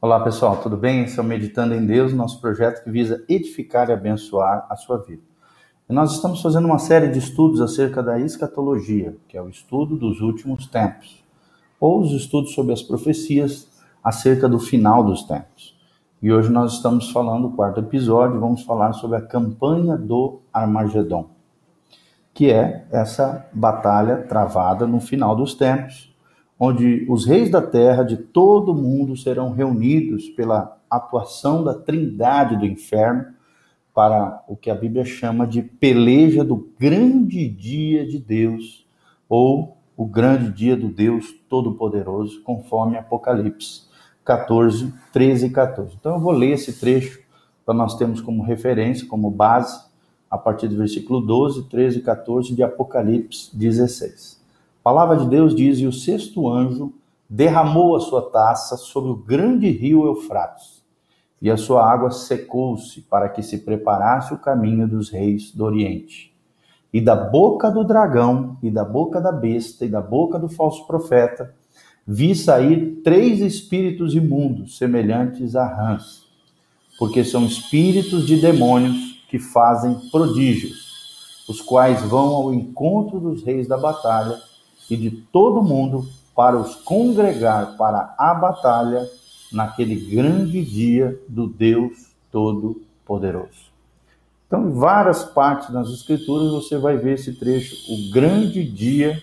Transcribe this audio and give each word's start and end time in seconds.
Olá 0.00 0.20
pessoal, 0.20 0.58
tudo 0.58 0.76
bem? 0.76 1.02
Esse 1.02 1.18
é 1.18 1.22
o 1.22 1.24
Meditando 1.24 1.74
em 1.74 1.84
Deus, 1.84 2.12
nosso 2.12 2.40
projeto 2.40 2.84
que 2.84 2.90
visa 2.90 3.24
edificar 3.28 3.90
e 3.90 3.92
abençoar 3.92 4.64
a 4.70 4.76
sua 4.76 4.98
vida. 4.98 5.24
E 5.90 5.92
nós 5.92 6.12
estamos 6.12 6.40
fazendo 6.40 6.66
uma 6.66 6.78
série 6.78 7.08
de 7.08 7.18
estudos 7.18 7.60
acerca 7.60 8.00
da 8.00 8.16
escatologia, 8.16 9.16
que 9.26 9.36
é 9.36 9.42
o 9.42 9.48
estudo 9.48 9.96
dos 9.96 10.20
últimos 10.20 10.68
tempos, 10.68 11.24
ou 11.80 12.00
os 12.00 12.12
estudos 12.12 12.54
sobre 12.54 12.72
as 12.72 12.80
profecias 12.80 13.68
acerca 14.02 14.48
do 14.48 14.60
final 14.60 15.02
dos 15.02 15.24
tempos. 15.24 15.76
E 16.22 16.32
hoje 16.32 16.48
nós 16.48 16.74
estamos 16.74 17.10
falando, 17.10 17.48
o 17.48 17.52
quarto 17.56 17.80
episódio, 17.80 18.38
vamos 18.38 18.62
falar 18.62 18.92
sobre 18.92 19.16
a 19.16 19.22
campanha 19.22 19.96
do 19.96 20.38
Armagedon, 20.52 21.28
que 22.32 22.52
é 22.52 22.86
essa 22.92 23.48
batalha 23.52 24.18
travada 24.28 24.86
no 24.86 25.00
final 25.00 25.34
dos 25.34 25.54
tempos 25.54 26.16
onde 26.58 27.06
os 27.08 27.24
reis 27.24 27.50
da 27.50 27.62
terra 27.62 28.02
de 28.02 28.16
todo 28.16 28.72
o 28.72 28.74
mundo 28.74 29.16
serão 29.16 29.52
reunidos 29.52 30.28
pela 30.30 30.78
atuação 30.90 31.62
da 31.62 31.74
trindade 31.74 32.56
do 32.56 32.66
inferno 32.66 33.26
para 33.94 34.44
o 34.48 34.56
que 34.56 34.70
a 34.70 34.74
Bíblia 34.74 35.04
chama 35.04 35.46
de 35.46 35.62
peleja 35.62 36.44
do 36.44 36.68
grande 36.78 37.48
dia 37.48 38.06
de 38.06 38.18
Deus, 38.18 38.86
ou 39.28 39.76
o 39.96 40.06
grande 40.06 40.50
dia 40.52 40.76
do 40.76 40.88
Deus 40.88 41.34
Todo-Poderoso, 41.48 42.40
conforme 42.42 42.96
Apocalipse 42.96 43.82
14, 44.24 44.94
13 45.12 45.46
e 45.46 45.50
14. 45.50 45.96
Então 45.98 46.14
eu 46.14 46.20
vou 46.20 46.32
ler 46.32 46.52
esse 46.52 46.78
trecho 46.78 47.20
para 47.64 47.74
nós 47.74 47.96
termos 47.96 48.20
como 48.20 48.42
referência, 48.42 49.06
como 49.06 49.30
base, 49.30 49.88
a 50.30 50.38
partir 50.38 50.68
do 50.68 50.76
versículo 50.76 51.20
12, 51.20 51.64
13 51.64 51.98
e 51.98 52.02
14 52.02 52.54
de 52.54 52.62
Apocalipse 52.62 53.50
16. 53.56 54.37
Palavra 54.88 55.18
de 55.18 55.26
Deus 55.28 55.54
diz: 55.54 55.80
E 55.80 55.86
o 55.86 55.92
sexto 55.92 56.48
anjo 56.48 56.94
derramou 57.28 57.94
a 57.94 58.00
sua 58.00 58.22
taça 58.22 58.74
sobre 58.74 59.10
o 59.10 59.16
grande 59.16 59.68
rio 59.70 60.06
Eufrates, 60.06 60.82
e 61.42 61.50
a 61.50 61.58
sua 61.58 61.86
água 61.86 62.10
secou-se 62.10 63.02
para 63.02 63.28
que 63.28 63.42
se 63.42 63.58
preparasse 63.58 64.32
o 64.32 64.38
caminho 64.38 64.88
dos 64.88 65.10
reis 65.10 65.52
do 65.52 65.62
Oriente. 65.62 66.34
E 66.90 67.02
da 67.02 67.14
boca 67.14 67.70
do 67.70 67.84
dragão, 67.84 68.56
e 68.62 68.70
da 68.70 68.82
boca 68.82 69.20
da 69.20 69.30
besta, 69.30 69.84
e 69.84 69.90
da 69.90 70.00
boca 70.00 70.38
do 70.38 70.48
falso 70.48 70.86
profeta, 70.86 71.54
vi 72.06 72.34
sair 72.34 73.02
três 73.04 73.40
espíritos 73.40 74.14
imundos, 74.14 74.78
semelhantes 74.78 75.54
a 75.54 75.66
rãs, 75.66 76.22
porque 76.98 77.22
são 77.24 77.44
espíritos 77.44 78.26
de 78.26 78.40
demônios 78.40 79.22
que 79.28 79.38
fazem 79.38 79.94
prodígios, 80.10 81.44
os 81.46 81.60
quais 81.60 82.00
vão 82.04 82.28
ao 82.28 82.54
encontro 82.54 83.20
dos 83.20 83.44
reis 83.44 83.68
da 83.68 83.76
batalha 83.76 84.48
e 84.90 84.96
de 84.96 85.10
todo 85.10 85.62
mundo 85.62 86.06
para 86.34 86.56
os 86.56 86.76
congregar 86.76 87.76
para 87.76 88.14
a 88.16 88.32
batalha 88.32 89.08
naquele 89.52 89.96
grande 89.96 90.64
dia 90.64 91.20
do 91.28 91.46
Deus 91.46 92.12
Todo-Poderoso. 92.30 93.68
Então, 94.46 94.68
em 94.68 94.72
várias 94.72 95.24
partes 95.24 95.70
das 95.70 95.90
Escrituras 95.90 96.52
você 96.52 96.78
vai 96.78 96.96
ver 96.96 97.14
esse 97.14 97.34
trecho, 97.34 97.74
o 97.92 98.10
grande 98.10 98.64
dia 98.64 99.22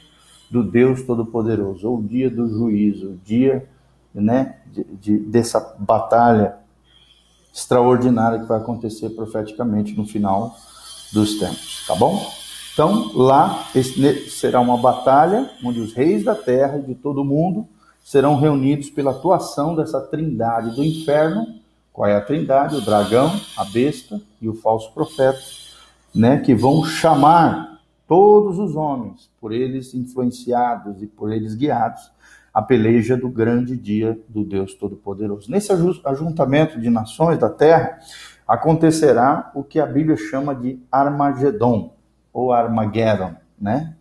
do 0.51 0.63
Deus 0.63 1.03
Todo-Poderoso, 1.03 1.89
ou 1.89 1.99
o 1.99 2.03
dia 2.03 2.29
do 2.29 2.47
juízo, 2.47 3.11
o 3.11 3.17
dia 3.25 3.67
né, 4.13 4.57
de, 4.67 4.83
de, 4.83 5.17
dessa 5.17 5.75
batalha 5.79 6.57
extraordinária 7.53 8.39
que 8.39 8.45
vai 8.45 8.59
acontecer 8.59 9.09
profeticamente 9.11 9.93
no 9.93 10.05
final 10.05 10.55
dos 11.11 11.39
tempos, 11.39 11.85
tá 11.87 11.95
bom? 11.95 12.21
Então, 12.75 13.09
lá 13.15 13.69
será 14.27 14.59
uma 14.59 14.75
batalha 14.75 15.49
onde 15.63 15.79
os 15.79 15.93
reis 15.93 16.25
da 16.25 16.35
terra 16.35 16.77
e 16.77 16.81
de 16.81 16.93
todo 16.93 17.21
o 17.21 17.23
mundo 17.23 17.65
serão 18.03 18.35
reunidos 18.37 18.89
pela 18.89 19.11
atuação 19.11 19.73
dessa 19.73 20.01
trindade 20.01 20.75
do 20.75 20.83
inferno. 20.83 21.47
Qual 21.93 22.05
é 22.05 22.17
a 22.17 22.19
trindade? 22.19 22.75
O 22.75 22.81
dragão, 22.81 23.31
a 23.55 23.63
besta 23.63 24.19
e 24.41 24.49
o 24.49 24.53
falso 24.53 24.91
profeta, 24.93 25.39
né, 26.13 26.41
que 26.41 26.53
vão 26.53 26.83
chamar 26.83 27.79
todos 28.05 28.59
os 28.59 28.75
homens, 28.75 29.29
por 29.39 29.53
eles 29.53 29.93
influenciados 29.93 31.01
e 31.01 31.07
por 31.07 31.31
eles 31.31 31.55
guiados, 31.55 32.11
a 32.53 32.61
peleja 32.61 33.15
do 33.15 33.29
grande 33.29 33.77
dia 33.77 34.19
do 34.27 34.43
Deus 34.43 34.73
Todo-Poderoso. 34.73 35.49
Nesse 35.49 35.71
ajuntamento 35.71 36.77
de 36.77 36.89
nações 36.89 37.39
da 37.39 37.49
terra 37.49 37.99
acontecerá 38.45 39.49
o 39.55 39.63
que 39.63 39.79
a 39.79 39.85
Bíblia 39.85 40.17
chama 40.17 40.53
de 40.53 40.77
Armagedon 40.91 41.94
ou 42.35 42.51
Armageddon, 42.51 43.33
né? 43.59 43.95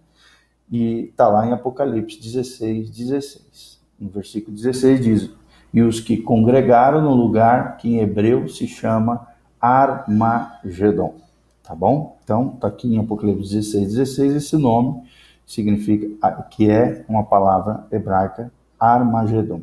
E 0.69 1.05
está 1.05 1.29
lá 1.29 1.47
em 1.47 1.53
Apocalipse 1.53 2.21
16, 2.21 2.91
16. 2.91 3.81
No 4.01 4.11
versículo 4.11 4.57
16 4.57 5.01
diz: 5.01 5.31
E 5.73 5.81
os 5.81 6.01
que 6.01 6.17
congregaram 6.17 7.01
no 7.01 7.15
lugar 7.15 7.77
que 7.77 7.89
em 7.89 8.01
hebreu 8.01 8.49
se 8.49 8.67
chama 8.67 9.29
Armagedon. 9.61 11.15
Tá 11.63 11.77
bom? 11.77 12.19
Então, 12.25 12.53
está 12.57 12.67
aqui 12.67 12.93
em 12.93 12.99
Apocalipse 12.99 13.55
16, 13.55 13.95
16, 13.95 14.35
esse 14.35 14.57
nome 14.57 15.03
significa 15.47 16.09
que 16.51 16.69
é 16.69 17.05
uma 17.09 17.23
palavra 17.23 17.87
hebraica, 17.93 18.51
Armagedon. 18.81 19.63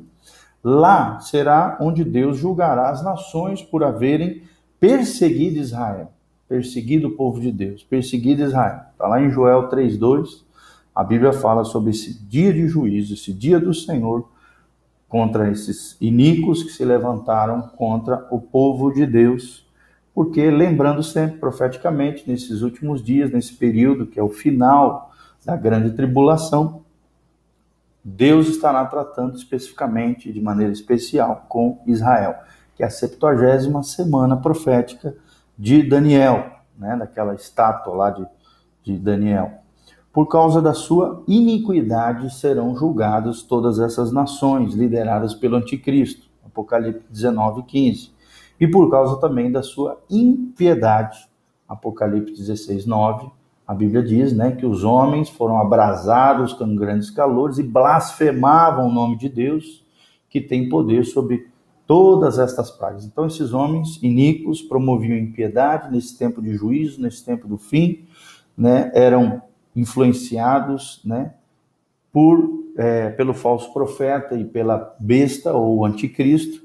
Lá 0.63 1.19
será 1.19 1.77
onde 1.81 2.05
Deus 2.05 2.37
julgará 2.37 2.89
as 2.89 3.03
nações 3.03 3.61
por 3.61 3.83
haverem 3.83 4.43
perseguido 4.79 5.59
Israel 5.59 6.11
perseguido 6.51 7.07
o 7.07 7.11
povo 7.11 7.39
de 7.39 7.49
Deus, 7.49 7.81
perseguido 7.81 8.43
Israel. 8.43 8.81
Está 8.91 9.07
lá 9.07 9.21
em 9.21 9.29
Joel 9.29 9.69
3,2, 9.69 10.43
a 10.93 11.01
Bíblia 11.01 11.31
fala 11.31 11.63
sobre 11.63 11.91
esse 11.91 12.21
dia 12.25 12.51
de 12.51 12.67
juízo, 12.67 13.13
esse 13.13 13.31
dia 13.31 13.57
do 13.57 13.73
Senhor, 13.73 14.29
contra 15.07 15.49
esses 15.49 15.95
iníquos 16.01 16.61
que 16.61 16.71
se 16.71 16.83
levantaram 16.83 17.61
contra 17.61 18.27
o 18.29 18.37
povo 18.37 18.91
de 18.91 19.05
Deus. 19.05 19.65
Porque, 20.13 20.51
lembrando 20.51 21.01
sempre 21.01 21.37
profeticamente, 21.37 22.29
nesses 22.29 22.61
últimos 22.61 23.01
dias, 23.01 23.31
nesse 23.31 23.53
período 23.53 24.05
que 24.05 24.19
é 24.19 24.23
o 24.23 24.27
final 24.27 25.09
da 25.45 25.55
grande 25.55 25.91
tribulação, 25.91 26.81
Deus 28.03 28.49
estará 28.49 28.83
tratando 28.83 29.37
especificamente, 29.37 30.33
de 30.33 30.41
maneira 30.41 30.73
especial, 30.73 31.45
com 31.47 31.81
Israel, 31.87 32.35
que 32.75 32.83
é 32.83 32.85
a 32.85 32.89
70 32.89 33.83
semana 33.83 34.35
profética 34.35 35.15
de 35.57 35.83
Daniel, 35.83 36.51
né, 36.77 36.95
daquela 36.97 37.35
estátua 37.35 37.93
lá 37.93 38.09
de, 38.09 38.25
de 38.83 38.97
Daniel. 38.97 39.61
Por 40.13 40.27
causa 40.27 40.61
da 40.61 40.73
sua 40.73 41.23
iniquidade 41.27 42.33
serão 42.33 42.75
julgadas 42.75 43.43
todas 43.43 43.79
essas 43.79 44.11
nações 44.11 44.73
lideradas 44.73 45.33
pelo 45.33 45.55
anticristo. 45.55 46.29
Apocalipse 46.45 47.05
19, 47.09 47.63
15. 47.63 48.11
E 48.59 48.67
por 48.67 48.91
causa 48.91 49.19
também 49.21 49.49
da 49.51 49.63
sua 49.63 50.01
impiedade. 50.09 51.29
Apocalipse 51.67 52.35
16, 52.35 52.85
9. 52.85 53.31
A 53.65 53.73
Bíblia 53.73 54.03
diz 54.03 54.33
né, 54.33 54.51
que 54.51 54.65
os 54.65 54.83
homens 54.83 55.29
foram 55.29 55.57
abrasados 55.57 56.51
com 56.51 56.75
grandes 56.75 57.09
calores 57.09 57.57
e 57.57 57.63
blasfemavam 57.63 58.89
o 58.89 58.91
nome 58.91 59.15
de 59.15 59.29
Deus, 59.29 59.85
que 60.29 60.41
tem 60.41 60.67
poder 60.67 61.05
sobre 61.05 61.50
todas 61.85 62.39
estas 62.39 62.71
pragas. 62.71 63.05
Então, 63.05 63.25
esses 63.25 63.53
homens 63.53 63.99
iníquos 64.01 64.61
promoviam 64.61 65.17
impiedade 65.17 65.91
nesse 65.91 66.17
tempo 66.17 66.41
de 66.41 66.53
juízo, 66.53 67.01
nesse 67.01 67.23
tempo 67.23 67.47
do 67.47 67.57
fim, 67.57 68.05
né, 68.57 68.91
eram 68.93 69.41
influenciados 69.75 71.01
né, 71.03 71.33
por, 72.11 72.65
é, 72.77 73.09
pelo 73.09 73.33
falso 73.33 73.71
profeta 73.73 74.35
e 74.35 74.45
pela 74.45 74.95
besta 74.99 75.53
ou 75.53 75.85
anticristo, 75.85 76.61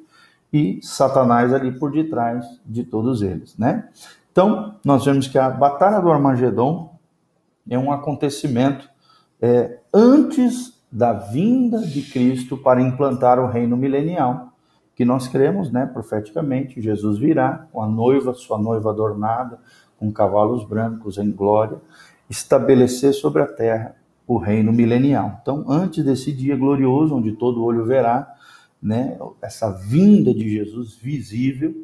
e 0.53 0.79
Satanás 0.83 1.53
ali 1.53 1.73
por 1.73 1.91
detrás 1.91 2.47
de 2.65 2.85
todos 2.85 3.21
eles. 3.23 3.57
Né? 3.59 3.89
Então, 4.31 4.77
nós 4.85 5.05
vemos 5.05 5.27
que 5.27 5.39
a 5.39 5.51
Batalha 5.51 6.01
do 6.01 6.11
Armagedon 6.11 6.95
é 7.69 7.79
um 7.79 7.91
acontecimento 7.91 8.89
é, 9.41 9.79
antes 9.93 10.81
da 10.91 11.13
vinda 11.13 11.81
de 11.81 12.03
Cristo 12.03 12.57
para 12.57 12.81
implantar 12.81 13.39
o 13.39 13.49
reino 13.49 13.77
milenial 13.77 14.53
que 14.97 15.05
nós 15.05 15.29
cremos, 15.29 15.71
né, 15.71 15.85
profeticamente, 15.85 16.81
Jesus 16.81 17.19
virá 17.19 17.67
com 17.71 17.83
a 17.83 17.87
noiva, 17.87 18.33
sua 18.33 18.57
noiva 18.57 18.91
adornada, 18.91 19.59
com 19.99 20.11
cavalos 20.11 20.65
brancos 20.65 21.19
em 21.19 21.31
glória, 21.31 21.77
estabelecer 22.31 23.13
sobre 23.13 23.43
a 23.43 23.47
terra 23.47 23.95
o 24.27 24.39
reino 24.39 24.73
milenial. 24.73 25.39
Então, 25.43 25.67
antes 25.69 26.03
desse 26.03 26.33
dia 26.33 26.57
glorioso, 26.57 27.15
onde 27.15 27.33
todo 27.33 27.63
olho 27.63 27.85
verá, 27.85 28.35
né, 28.83 29.19
essa 29.43 29.71
vinda 29.71 30.33
de 30.33 30.49
Jesus 30.49 30.97
visível, 30.97 31.75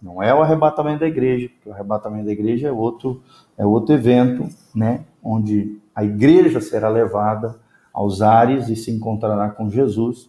não 0.00 0.22
é 0.22 0.34
o 0.34 0.42
arrebatamento 0.42 1.00
da 1.00 1.08
igreja, 1.08 1.48
porque 1.48 1.68
o 1.68 1.72
arrebatamento 1.72 2.26
da 2.26 2.32
igreja 2.32 2.68
é 2.68 2.72
outro, 2.72 3.22
é 3.56 3.64
outro 3.64 3.94
evento, 3.94 4.46
né, 4.74 5.04
onde 5.22 5.80
a 5.94 6.04
igreja 6.04 6.60
será 6.60 6.90
levada 6.90 7.58
aos 7.92 8.20
ares 8.20 8.68
e 8.68 8.76
se 8.76 8.90
encontrará 8.90 9.48
com 9.48 9.68
Jesus 9.70 10.28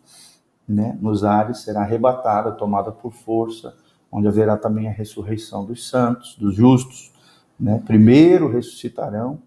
né, 0.71 0.97
nos 1.01 1.23
ares, 1.23 1.59
será 1.59 1.81
arrebatada, 1.81 2.51
tomada 2.51 2.91
por 2.91 3.12
força, 3.12 3.75
onde 4.12 4.27
haverá 4.27 4.57
também 4.57 4.88
a 4.88 4.91
ressurreição 4.91 5.65
dos 5.65 5.88
santos, 5.89 6.35
dos 6.38 6.56
justos. 6.56 7.12
Né? 7.59 7.81
Primeiro 7.85 8.51
ressuscitarão 8.51 9.39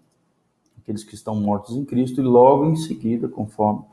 aqueles 0.81 1.03
que 1.03 1.15
estão 1.15 1.35
mortos 1.35 1.75
em 1.75 1.83
Cristo, 1.83 2.21
e 2.21 2.23
logo 2.23 2.65
em 2.65 2.75
seguida, 2.75 3.27
conforme 3.27 3.83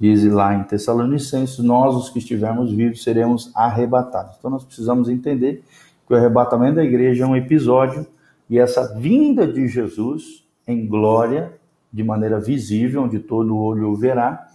Diz 0.00 0.24
lá 0.24 0.54
em 0.54 0.62
Tessalonicenses: 0.62 1.58
Nós, 1.58 1.94
os 1.96 2.08
que 2.08 2.20
estivermos 2.20 2.72
vivos, 2.72 3.02
seremos 3.02 3.50
arrebatados. 3.54 4.36
Então 4.38 4.50
nós 4.50 4.64
precisamos 4.64 5.08
entender 5.08 5.64
que 6.06 6.14
o 6.14 6.16
arrebatamento 6.16 6.76
da 6.76 6.84
igreja 6.84 7.24
é 7.24 7.26
um 7.26 7.36
episódio 7.36 8.06
e 8.48 8.58
essa 8.58 8.94
vinda 8.96 9.46
de 9.46 9.66
Jesus 9.66 10.44
em 10.66 10.86
glória, 10.86 11.52
de 11.92 12.04
maneira 12.04 12.38
visível, 12.38 13.02
onde 13.02 13.18
todo 13.18 13.56
olho 13.56 13.90
o 13.90 13.96
verá, 13.96 14.47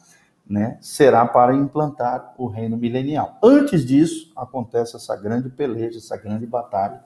né, 0.48 0.78
será 0.82 1.26
para 1.26 1.56
implantar 1.56 2.34
o 2.38 2.48
reino 2.48 2.78
milenial. 2.78 3.38
Antes 3.42 3.86
disso, 3.86 4.32
acontece 4.36 4.96
essa 4.96 5.16
grande 5.16 5.50
peleja, 5.50 5.98
essa 5.98 6.18
grande 6.18 6.46
batalha, 6.46 7.02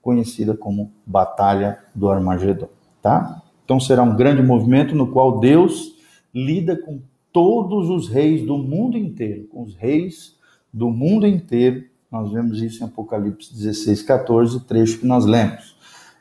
conhecida 0.00 0.56
como 0.56 0.92
Batalha 1.06 1.78
do 1.94 2.10
Armagedon, 2.10 2.68
tá? 3.00 3.40
Então 3.64 3.78
será 3.78 4.02
um 4.02 4.16
grande 4.16 4.42
movimento 4.42 4.94
no 4.96 5.06
qual 5.06 5.38
Deus 5.38 5.94
lida 6.34 6.76
com 6.76 7.00
todos 7.32 7.88
os 7.88 8.08
reis 8.08 8.44
do 8.44 8.58
mundo 8.58 8.98
inteiro, 8.98 9.44
com 9.44 9.62
os 9.62 9.74
reis 9.76 10.36
do 10.72 10.90
mundo 10.90 11.26
inteiro. 11.26 11.84
Nós 12.10 12.32
vemos 12.32 12.60
isso 12.60 12.82
em 12.82 12.86
Apocalipse 12.86 13.54
16, 13.54 14.02
14, 14.02 14.60
trecho 14.64 14.98
que 14.98 15.06
nós 15.06 15.24
lemos, 15.24 15.76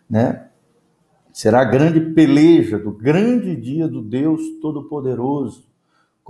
né? 0.09 0.47
Será 1.33 1.61
a 1.61 1.65
grande 1.65 1.99
peleja 1.99 2.77
do 2.77 2.91
grande 2.91 3.55
dia 3.55 3.87
do 3.87 4.01
Deus 4.01 4.41
Todo-Poderoso, 4.61 5.70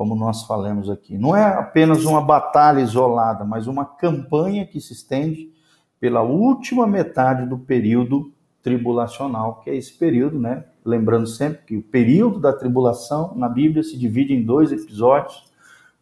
como 0.01 0.15
nós 0.15 0.47
falamos 0.47 0.89
aqui. 0.89 1.15
Não 1.15 1.35
é 1.35 1.45
apenas 1.45 2.05
uma 2.05 2.19
batalha 2.19 2.81
isolada, 2.81 3.45
mas 3.45 3.67
uma 3.67 3.85
campanha 3.85 4.65
que 4.65 4.81
se 4.81 4.93
estende 4.93 5.51
pela 5.99 6.23
última 6.23 6.87
metade 6.87 7.47
do 7.47 7.59
período 7.59 8.33
tribulacional, 8.63 9.61
que 9.63 9.69
é 9.69 9.75
esse 9.75 9.93
período, 9.93 10.39
né? 10.39 10.65
Lembrando 10.83 11.27
sempre 11.27 11.59
que 11.67 11.77
o 11.77 11.83
período 11.83 12.39
da 12.39 12.51
tribulação 12.51 13.35
na 13.35 13.47
Bíblia 13.47 13.83
se 13.83 13.95
divide 13.95 14.33
em 14.33 14.41
dois 14.43 14.71
episódios. 14.71 15.43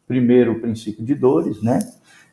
Primeiro, 0.07 0.53
o 0.53 0.61
princípio 0.61 1.03
de 1.03 1.13
dores, 1.13 1.61
né? 1.61 1.79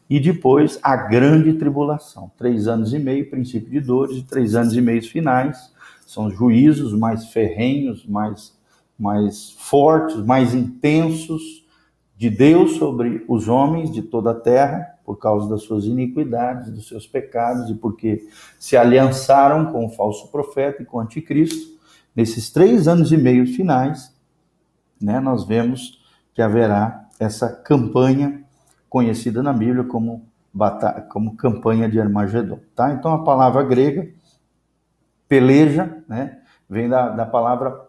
E 0.09 0.21
depois, 0.21 0.79
a 0.81 0.95
grande 0.95 1.53
tribulação. 1.55 2.31
Três 2.39 2.69
anos 2.69 2.93
e 2.95 2.99
meio, 3.01 3.29
princípio 3.29 3.69
de 3.69 3.81
dores, 3.81 4.19
e 4.19 4.23
três 4.23 4.55
anos 4.55 4.77
e 4.77 4.81
meio 4.81 5.03
finais. 5.03 5.75
São 6.07 6.31
juízos 6.31 6.97
mais 6.97 7.27
ferrenhos, 7.27 8.07
mais, 8.07 8.56
mais 8.99 9.53
fortes, 9.59 10.17
mais 10.17 10.55
intensos 10.55 11.65
de 12.17 12.31
Deus 12.31 12.77
sobre 12.77 13.25
os 13.29 13.49
homens 13.49 13.93
de 13.93 14.03
toda 14.03 14.31
a 14.31 14.35
terra 14.35 14.97
por 15.05 15.17
causa 15.19 15.49
das 15.49 15.63
suas 15.63 15.85
iniquidades, 15.85 16.71
dos 16.73 16.89
seus 16.89 17.07
pecados 17.07 17.71
e 17.71 17.75
porque 17.75 18.27
se 18.59 18.77
aliançaram 18.77 19.71
com 19.71 19.87
o 19.87 19.91
falso 19.91 20.29
profeta 20.29 20.83
e 20.83 20.87
com 20.87 20.97
o 20.97 21.01
anticristo. 21.01 21.77
Nesses 22.15 22.51
três 22.51 22.89
anos 22.89 23.13
e 23.13 23.17
meio 23.17 23.47
finais, 23.47 24.13
né, 25.01 25.21
nós 25.21 25.45
vemos 25.45 26.05
que 26.35 26.43
haverá 26.43 27.07
essa 27.21 27.49
campanha 27.49 28.43
conhecida 28.89 29.43
na 29.43 29.53
Bíblia 29.53 29.85
como, 29.85 30.27
como 31.11 31.37
campanha 31.37 31.89
de 31.89 32.01
Armagedon. 32.01 32.59
Tá? 32.75 32.93
Então 32.93 33.13
a 33.13 33.23
palavra 33.23 33.63
grega, 33.63 34.09
peleja, 35.29 36.03
né, 36.09 36.39
vem 36.69 36.89
da, 36.89 37.11
da 37.11 37.27
palavra 37.27 37.86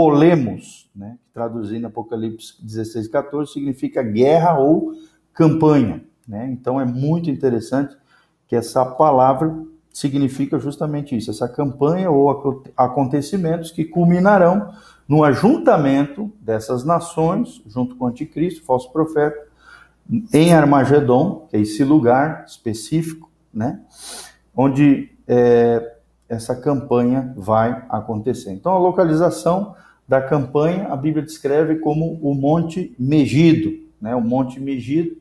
polemos, 0.00 0.90
né, 0.96 1.18
traduzindo 1.30 1.86
Apocalipse 1.86 2.54
16, 2.64 3.06
14, 3.08 3.52
significa 3.52 4.02
guerra 4.02 4.58
ou 4.58 4.94
campanha. 5.30 6.02
Né? 6.26 6.48
Então 6.50 6.80
é 6.80 6.86
muito 6.86 7.28
interessante 7.28 7.94
que 8.48 8.56
essa 8.56 8.82
palavra 8.82 9.54
significa 9.92 10.58
justamente 10.58 11.14
isso, 11.14 11.30
essa 11.30 11.46
campanha 11.46 12.10
ou 12.10 12.30
acontecimentos 12.74 13.70
que 13.70 13.84
culminarão 13.84 14.72
no 15.06 15.22
ajuntamento 15.22 16.32
dessas 16.40 16.82
nações, 16.82 17.62
junto 17.66 17.94
com 17.94 18.06
o 18.06 18.08
anticristo, 18.08 18.64
falso 18.64 18.90
profeta, 18.90 19.36
em 20.32 20.54
Armagedon, 20.54 21.46
que 21.50 21.58
é 21.58 21.60
esse 21.60 21.84
lugar 21.84 22.46
específico, 22.46 23.30
né, 23.52 23.82
onde 24.56 25.10
é, 25.28 25.96
essa 26.26 26.56
campanha 26.56 27.34
vai 27.36 27.84
acontecer. 27.90 28.50
Então, 28.50 28.72
a 28.72 28.78
localização 28.78 29.74
da 30.10 30.20
campanha, 30.20 30.88
a 30.88 30.96
Bíblia 30.96 31.24
descreve 31.24 31.76
como 31.76 32.18
o 32.20 32.34
Monte 32.34 32.92
Megido, 32.98 33.70
né, 34.00 34.12
o 34.16 34.20
Monte 34.20 34.58
Megido, 34.58 35.16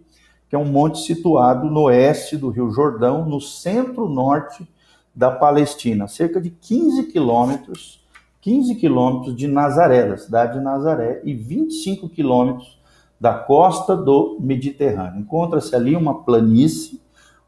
que 0.50 0.56
é 0.56 0.58
um 0.58 0.66
monte 0.66 0.98
situado 1.02 1.70
no 1.70 1.82
oeste 1.82 2.36
do 2.36 2.50
Rio 2.50 2.72
Jordão, 2.72 3.24
no 3.24 3.40
centro-norte 3.40 4.68
da 5.14 5.30
Palestina, 5.30 6.08
cerca 6.08 6.42
de 6.42 6.50
15 6.50 7.04
quilômetros, 7.04 8.04
15 8.42 8.74
quilômetros 8.78 9.36
de 9.36 9.48
Nazaré, 9.48 10.08
da 10.08 10.18
cidade 10.18 10.58
de 10.58 10.64
Nazaré, 10.64 11.22
e 11.24 11.36
25 11.36 12.10
quilômetros 12.10 12.80
da 13.22 13.36
costa 13.36 13.96
do 13.96 14.40
Mediterrâneo. 14.40 15.20
Encontra-se 15.20 15.76
ali 15.76 15.96
uma 15.96 16.24
planície 16.24 17.00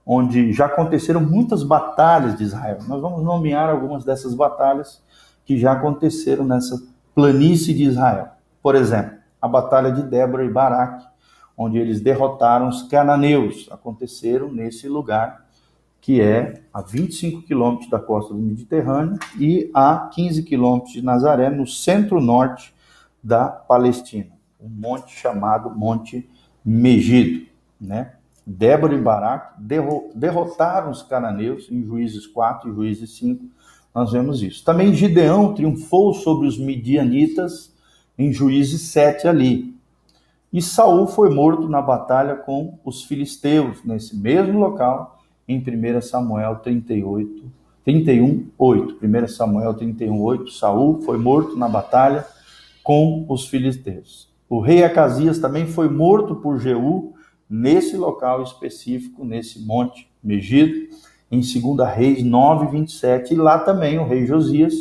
onde 0.06 0.54
já 0.54 0.68
aconteceram 0.68 1.22
muitas 1.22 1.64
batalhas 1.64 2.38
de 2.38 2.44
Israel. 2.44 2.78
Nós 2.88 3.02
vamos 3.02 3.24
nomear 3.24 3.68
algumas 3.68 4.06
dessas 4.06 4.36
batalhas 4.36 5.02
que 5.44 5.58
já 5.58 5.72
aconteceram 5.72 6.46
nessa 6.46 6.91
planície 7.14 7.74
de 7.74 7.84
Israel. 7.84 8.30
Por 8.62 8.76
exemplo, 8.76 9.18
a 9.42 9.48
batalha 9.48 9.92
de 9.92 10.04
Débora 10.04 10.46
e 10.46 10.50
Baraque, 10.50 11.06
onde 11.58 11.78
eles 11.78 12.02
derrotaram 12.02 12.68
os 12.68 12.84
cananeus. 12.84 13.68
Aconteceram 13.72 14.52
nesse 14.52 14.88
lugar, 14.88 15.46
que 16.00 16.22
é 16.22 16.62
a 16.74 16.82
25 16.82 17.44
quilômetros 17.44 17.90
da 17.90 18.00
costa 18.00 18.34
do 18.34 18.40
Mediterrâneo 18.40 19.20
e 19.38 19.70
a 19.74 20.10
15 20.14 20.44
quilômetros 20.44 20.94
de 20.94 21.02
Nazaré, 21.02 21.50
no 21.50 21.68
centro-norte 21.68 22.74
da 23.24 23.48
Palestina. 23.48 24.32
Um 24.60 24.70
monte 24.70 25.12
chamado 25.14 25.70
Monte 25.70 26.30
Megido, 26.64 27.48
né? 27.80 28.14
Débora 28.46 28.96
e 28.96 29.02
Baraque 29.02 29.54
derrotaram 30.16 30.90
os 30.90 31.04
cananeus 31.04 31.70
em 31.72 31.84
Juízes 31.84 32.26
4 32.26 32.70
e 32.70 32.74
Juízes 32.74 33.16
5. 33.18 33.46
Nós 33.94 34.12
vemos 34.12 34.42
isso. 34.42 34.64
Também 34.64 34.94
Gideão 34.94 35.54
triunfou 35.54 36.14
sobre 36.14 36.48
os 36.48 36.58
midianitas 36.58 37.74
em 38.18 38.32
Juízes 38.32 38.82
7 38.84 39.28
ali. 39.28 39.76
E 40.52 40.62
Saul 40.62 41.08
foi 41.08 41.30
morto 41.30 41.68
na 41.68 41.82
batalha 41.82 42.36
com 42.36 42.78
os 42.84 43.04
filisteus, 43.04 43.84
nesse 43.84 44.16
mesmo 44.16 44.60
local, 44.60 45.20
em 45.48 45.58
1 45.58 46.02
Samuel 46.02 46.58
38, 46.58 47.52
31, 47.84 48.48
8. 48.58 48.98
1 49.02 49.28
Samuel 49.28 49.74
31, 49.74 50.22
8. 50.22 50.52
Saul 50.52 51.02
foi 51.02 51.18
morto 51.18 51.56
na 51.56 51.68
batalha 51.68 52.26
com 52.84 53.26
os 53.30 53.48
filisteus. 53.48 54.30
O 54.50 54.60
rei 54.60 54.84
Acasias 54.84 55.40
também 55.40 55.66
foi 55.66 55.90
morto 55.90 56.36
por 56.36 56.60
Jeú 56.60 57.14
nesse 57.50 57.96
local 57.98 58.44
específico, 58.44 59.26
nesse 59.26 59.66
monte 59.66 60.10
Megido, 60.24 60.96
em 61.32 61.40
2 61.40 61.90
Reis 61.96 62.24
9, 62.24 62.68
27. 62.68 63.34
E 63.34 63.38
lá 63.38 63.60
também 63.60 63.98
o 63.98 64.06
rei 64.06 64.26
Josias 64.26 64.74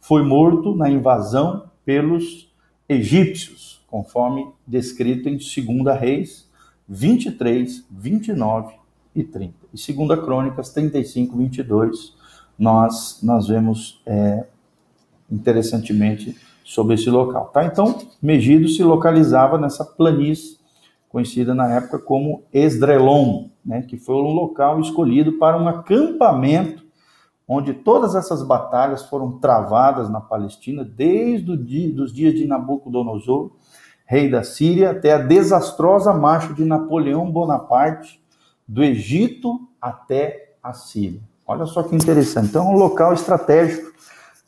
foi 0.00 0.22
morto 0.22 0.74
na 0.74 0.90
invasão 0.90 1.64
pelos 1.84 2.50
egípcios 2.88 3.70
conforme 3.90 4.48
descrito 4.66 5.28
em 5.28 5.36
2 5.36 5.98
Reis 5.98 6.48
23, 6.88 7.84
29 7.90 8.74
e 9.14 9.24
30. 9.24 9.54
E 9.74 9.92
2 9.92 10.20
Crônicas 10.20 10.70
35, 10.70 11.36
22, 11.36 12.14
nós, 12.58 13.20
nós 13.22 13.48
vemos 13.48 14.00
é, 14.06 14.44
interessantemente 15.30 16.36
sobre 16.64 16.94
esse 16.94 17.10
local. 17.10 17.46
Tá? 17.52 17.64
Então, 17.64 17.98
Megido 18.22 18.68
se 18.68 18.82
localizava 18.82 19.58
nessa 19.58 19.84
planície, 19.84 20.58
conhecida 21.10 21.54
na 21.54 21.68
época 21.68 21.98
como 21.98 22.44
Esdrelon, 22.52 23.48
né, 23.62 23.82
que 23.82 23.98
foi 23.98 24.14
um 24.14 24.32
local 24.32 24.80
escolhido 24.80 25.32
para 25.32 25.58
um 25.58 25.68
acampamento 25.68 26.88
onde 27.46 27.74
todas 27.74 28.14
essas 28.14 28.42
batalhas 28.42 29.04
foram 29.06 29.32
travadas 29.32 30.08
na 30.08 30.20
Palestina 30.20 30.84
desde 30.84 31.50
os 31.50 31.66
dia, 31.66 31.92
dos 31.92 32.12
dias 32.12 32.32
de 32.32 32.46
Nabucodonosor 32.46 33.50
rei 34.10 34.28
da 34.28 34.42
Síria, 34.42 34.90
até 34.90 35.12
a 35.12 35.18
desastrosa 35.18 36.12
marcha 36.12 36.52
de 36.52 36.64
Napoleão 36.64 37.30
Bonaparte 37.30 38.20
do 38.66 38.82
Egito 38.82 39.60
até 39.80 40.56
a 40.60 40.72
Síria. 40.72 41.20
Olha 41.46 41.64
só 41.64 41.84
que 41.84 41.94
interessante. 41.94 42.48
Então, 42.48 42.66
é 42.66 42.70
um 42.70 42.76
local 42.76 43.12
estratégico, 43.12 43.92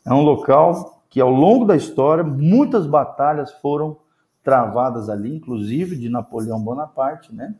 é 0.05 0.13
um 0.13 0.19
local 0.19 1.01
que 1.09 1.21
ao 1.21 1.29
longo 1.29 1.63
da 1.63 1.77
história 1.77 2.25
muitas 2.25 2.85
batalhas 2.85 3.53
foram 3.61 3.95
travadas 4.43 5.09
ali, 5.09 5.35
inclusive 5.35 5.95
de 5.95 6.09
Napoleão 6.09 6.59
Bonaparte, 6.59 7.33
né? 7.33 7.55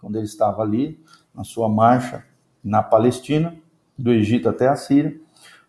Quando 0.00 0.16
ele 0.16 0.26
estava 0.26 0.62
ali 0.62 1.02
na 1.34 1.42
sua 1.44 1.68
marcha 1.68 2.24
na 2.62 2.82
Palestina, 2.82 3.56
do 3.98 4.12
Egito 4.12 4.48
até 4.48 4.68
a 4.68 4.76
Síria. 4.76 5.18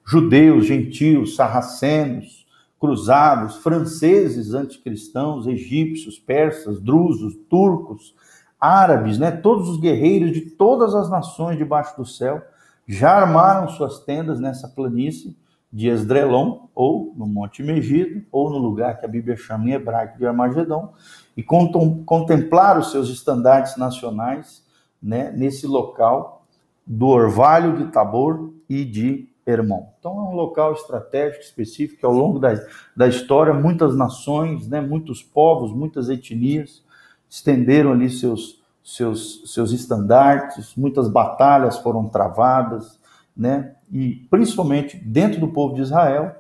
Judeus, 0.05 0.65
gentios, 0.65 1.36
sarracenos, 1.36 2.48
cruzados, 2.79 3.57
franceses 3.57 4.53
anticristãos, 4.53 5.48
egípcios, 5.48 6.19
persas, 6.19 6.79
drusos, 6.79 7.36
turcos, 7.50 8.15
árabes, 8.59 9.17
né, 9.17 9.31
todos 9.31 9.69
os 9.69 9.79
guerreiros 9.79 10.31
de 10.31 10.41
todas 10.41 10.93
as 10.93 11.09
nações 11.09 11.57
debaixo 11.57 11.95
do 11.98 12.05
céu 12.05 12.41
já 12.88 13.12
armaram 13.12 13.67
suas 13.69 14.00
tendas 14.00 14.39
nessa 14.39 14.67
planície 14.67 15.38
de 15.71 15.88
Esdrelon, 15.88 16.67
ou 16.73 17.13
no 17.15 17.27
Monte 17.27 17.61
Megido, 17.61 18.25
ou 18.31 18.49
no 18.49 18.57
lugar 18.57 18.99
que 18.99 19.05
a 19.05 19.09
Bíblia 19.09 19.38
chama 19.38 19.69
em 19.69 19.73
hebraico 19.73 20.17
de 20.17 20.25
Armagedon, 20.25 20.93
e 21.38 21.43
contemplar 21.43 22.77
os 22.77 22.91
seus 22.91 23.09
estandartes 23.09 23.77
nacionais 23.77 24.63
né, 25.01 25.31
nesse 25.31 25.67
local 25.67 26.45
do 26.85 27.07
Orvalho 27.07 27.77
de 27.77 27.91
Tabor 27.91 28.51
e 28.67 28.83
de 28.83 29.29
Hermon. 29.45 29.88
Então 29.99 30.11
é 30.17 30.21
um 30.29 30.35
local 30.35 30.73
estratégico 30.73 31.43
específico 31.43 31.99
que 31.99 32.05
ao 32.05 32.13
longo 32.13 32.39
da, 32.39 32.59
da 32.95 33.07
história 33.07 33.53
muitas 33.53 33.95
nações, 33.95 34.67
né, 34.67 34.81
muitos 34.81 35.23
povos, 35.23 35.71
muitas 35.71 36.09
etnias 36.09 36.83
estenderam 37.29 37.91
ali 37.91 38.09
seus, 38.09 38.61
seus, 38.83 39.53
seus 39.53 39.71
estandartes, 39.71 40.75
muitas 40.75 41.07
batalhas 41.07 41.77
foram 41.77 42.07
travadas, 42.07 42.99
né, 43.39 43.72
e 43.89 44.27
principalmente 44.29 44.98
dentro 44.98 45.39
do 45.39 45.48
povo 45.48 45.74
de 45.74 45.81
Israel, 45.81 46.36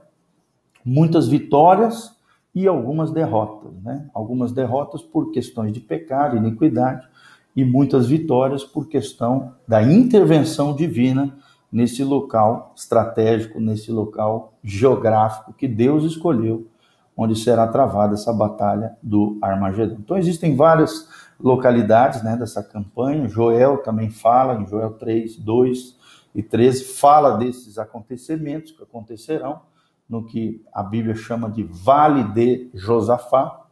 muitas 0.83 1.29
vitórias 1.29 2.13
e 2.53 2.67
algumas 2.67 3.09
derrotas, 3.11 3.71
né? 3.81 4.09
Algumas 4.13 4.51
derrotas 4.51 5.01
por 5.01 5.31
questões 5.31 5.71
de 5.71 5.79
pecado, 5.79 6.35
iniquidade, 6.35 7.07
e 7.55 7.63
muitas 7.63 8.07
vitórias 8.07 8.63
por 8.63 8.87
questão 8.87 9.53
da 9.67 9.81
intervenção 9.81 10.75
divina 10.75 11.37
nesse 11.71 12.03
local 12.03 12.73
estratégico, 12.75 13.61
nesse 13.61 13.91
local 13.91 14.53
geográfico 14.63 15.53
que 15.53 15.67
Deus 15.67 16.03
escolheu, 16.03 16.67
onde 17.15 17.37
será 17.37 17.67
travada 17.67 18.15
essa 18.15 18.33
batalha 18.33 18.97
do 19.01 19.37
Armagedon. 19.41 19.97
Então 19.99 20.17
existem 20.17 20.55
várias 20.55 21.07
localidades 21.39 22.23
né, 22.23 22.35
dessa 22.35 22.61
campanha. 22.61 23.27
Joel 23.29 23.77
também 23.77 24.09
fala, 24.09 24.55
em 24.55 24.67
Joel 24.67 24.91
3, 24.91 25.37
2 25.37 25.79
e 25.79 25.98
13, 26.43 26.83
fala 26.83 27.37
desses 27.37 27.77
acontecimentos 27.77 28.71
que 28.71 28.83
acontecerão 28.83 29.61
no 30.09 30.25
que 30.25 30.65
a 30.73 30.81
Bíblia 30.81 31.15
chama 31.15 31.49
de 31.49 31.63
Vale 31.63 32.23
de 32.33 32.69
Josafá, 32.73 33.65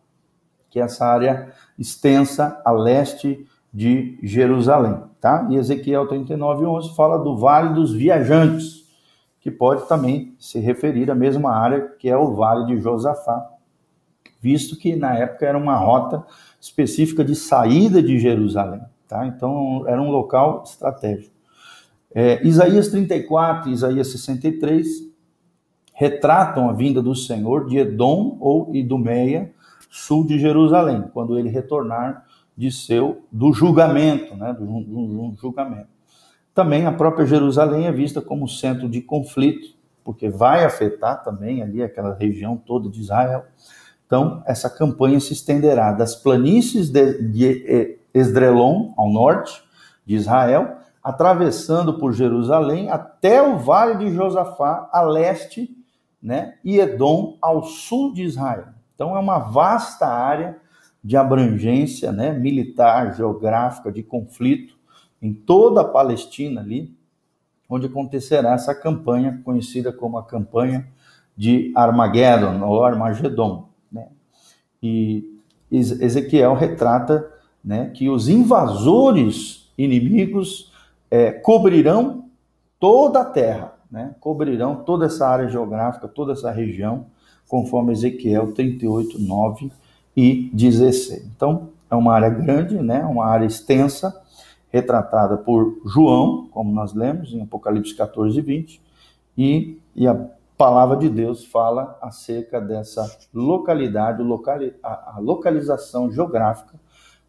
que 0.69 0.79
é 0.79 0.83
essa 0.83 1.05
área 1.05 1.51
extensa 1.77 2.61
a 2.63 2.71
leste 2.71 3.47
de 3.73 4.19
Jerusalém, 4.21 5.01
tá? 5.19 5.47
E 5.49 5.55
Ezequiel 5.55 6.07
39, 6.07 6.65
11 6.65 6.95
fala 6.95 7.17
do 7.17 7.37
Vale 7.37 7.73
dos 7.73 7.93
Viajantes, 7.93 8.85
que 9.39 9.51
pode 9.51 9.87
também 9.87 10.35
se 10.37 10.59
referir 10.59 11.09
à 11.09 11.15
mesma 11.15 11.51
área 11.51 11.87
que 11.99 12.09
é 12.09 12.17
o 12.17 12.33
Vale 12.33 12.65
de 12.65 12.81
Josafá, 12.81 13.49
visto 14.41 14.75
que 14.75 14.95
na 14.95 15.15
época 15.15 15.45
era 15.45 15.57
uma 15.57 15.75
rota 15.75 16.25
específica 16.59 17.23
de 17.23 17.35
saída 17.35 18.01
de 18.01 18.19
Jerusalém, 18.19 18.81
tá? 19.07 19.25
Então 19.25 19.83
era 19.87 20.01
um 20.01 20.11
local 20.11 20.63
estratégico. 20.65 21.36
É, 22.13 22.45
Isaías 22.45 22.87
34 22.87 23.69
e 23.69 23.73
Isaías 23.73 24.07
63 24.07 24.87
retratam 25.93 26.69
a 26.69 26.73
vinda 26.73 27.01
do 27.01 27.15
Senhor 27.15 27.67
de 27.67 27.77
Edom 27.77 28.37
ou 28.39 28.73
Idumeia, 28.73 29.51
sul 29.89 30.25
de 30.25 30.37
Jerusalém, 30.39 31.05
quando 31.13 31.37
ele 31.37 31.49
retornar 31.49 32.25
de 32.55 32.71
seu 32.71 33.25
do 33.31 33.51
julgamento, 33.53 34.35
né, 34.35 34.53
do, 34.53 34.65
do, 34.65 34.81
do 34.81 35.35
julgamento. 35.39 35.89
Também 36.53 36.85
a 36.85 36.91
própria 36.91 37.25
Jerusalém 37.25 37.85
é 37.85 37.91
vista 37.91 38.21
como 38.21 38.47
centro 38.47 38.89
de 38.89 39.01
conflito, 39.01 39.75
porque 40.03 40.29
vai 40.29 40.63
afetar 40.63 41.23
também 41.23 41.61
ali 41.61 41.83
aquela 41.83 42.15
região 42.15 42.57
toda 42.57 42.89
de 42.89 42.99
Israel. 42.99 43.45
Então, 44.05 44.41
essa 44.45 44.69
campanha 44.69 45.19
se 45.19 45.33
estenderá 45.33 45.91
das 45.91 46.15
planícies 46.15 46.89
de, 46.89 47.21
de 47.23 47.99
Esdrelon, 48.13 48.93
ao 48.95 49.09
norte 49.09 49.61
de 50.05 50.15
Israel, 50.15 50.76
atravessando 51.07 51.97
por 51.97 52.11
Jerusalém 52.11 52.89
até 52.89 53.41
o 53.41 53.57
vale 53.57 53.95
de 53.95 54.13
Josafá, 54.13 54.89
a 54.91 55.01
leste 55.03 55.73
né, 56.21 56.55
e 56.65 56.81
Edom 56.81 57.37
ao 57.41 57.63
sul 57.63 58.13
de 58.13 58.23
Israel. 58.23 58.65
Então 58.93 59.15
é 59.15 59.19
uma 59.21 59.39
vasta 59.39 60.05
área 60.05 60.57
de 61.01 61.15
abrangência 61.15 62.11
né, 62.11 62.33
militar, 62.33 63.15
geográfica, 63.15 63.89
de 63.89 64.03
conflito 64.03 64.75
em 65.21 65.33
toda 65.33 65.79
a 65.79 65.85
Palestina 65.85 66.59
ali, 66.59 66.93
onde 67.69 67.85
acontecerá 67.85 68.51
essa 68.51 68.75
campanha 68.75 69.41
conhecida 69.45 69.93
como 69.93 70.17
a 70.17 70.25
campanha 70.25 70.89
de 71.37 71.71
Armageddon 71.73 72.65
ou 72.65 72.83
Armagedon. 72.83 73.69
Né? 73.89 74.09
E 74.83 75.39
Ezequiel 75.71 76.53
retrata 76.53 77.31
né, 77.63 77.91
que 77.91 78.09
os 78.09 78.27
invasores 78.27 79.71
inimigos 79.77 80.75
é, 81.09 81.31
cobrirão 81.31 82.25
toda 82.79 83.21
a 83.21 83.25
terra 83.25 83.77
né, 83.91 84.15
cobrirão 84.19 84.75
toda 84.83 85.05
essa 85.05 85.27
área 85.27 85.47
geográfica, 85.47 86.07
toda 86.07 86.33
essa 86.33 86.51
região, 86.51 87.07
conforme 87.47 87.93
Ezequiel 87.93 88.51
38, 88.53 89.19
9 89.19 89.71
e 90.15 90.49
16. 90.53 91.25
Então, 91.35 91.69
é 91.89 91.95
uma 91.95 92.13
área 92.13 92.29
grande, 92.29 92.75
né, 92.75 93.03
uma 93.05 93.25
área 93.25 93.45
extensa, 93.45 94.21
retratada 94.69 95.37
por 95.37 95.79
João, 95.85 96.49
como 96.51 96.73
nós 96.73 96.93
lemos 96.93 97.33
em 97.33 97.41
Apocalipse 97.41 97.95
14 97.95 98.37
e 98.37 98.41
20, 98.41 98.81
e, 99.37 99.79
e 99.95 100.07
a 100.07 100.29
palavra 100.57 100.97
de 100.97 101.07
Deus 101.07 101.45
fala 101.45 101.97
acerca 102.01 102.59
dessa 102.59 103.09
localidade, 103.33 104.21
locali, 104.21 104.75
a, 104.83 105.15
a 105.15 105.19
localização 105.19 106.11
geográfica 106.11 106.73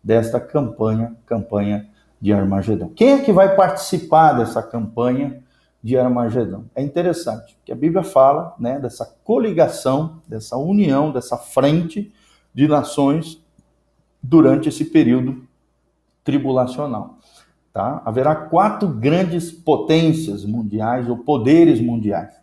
desta 0.02 0.40
campanha, 0.40 1.14
campanha 1.26 1.88
de 2.20 2.32
Armagedon. 2.32 2.88
Quem 2.88 3.12
é 3.12 3.18
que 3.20 3.32
vai 3.32 3.54
participar 3.54 4.32
dessa 4.32 4.62
campanha 4.62 5.42
de 5.82 5.96
Armagedão. 5.96 6.64
É 6.74 6.82
interessante, 6.82 7.56
que 7.64 7.72
a 7.72 7.76
Bíblia 7.76 8.02
fala 8.02 8.54
né, 8.58 8.78
dessa 8.78 9.06
coligação, 9.24 10.20
dessa 10.26 10.56
união, 10.56 11.12
dessa 11.12 11.36
frente 11.36 12.12
de 12.52 12.66
nações 12.66 13.42
durante 14.22 14.68
esse 14.68 14.84
período 14.84 15.46
tribulacional. 16.24 17.18
Tá? 17.72 18.02
Haverá 18.04 18.34
quatro 18.34 18.88
grandes 18.88 19.52
potências 19.52 20.44
mundiais 20.44 21.08
ou 21.08 21.18
poderes 21.18 21.80
mundiais. 21.80 22.34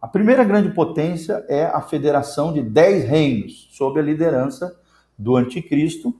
A 0.00 0.08
primeira 0.08 0.42
grande 0.42 0.70
potência 0.70 1.44
é 1.48 1.64
a 1.64 1.80
federação 1.80 2.52
de 2.52 2.60
dez 2.60 3.04
reinos, 3.04 3.68
sob 3.70 4.00
a 4.00 4.02
liderança 4.02 4.76
do 5.16 5.36
anticristo, 5.36 6.12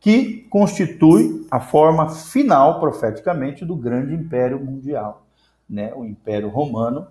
que 0.00 0.46
constitui 0.48 1.46
a 1.50 1.60
forma 1.60 2.08
final, 2.08 2.80
profeticamente, 2.80 3.64
do 3.64 3.76
grande 3.76 4.14
império 4.14 4.58
mundial 4.58 5.26
né, 5.70 5.92
o 5.94 6.04
Império 6.04 6.48
Romano, 6.48 7.06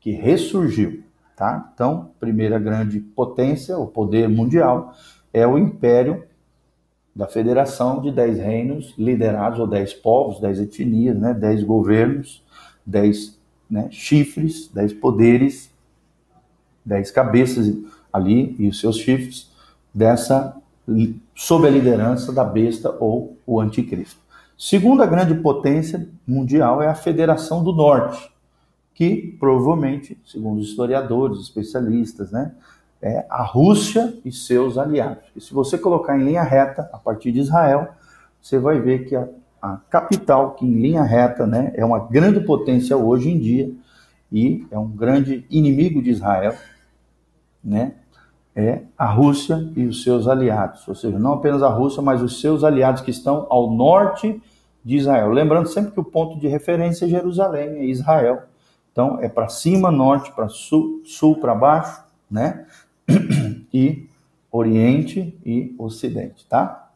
que 0.00 0.10
ressurgiu. 0.10 1.04
Tá? 1.36 1.70
Então, 1.74 2.10
primeira 2.18 2.58
grande 2.58 2.98
potência, 2.98 3.78
o 3.78 3.86
poder 3.86 4.28
mundial, 4.28 4.94
é 5.32 5.46
o 5.46 5.58
Império 5.58 6.24
da 7.14 7.26
Federação 7.26 8.00
de 8.00 8.10
Dez 8.10 8.38
Reinos, 8.38 8.94
liderados, 8.96 9.58
ou 9.58 9.66
dez 9.66 9.92
povos, 9.92 10.40
dez 10.40 10.58
etnias, 10.58 11.16
né, 11.18 11.34
dez 11.34 11.62
governos, 11.62 12.42
dez 12.86 13.38
né, 13.68 13.88
chifres, 13.90 14.68
dez 14.72 14.92
poderes, 14.92 15.70
dez 16.84 17.10
cabeças 17.10 17.74
ali 18.12 18.56
e 18.58 18.68
os 18.68 18.80
seus 18.80 18.96
chifres, 18.96 19.50
dessa 19.92 20.56
sob 21.34 21.66
a 21.66 21.70
liderança 21.70 22.32
da 22.32 22.44
besta 22.44 22.94
ou 22.98 23.36
o 23.46 23.60
anticristo. 23.60 24.20
Segunda 24.56 25.06
grande 25.06 25.34
potência 25.34 26.06
mundial 26.26 26.82
é 26.82 26.86
a 26.86 26.94
Federação 26.94 27.64
do 27.64 27.72
Norte, 27.72 28.30
que 28.94 29.36
provavelmente, 29.40 30.20
segundo 30.26 30.60
os 30.60 30.68
historiadores, 30.68 31.40
especialistas, 31.40 32.30
né, 32.30 32.52
é 33.00 33.24
a 33.30 33.42
Rússia 33.42 34.14
e 34.24 34.30
seus 34.30 34.76
aliados. 34.76 35.24
E 35.34 35.40
se 35.40 35.54
você 35.54 35.78
colocar 35.78 36.18
em 36.18 36.24
linha 36.24 36.42
reta, 36.42 36.90
a 36.92 36.98
partir 36.98 37.32
de 37.32 37.40
Israel, 37.40 37.88
você 38.40 38.58
vai 38.58 38.78
ver 38.78 39.08
que 39.08 39.16
a, 39.16 39.26
a 39.62 39.78
capital, 39.88 40.54
que 40.54 40.66
em 40.66 40.74
linha 40.74 41.02
reta 41.02 41.46
né, 41.46 41.72
é 41.74 41.84
uma 41.84 41.98
grande 41.98 42.40
potência 42.40 42.96
hoje 42.96 43.30
em 43.30 43.38
dia 43.38 43.72
e 44.30 44.66
é 44.70 44.78
um 44.78 44.88
grande 44.88 45.46
inimigo 45.48 46.02
de 46.02 46.10
Israel, 46.10 46.54
né, 47.64 47.94
é 48.54 48.82
a 48.98 49.06
Rússia 49.06 49.70
e 49.76 49.86
os 49.86 50.02
seus 50.02 50.26
aliados. 50.26 50.86
Ou 50.88 50.94
seja, 50.94 51.18
não 51.18 51.34
apenas 51.34 51.62
a 51.62 51.68
Rússia, 51.68 52.02
mas 52.02 52.22
os 52.22 52.40
seus 52.40 52.64
aliados 52.64 53.02
que 53.02 53.10
estão 53.10 53.46
ao 53.48 53.70
norte 53.70 54.40
de 54.84 54.96
Israel. 54.96 55.30
Lembrando 55.30 55.68
sempre 55.68 55.92
que 55.92 56.00
o 56.00 56.04
ponto 56.04 56.38
de 56.38 56.48
referência 56.48 57.04
é 57.04 57.08
Jerusalém, 57.08 57.78
é 57.78 57.84
Israel. 57.84 58.42
Então 58.92 59.18
é 59.20 59.28
para 59.28 59.48
cima, 59.48 59.90
norte, 59.90 60.32
para 60.32 60.48
sul, 60.48 61.02
sul 61.04 61.36
para 61.36 61.54
baixo, 61.54 62.02
né? 62.30 62.66
E 63.72 64.08
Oriente 64.50 65.38
e 65.46 65.76
Ocidente, 65.78 66.44
tá? 66.48 66.90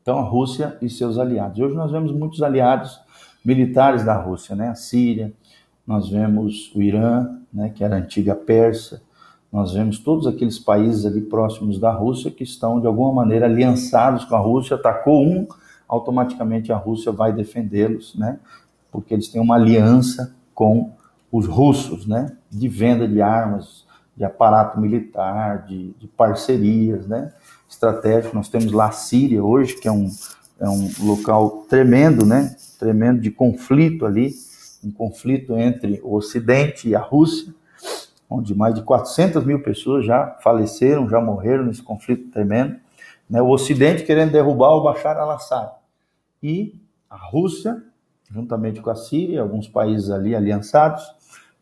Então 0.00 0.18
a 0.18 0.22
Rússia 0.22 0.78
e 0.80 0.88
seus 0.88 1.18
aliados. 1.18 1.58
Hoje 1.58 1.74
nós 1.74 1.92
vemos 1.92 2.10
muitos 2.10 2.42
aliados 2.42 2.98
militares 3.44 4.02
da 4.02 4.16
Rússia, 4.16 4.56
né? 4.56 4.68
A 4.68 4.74
Síria, 4.74 5.30
nós 5.86 6.08
vemos 6.08 6.74
o 6.74 6.82
Irã, 6.82 7.38
né, 7.52 7.70
que 7.70 7.84
era 7.84 7.96
a 7.96 7.98
antiga 7.98 8.34
Pérsia, 8.34 9.00
nós 9.56 9.72
vemos 9.72 9.98
todos 9.98 10.26
aqueles 10.26 10.58
países 10.58 11.06
ali 11.06 11.22
próximos 11.22 11.78
da 11.78 11.90
Rússia 11.90 12.30
que 12.30 12.44
estão 12.44 12.78
de 12.78 12.86
alguma 12.86 13.10
maneira 13.10 13.46
aliançados 13.46 14.26
com 14.26 14.36
a 14.36 14.38
Rússia, 14.38 14.76
atacou 14.76 15.26
um, 15.26 15.48
automaticamente 15.88 16.70
a 16.70 16.76
Rússia 16.76 17.10
vai 17.10 17.32
defendê-los, 17.32 18.14
né? 18.16 18.38
Porque 18.92 19.14
eles 19.14 19.28
têm 19.28 19.40
uma 19.40 19.54
aliança 19.54 20.36
com 20.54 20.92
os 21.32 21.46
russos, 21.46 22.06
né, 22.06 22.36
de 22.50 22.68
venda 22.68 23.08
de 23.08 23.22
armas, 23.22 23.86
de 24.14 24.24
aparato 24.24 24.78
militar, 24.78 25.64
de, 25.66 25.94
de 25.98 26.06
parcerias, 26.06 27.06
né, 27.06 27.32
estratégico. 27.66 28.36
Nós 28.36 28.50
temos 28.50 28.70
lá 28.72 28.88
a 28.88 28.92
Síria 28.92 29.42
hoje, 29.42 29.74
que 29.80 29.88
é 29.88 29.92
um, 29.92 30.10
é 30.60 30.68
um 30.68 30.90
local 31.00 31.64
tremendo, 31.66 32.26
né, 32.26 32.54
tremendo 32.78 33.22
de 33.22 33.30
conflito 33.30 34.04
ali, 34.04 34.34
um 34.84 34.90
conflito 34.90 35.56
entre 35.56 35.98
o 36.04 36.14
Ocidente 36.14 36.90
e 36.90 36.94
a 36.94 37.00
Rússia, 37.00 37.54
onde 38.28 38.54
mais 38.54 38.74
de 38.74 38.82
400 38.82 39.44
mil 39.44 39.62
pessoas 39.62 40.04
já 40.04 40.36
faleceram, 40.42 41.08
já 41.08 41.20
morreram 41.20 41.64
nesse 41.64 41.82
conflito 41.82 42.30
tremendo. 42.30 42.76
Né, 43.28 43.40
o 43.40 43.48
Ocidente 43.48 44.04
querendo 44.04 44.32
derrubar 44.32 44.70
o 44.70 44.82
Bashar 44.82 45.16
al-Assad. 45.16 45.72
E 46.42 46.80
a 47.08 47.16
Rússia, 47.16 47.82
juntamente 48.30 48.80
com 48.80 48.90
a 48.90 48.94
Síria, 48.94 49.42
alguns 49.42 49.68
países 49.68 50.10
ali 50.10 50.34
aliançados, 50.34 51.02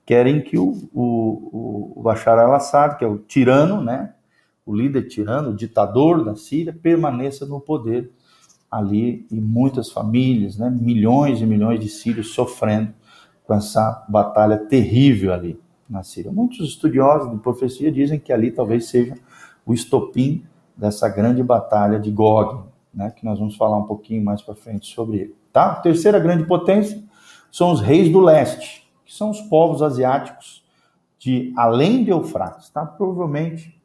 querem 0.04 0.42
que 0.42 0.58
o, 0.58 0.88
o, 0.92 1.92
o 1.96 2.02
Bashar 2.02 2.38
al-Assad, 2.38 2.98
que 2.98 3.04
é 3.04 3.08
o 3.08 3.18
tirano, 3.18 3.82
né, 3.82 4.12
o 4.66 4.74
líder 4.74 5.08
tirano, 5.08 5.50
o 5.50 5.56
ditador 5.56 6.24
da 6.24 6.34
Síria, 6.34 6.72
permaneça 6.72 7.46
no 7.46 7.60
poder 7.60 8.10
ali 8.70 9.26
e 9.30 9.40
muitas 9.40 9.90
famílias, 9.90 10.58
né, 10.58 10.70
milhões 10.70 11.40
e 11.40 11.46
milhões 11.46 11.80
de 11.80 11.88
sírios 11.88 12.34
sofrendo 12.34 12.92
com 13.44 13.54
essa 13.54 14.04
batalha 14.08 14.56
terrível 14.56 15.32
ali 15.32 15.63
na 15.88 16.02
Síria. 16.02 16.32
Muitos 16.32 16.60
estudiosos 16.60 17.30
de 17.30 17.38
profecia 17.38 17.90
dizem 17.90 18.18
que 18.18 18.32
ali 18.32 18.50
talvez 18.50 18.86
seja 18.86 19.14
o 19.66 19.72
estopim 19.72 20.44
dessa 20.76 21.08
grande 21.08 21.42
batalha 21.42 21.98
de 21.98 22.10
Gog, 22.10 22.64
né, 22.92 23.10
que 23.10 23.24
nós 23.24 23.38
vamos 23.38 23.56
falar 23.56 23.76
um 23.76 23.84
pouquinho 23.84 24.24
mais 24.24 24.42
para 24.42 24.54
frente 24.54 24.92
sobre 24.92 25.18
ele. 25.18 25.36
Tá? 25.52 25.74
Terceira 25.76 26.18
grande 26.18 26.44
potência 26.44 27.02
são 27.50 27.70
os 27.70 27.80
reis 27.80 28.10
do 28.10 28.20
leste, 28.20 28.88
que 29.04 29.14
são 29.14 29.30
os 29.30 29.40
povos 29.42 29.82
asiáticos 29.82 30.64
de 31.18 31.52
além 31.56 32.04
de 32.04 32.10
Eufrates, 32.10 32.68
tá? 32.68 32.84
Provavelmente 32.84 33.80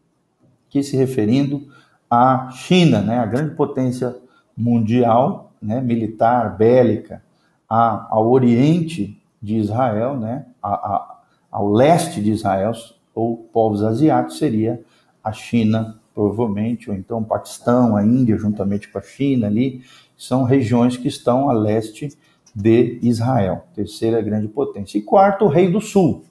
que 0.70 0.84
se 0.84 0.98
referindo 0.98 1.68
à 2.10 2.50
China, 2.52 3.02
né, 3.02 3.20
a 3.20 3.26
grande 3.26 3.56
potência 3.56 4.16
mundial, 4.58 5.54
né, 5.62 5.80
militar, 5.80 6.58
bélica, 6.58 7.24
a, 7.70 8.08
ao 8.10 8.30
oriente 8.30 9.22
de 9.42 9.56
Israel, 9.56 10.18
né, 10.18 10.48
a, 10.62 10.70
a, 10.70 11.19
ao 11.52 11.72
leste 11.72 12.22
de 12.22 12.32
Israel, 12.32 12.72
ou 13.14 13.38
povos 13.38 13.84
asiáticos, 13.84 14.38
seria 14.38 14.84
a 15.24 15.32
China, 15.32 16.00
provavelmente, 16.14 16.90
ou 16.90 16.96
então 16.96 17.20
o 17.20 17.26
Paquistão, 17.26 17.96
a 17.96 18.04
Índia, 18.04 18.38
juntamente 18.38 18.88
com 18.90 18.98
a 18.98 19.02
China 19.02 19.48
ali, 19.48 19.82
são 20.18 20.44
regiões 20.44 20.98
que 20.98 21.08
estão 21.08 21.50
a 21.50 21.54
leste 21.54 22.10
de 22.56 23.00
Israel, 23.02 23.66
terceira 23.74 24.22
grande 24.22 24.48
potência. 24.48 24.98
E 24.98 25.02
quarto, 25.02 25.46
o 25.46 25.48
rei 25.48 25.72
do 25.72 25.80
sul, 25.80 26.24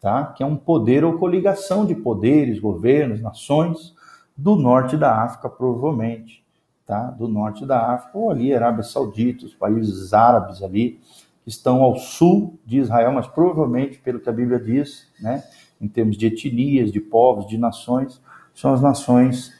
tá? 0.00 0.24
que 0.26 0.42
é 0.42 0.46
um 0.46 0.56
poder 0.56 1.04
ou 1.04 1.18
coligação 1.18 1.84
de 1.84 1.94
poderes, 1.94 2.58
governos, 2.58 3.20
nações 3.20 3.94
do 4.36 4.56
norte 4.56 4.96
da 4.96 5.22
África, 5.22 5.48
provavelmente, 5.48 6.44
tá? 6.86 7.10
do 7.10 7.28
norte 7.28 7.66
da 7.66 7.92
África, 7.92 8.16
ou 8.16 8.30
ali 8.30 8.54
Arábia 8.54 8.82
Saudita, 8.82 9.44
os 9.44 9.54
países 9.54 10.14
árabes 10.14 10.62
ali, 10.62 11.00
estão 11.48 11.82
ao 11.82 11.96
sul 11.96 12.58
de 12.64 12.78
Israel, 12.78 13.12
mas 13.12 13.26
provavelmente, 13.26 13.98
pelo 13.98 14.20
que 14.20 14.28
a 14.28 14.32
Bíblia 14.32 14.60
diz, 14.60 15.08
né, 15.20 15.42
em 15.80 15.88
termos 15.88 16.16
de 16.16 16.26
etnias, 16.26 16.92
de 16.92 17.00
povos, 17.00 17.46
de 17.46 17.56
nações, 17.56 18.20
são 18.54 18.72
as 18.72 18.82
nações 18.82 19.52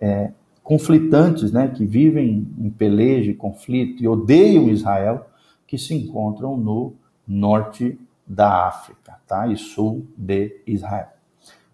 é, 0.00 0.30
conflitantes, 0.62 1.52
né, 1.52 1.68
que 1.68 1.84
vivem 1.84 2.46
em 2.58 2.70
peleja 2.70 3.30
e 3.30 3.34
conflito 3.34 4.02
e 4.02 4.06
odeiam 4.06 4.68
Israel, 4.68 5.26
que 5.66 5.76
se 5.76 5.94
encontram 5.94 6.56
no 6.56 6.94
norte 7.26 7.98
da 8.26 8.68
África, 8.68 9.18
tá? 9.26 9.46
E 9.48 9.56
sul 9.56 10.06
de 10.16 10.60
Israel. 10.66 11.08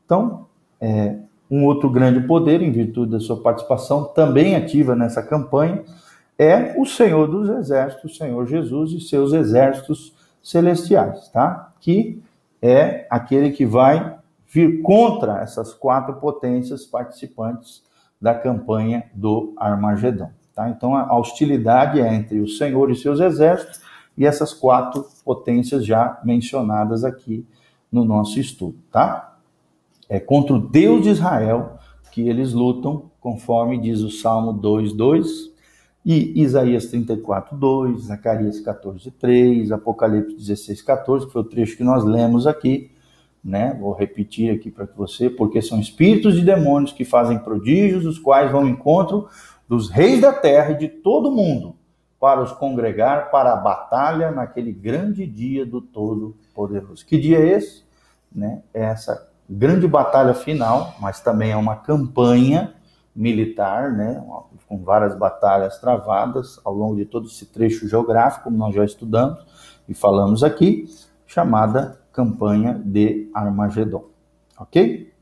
Então, 0.05 0.47
é, 0.81 1.17
um 1.51 1.65
outro 1.65 1.91
grande 1.91 2.21
poder, 2.27 2.63
em 2.63 2.71
virtude 2.71 3.13
da 3.13 3.21
sua 3.21 3.43
participação 3.43 4.05
também 4.05 4.55
ativa 4.55 4.95
nessa 4.95 5.23
campanha, 5.23 5.85
é 6.39 6.75
o 6.79 6.87
Senhor 6.87 7.27
dos 7.27 7.49
Exércitos, 7.49 8.13
o 8.13 8.15
Senhor 8.15 8.47
Jesus 8.47 8.93
e 8.93 9.01
seus 9.01 9.33
exércitos 9.33 10.15
celestiais, 10.43 11.29
tá? 11.31 11.73
Que 11.81 12.23
é 12.63 13.07
aquele 13.11 13.51
que 13.51 13.67
vai 13.67 14.17
vir 14.47 14.81
contra 14.83 15.41
essas 15.41 15.75
quatro 15.75 16.15
potências 16.15 16.87
participantes 16.87 17.83
da 18.21 18.35
campanha 18.35 19.05
do 19.13 19.53
Armagedão. 19.57 20.31
Tá? 20.55 20.69
Então 20.69 20.97
a 20.97 21.17
hostilidade 21.17 22.01
é 22.01 22.13
entre 22.13 22.41
o 22.41 22.49
Senhor 22.49 22.91
e 22.91 22.97
seus 22.97 23.21
exércitos 23.21 23.81
e 24.17 24.27
essas 24.27 24.53
quatro 24.53 25.07
potências 25.25 25.87
já 25.87 26.19
mencionadas 26.25 27.05
aqui 27.05 27.47
no 27.91 28.05
nosso 28.05 28.41
estudo, 28.41 28.77
tá? 28.91 29.37
É 30.09 30.19
contra 30.19 30.55
o 30.55 30.59
Deus 30.59 31.03
de 31.03 31.11
Israel 31.11 31.79
que 32.11 32.29
eles 32.29 32.53
lutam, 32.53 33.11
conforme 33.21 33.79
diz 33.79 34.01
o 34.01 34.11
Salmo 34.11 34.53
2:2 34.53 35.53
e 36.05 36.41
Isaías 36.43 36.87
34:2, 36.87 37.99
Zacarias 37.99 38.61
14:3, 38.61 39.73
Apocalipse 39.73 40.37
16:14, 40.37 41.27
que 41.27 41.33
foi 41.33 41.43
o 41.43 41.45
trecho 41.45 41.77
que 41.77 41.85
nós 41.85 42.05
lemos 42.05 42.47
aqui, 42.47 42.91
né? 43.45 43.77
Vou 43.79 43.93
repetir 43.93 44.55
aqui 44.55 44.71
para 44.71 44.87
você, 44.97 45.29
porque 45.29 45.61
são 45.61 45.81
espíritos 45.81 46.35
de 46.35 46.43
demônios 46.43 46.93
que 46.93 47.05
fazem 47.05 47.39
prodígios, 47.39 48.07
os 48.07 48.19
quais 48.19 48.51
vão 48.51 48.63
ao 48.63 48.69
encontro 48.69 49.29
dos 49.69 49.91
reis 49.91 50.21
da 50.21 50.33
terra 50.33 50.73
e 50.73 50.79
de 50.79 50.89
todo 50.89 51.31
mundo 51.31 51.77
para 52.19 52.43
os 52.43 52.53
congregar 52.53 53.31
para 53.31 53.53
a 53.53 53.57
batalha 53.57 54.31
naquele 54.31 54.73
grande 54.73 55.27
dia 55.27 55.65
do 55.65 55.81
Todo-Poderoso. 55.81 57.07
Que 57.07 57.19
dia 57.19 57.39
é 57.39 57.49
esse? 57.57 57.85
Né? 58.35 58.63
É 58.75 58.85
essa 58.85 59.29
grande 59.49 59.87
batalha 59.87 60.35
final, 60.35 60.97
mas 61.01 61.21
também 61.21 61.53
é 61.53 61.57
uma 61.57 61.77
campanha 61.77 62.75
militar, 63.19 63.93
né? 63.93 64.25
com 64.69 64.79
várias 64.85 65.19
batalhas 65.19 65.79
travadas 65.79 66.61
ao 66.65 66.73
longo 66.73 66.95
de 66.95 67.05
todo 67.05 67.27
esse 67.27 67.47
trecho 67.47 67.89
geográfico, 67.89 68.45
como 68.45 68.57
nós 68.57 68.73
já 68.73 68.85
estudamos 68.85 69.45
e 69.89 69.95
falamos 69.95 70.45
aqui, 70.45 70.89
chamada 71.27 71.99
campanha 72.13 72.81
de 72.85 73.29
Armagedon. 73.35 74.05
Ok? 74.57 75.13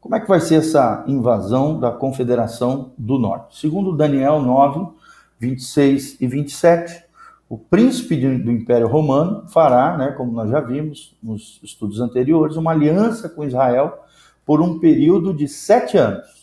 Como 0.00 0.14
é 0.14 0.20
que 0.20 0.28
vai 0.28 0.40
ser 0.40 0.56
essa 0.56 1.04
invasão 1.08 1.78
da 1.78 1.90
Confederação 1.90 2.92
do 2.96 3.18
Norte? 3.18 3.58
Segundo 3.58 3.96
Daniel 3.96 4.40
9, 4.40 4.92
26 5.40 6.20
e 6.20 6.26
27, 6.26 7.04
o 7.48 7.58
príncipe 7.58 8.16
do 8.38 8.50
Império 8.50 8.86
Romano 8.86 9.48
fará, 9.48 9.96
né, 9.96 10.12
como 10.12 10.32
nós 10.32 10.50
já 10.50 10.60
vimos 10.60 11.16
nos 11.22 11.60
estudos 11.62 12.00
anteriores, 12.00 12.56
uma 12.56 12.70
aliança 12.70 13.28
com 13.28 13.44
Israel 13.44 13.98
por 14.46 14.60
um 14.60 14.78
período 14.78 15.34
de 15.34 15.48
sete 15.48 15.98
anos. 15.98 16.41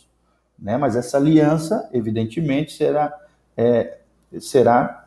Né? 0.62 0.78
Mas 0.78 0.96
essa 0.96 1.18
aliança, 1.18 1.90
evidentemente, 1.94 2.74
será, 2.74 3.18
é, 3.56 4.00
será 4.40 5.06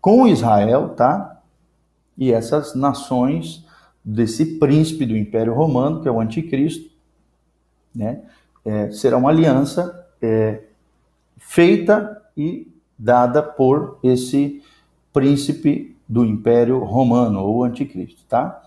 com 0.00 0.26
Israel, 0.26 0.90
tá? 0.90 1.40
E 2.16 2.32
essas 2.32 2.74
nações 2.74 3.64
desse 4.04 4.58
príncipe 4.58 5.06
do 5.06 5.16
Império 5.16 5.54
Romano, 5.54 6.00
que 6.00 6.08
é 6.08 6.10
o 6.10 6.20
Anticristo, 6.20 6.90
né? 7.94 8.22
É, 8.64 8.90
será 8.90 9.16
uma 9.16 9.30
aliança 9.30 10.06
é, 10.20 10.62
feita 11.38 12.20
e 12.36 12.70
dada 12.98 13.42
por 13.42 13.98
esse 14.02 14.62
príncipe 15.12 15.96
do 16.08 16.24
Império 16.24 16.78
Romano, 16.80 17.40
ou 17.40 17.64
Anticristo, 17.64 18.22
tá? 18.28 18.62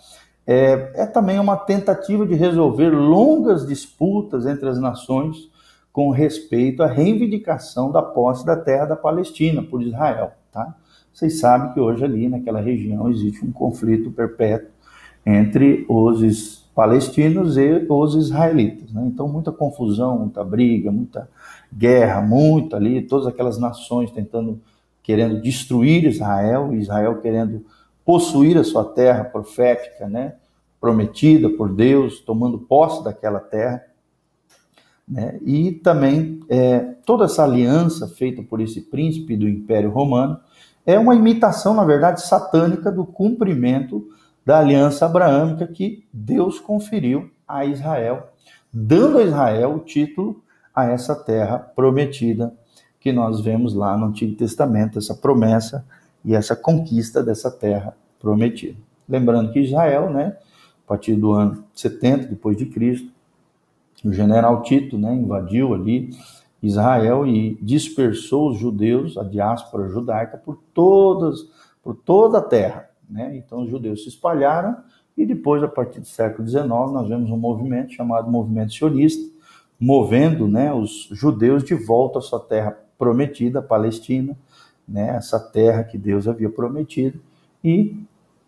É, 0.46 0.92
é 0.96 1.06
também 1.06 1.40
uma 1.40 1.58
tentativa 1.58 2.26
de 2.26 2.36
resolver 2.36 2.90
longas 2.90 3.66
disputas 3.66 4.46
entre 4.46 4.68
as 4.68 4.80
nações 4.80 5.51
com 5.92 6.10
respeito 6.10 6.84
à 6.84 6.88
reivindicação 6.88 7.92
da 7.92 8.02
posse 8.02 8.46
da 8.46 8.56
terra 8.56 8.86
da 8.86 8.96
Palestina 8.96 9.62
por 9.62 9.82
Israel, 9.82 10.32
tá? 10.52 10.76
Vocês 11.14 11.40
sabem 11.40 11.74
que 11.74 11.80
hoje 11.80 12.04
ali 12.06 12.30
naquela 12.30 12.62
região 12.62 13.10
existe 13.10 13.46
um 13.46 13.52
conflito 13.52 14.12
perpétuo 14.12 14.70
entre 15.26 15.86
os 15.90 16.62
palestinos 16.74 17.58
e 17.58 17.86
os 17.90 18.16
israelitas, 18.16 18.94
né? 18.94 19.04
Então 19.06 19.28
muita 19.28 19.52
confusão, 19.52 20.20
muita 20.20 20.44
briga, 20.44 20.92
muita 20.92 21.30
guerra, 21.72 22.22
muito 22.22 22.76
ali, 22.76 23.02
todas 23.02 23.28
aquelas 23.28 23.58
nações 23.58 24.10
tentando, 24.12 24.60
querendo 25.04 25.42
destruir 25.42 26.06
Israel, 26.06 26.74
Israel 26.74 27.20
querendo 27.22 27.66
possuir 28.06 28.58
a 28.58 28.64
sua 28.64 28.84
terra 28.84 29.24
profética, 29.24 30.08
né, 30.08 30.36
prometida 30.80 31.50
por 31.50 31.74
Deus, 31.74 32.20
tomando 32.20 32.58
posse 32.58 33.04
daquela 33.04 33.40
terra. 33.40 33.84
Né, 35.12 35.38
e 35.42 35.74
também 35.74 36.40
é, 36.48 36.80
toda 37.06 37.26
essa 37.26 37.44
aliança 37.44 38.08
feita 38.08 38.42
por 38.42 38.62
esse 38.62 38.80
príncipe 38.80 39.36
do 39.36 39.46
Império 39.46 39.90
Romano 39.92 40.40
é 40.86 40.98
uma 40.98 41.14
imitação, 41.14 41.74
na 41.74 41.84
verdade, 41.84 42.22
satânica 42.22 42.90
do 42.90 43.06
cumprimento 43.06 44.08
da 44.46 44.60
aliança 44.60 45.06
abraâmica 45.06 45.68
que 45.68 46.06
Deus 46.14 46.62
conferiu 46.62 47.30
a 47.46 47.66
Israel, 47.66 48.30
dando 48.72 49.18
a 49.18 49.24
Israel 49.24 49.76
o 49.76 49.80
título 49.80 50.42
a 50.74 50.86
essa 50.86 51.14
terra 51.14 51.60
prometida 51.60 52.54
que 52.98 53.12
nós 53.12 53.42
vemos 53.42 53.74
lá 53.74 53.98
no 53.98 54.06
Antigo 54.06 54.38
Testamento, 54.38 54.98
essa 54.98 55.14
promessa 55.14 55.86
e 56.24 56.34
essa 56.34 56.56
conquista 56.56 57.22
dessa 57.22 57.52
terra 57.52 57.98
prometida. 58.18 58.78
Lembrando 59.10 59.52
que 59.52 59.60
Israel, 59.60 60.10
né, 60.10 60.38
a 60.86 60.88
partir 60.88 61.16
do 61.16 61.34
ano 61.34 61.66
70 61.76 62.28
depois 62.28 62.56
de 62.56 62.66
Cristo, 62.68 63.12
o 64.04 64.12
general 64.12 64.62
Tito, 64.62 64.98
né, 64.98 65.14
invadiu 65.14 65.74
ali 65.74 66.10
Israel 66.62 67.26
e 67.26 67.58
dispersou 67.62 68.50
os 68.50 68.58
judeus, 68.58 69.18
a 69.18 69.24
diáspora 69.24 69.90
judaica, 69.90 70.38
por 70.38 70.60
todas, 70.74 71.50
por 71.84 71.96
toda 71.96 72.38
a 72.38 72.42
terra, 72.42 72.90
né? 73.10 73.36
Então 73.36 73.64
os 73.64 73.70
judeus 73.70 74.04
se 74.04 74.10
espalharam 74.10 74.78
e 75.18 75.26
depois, 75.26 75.64
a 75.64 75.68
partir 75.68 76.00
do 76.00 76.08
século 76.08 76.48
XIX, 76.48 76.66
nós 76.66 77.08
vemos 77.08 77.30
um 77.30 77.38
movimento 77.38 77.94
chamado 77.94 78.30
movimento 78.30 78.74
sionista, 78.74 79.30
movendo, 79.80 80.48
né, 80.48 80.72
os 80.72 81.10
judeus 81.12 81.64
de 81.64 81.74
volta 81.74 82.20
à 82.20 82.22
sua 82.22 82.40
terra 82.40 82.78
prometida, 82.98 83.60
a 83.60 83.64
Palestina, 83.64 84.38
né, 84.88 85.16
essa 85.16 85.40
terra 85.40 85.84
que 85.84 85.98
Deus 85.98 86.28
havia 86.28 86.50
prometido, 86.50 87.20
e 87.64 88.04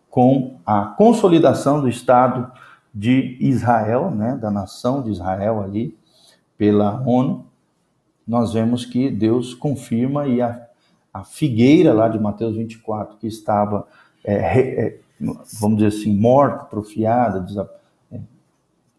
com 0.10 0.58
a 0.64 0.86
consolidação 0.86 1.82
do 1.82 1.90
Estado 1.90 2.52
de 2.94 3.38
Israel, 3.40 4.12
né, 4.12 4.38
da 4.40 4.52
nação 4.52 5.02
de 5.02 5.10
Israel 5.10 5.62
ali, 5.62 5.98
pela 6.58 7.02
ONU, 7.06 7.46
nós 8.28 8.54
vemos 8.54 8.86
que 8.86 9.10
Deus 9.10 9.54
confirma 9.54 10.28
e 10.28 10.42
a, 10.42 10.68
a 11.14 11.24
figueira 11.24 11.92
lá 11.92 12.08
de 12.08 12.20
Mateus 12.20 12.56
24, 12.56 13.18
que 13.18 13.28
estava, 13.28 13.88
é, 14.24 14.36
é, 14.36 15.00
vamos 15.60 15.78
dizer 15.78 15.88
assim, 15.88 16.16
morta, 16.16 16.64
atrofiada, 16.64 17.46
é, 18.12 18.20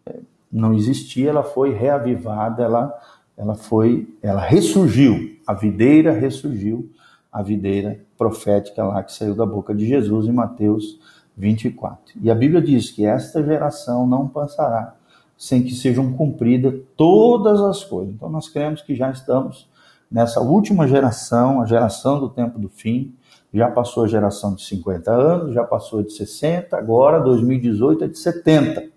é, 0.05 0.19
não 0.51 0.73
existia, 0.73 1.29
ela 1.29 1.43
foi 1.43 1.73
reavivada, 1.73 2.63
ela, 2.63 2.93
ela 3.37 3.55
foi, 3.55 4.13
ela 4.21 4.41
ressurgiu, 4.41 5.37
a 5.47 5.53
videira 5.53 6.11
ressurgiu, 6.11 6.89
a 7.31 7.41
videira 7.41 7.99
profética 8.17 8.83
lá 8.83 9.03
que 9.03 9.11
saiu 9.11 9.35
da 9.35 9.45
boca 9.45 9.73
de 9.73 9.85
Jesus 9.85 10.27
em 10.27 10.31
Mateus 10.31 10.99
24. 11.37 12.15
E 12.21 12.31
a 12.31 12.35
Bíblia 12.35 12.61
diz 12.61 12.89
que 12.89 13.05
esta 13.05 13.43
geração 13.43 14.07
não 14.07 14.27
passará 14.27 14.95
sem 15.37 15.63
que 15.63 15.73
sejam 15.73 16.13
cumpridas 16.13 16.73
todas 16.95 17.59
as 17.61 17.83
coisas. 17.83 18.13
Então 18.13 18.29
nós 18.29 18.47
cremos 18.47 18.81
que 18.81 18.95
já 18.95 19.11
estamos 19.11 19.69
nessa 20.09 20.39
última 20.39 20.87
geração, 20.87 21.61
a 21.61 21.65
geração 21.65 22.19
do 22.19 22.29
tempo 22.29 22.57
do 22.57 22.69
fim. 22.69 23.13
Já 23.53 23.69
passou 23.69 24.03
a 24.03 24.07
geração 24.07 24.53
de 24.53 24.63
50 24.63 25.11
anos, 25.11 25.53
já 25.53 25.63
passou 25.63 26.03
de 26.03 26.11
60, 26.13 26.75
agora 26.75 27.19
2018 27.19 28.03
é 28.03 28.07
de 28.07 28.17
70, 28.17 28.89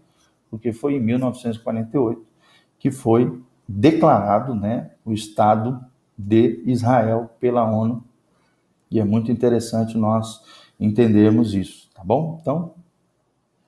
porque 0.50 0.72
foi 0.72 0.94
em 0.94 1.00
1948 1.00 2.26
que 2.78 2.90
foi 2.90 3.40
declarado 3.66 4.54
né, 4.54 4.90
o 5.04 5.12
Estado 5.12 5.80
de 6.16 6.62
Israel 6.64 7.30
pela 7.40 7.68
ONU. 7.68 8.02
E 8.90 8.98
é 8.98 9.04
muito 9.04 9.30
interessante 9.30 9.98
nós 9.98 10.40
entendermos 10.80 11.54
isso, 11.54 11.87
tá 11.98 12.04
bom? 12.04 12.38
Então, 12.40 12.74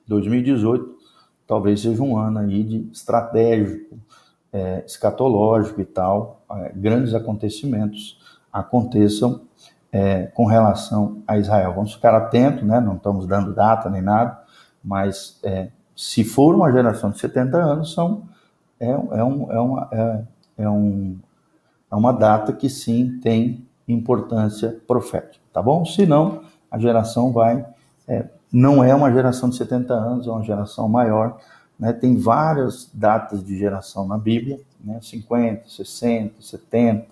2018 0.07 0.97
talvez 1.45 1.81
seja 1.81 2.01
um 2.01 2.17
ano 2.17 2.39
aí 2.39 2.63
de 2.63 2.89
estratégico, 2.93 3.99
é, 4.53 4.85
escatológico 4.85 5.81
e 5.81 5.85
tal, 5.85 6.41
é, 6.49 6.71
grandes 6.73 7.13
acontecimentos 7.13 8.17
aconteçam 8.53 9.41
é, 9.91 10.27
com 10.27 10.45
relação 10.45 11.21
a 11.27 11.37
Israel. 11.37 11.73
Vamos 11.73 11.93
ficar 11.93 12.15
atentos, 12.15 12.63
né? 12.63 12.79
não 12.79 12.95
estamos 12.95 13.27
dando 13.27 13.53
data 13.53 13.89
nem 13.89 14.01
nada, 14.01 14.41
mas 14.81 15.39
é, 15.43 15.67
se 15.93 16.23
for 16.23 16.55
uma 16.55 16.71
geração 16.71 17.11
de 17.11 17.19
70 17.19 17.57
anos, 17.57 17.93
são, 17.93 18.23
é, 18.79 18.89
é, 18.89 18.95
um, 19.23 19.51
é, 19.51 19.59
uma, 19.59 19.89
é, 19.91 20.23
é, 20.59 20.69
um, 20.69 21.19
é 21.91 21.95
uma 21.95 22.13
data 22.13 22.53
que 22.53 22.69
sim 22.69 23.19
tem 23.21 23.67
importância 23.85 24.79
profética, 24.87 25.43
tá 25.51 25.61
bom? 25.61 25.83
Se 25.83 26.05
não, 26.05 26.43
a 26.71 26.79
geração 26.79 27.33
vai 27.33 27.65
é, 28.11 28.25
não 28.51 28.83
é 28.83 28.93
uma 28.93 29.09
geração 29.09 29.49
de 29.49 29.55
70 29.55 29.93
anos, 29.93 30.27
é 30.27 30.29
uma 30.29 30.43
geração 30.43 30.89
maior. 30.89 31.39
Né? 31.79 31.93
Tem 31.93 32.17
várias 32.17 32.89
datas 32.93 33.41
de 33.41 33.57
geração 33.57 34.05
na 34.05 34.17
Bíblia, 34.17 34.59
né? 34.83 34.99
50, 35.01 35.69
60, 35.69 36.41
70, 36.41 37.07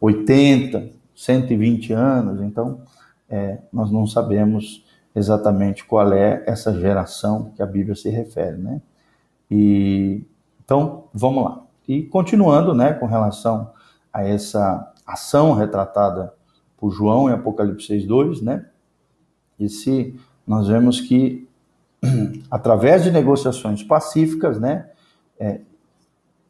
80, 0.00 0.88
120 1.14 1.92
anos. 1.92 2.40
Então, 2.40 2.80
é, 3.28 3.58
nós 3.70 3.90
não 3.90 4.06
sabemos 4.06 4.82
exatamente 5.14 5.84
qual 5.84 6.10
é 6.14 6.42
essa 6.46 6.72
geração 6.72 7.52
que 7.54 7.62
a 7.62 7.66
Bíblia 7.66 7.94
se 7.94 8.08
refere. 8.08 8.56
Né? 8.56 8.80
E, 9.50 10.22
então, 10.64 11.04
vamos 11.12 11.44
lá. 11.44 11.62
E 11.86 12.02
continuando 12.04 12.72
né, 12.74 12.94
com 12.94 13.04
relação 13.04 13.72
a 14.10 14.26
essa 14.26 14.90
ação 15.06 15.52
retratada 15.52 16.32
por 16.78 16.90
João 16.90 17.28
em 17.28 17.34
Apocalipse 17.34 17.92
6,2, 17.92 18.40
né? 18.40 18.64
Esse 19.58 20.18
nós 20.50 20.66
vemos 20.66 21.00
que, 21.00 21.46
através 22.50 23.04
de 23.04 23.12
negociações 23.12 23.84
pacíficas, 23.84 24.58
né, 24.58 24.90
é, 25.38 25.60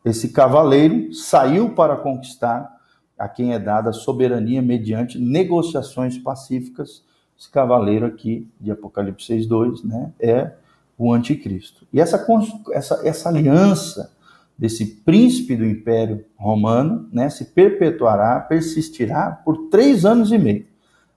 esse 0.03 0.31
cavaleiro 0.31 1.13
saiu 1.13 1.75
para 1.75 1.95
conquistar 1.97 2.81
a 3.19 3.29
quem 3.29 3.53
é 3.53 3.59
dada 3.59 3.93
soberania 3.93 4.63
mediante 4.63 5.19
negociações 5.19 6.17
pacíficas. 6.17 7.05
Esse 7.39 7.51
cavaleiro 7.51 8.07
aqui, 8.07 8.51
de 8.59 8.71
Apocalipse 8.71 9.35
6,2, 9.35 9.85
né, 9.85 10.11
é 10.19 10.55
o 10.97 11.13
anticristo. 11.13 11.87
E 11.93 12.01
essa, 12.01 12.27
essa, 12.73 13.07
essa 13.07 13.29
aliança 13.29 14.17
desse 14.57 14.87
príncipe 14.87 15.55
do 15.55 15.67
Império 15.67 16.25
Romano 16.39 17.07
né, 17.13 17.29
se 17.29 17.45
perpetuará, 17.45 18.41
persistirá 18.41 19.43
por 19.45 19.69
três 19.69 20.07
anos 20.07 20.33
e 20.33 20.39
meio. 20.39 20.70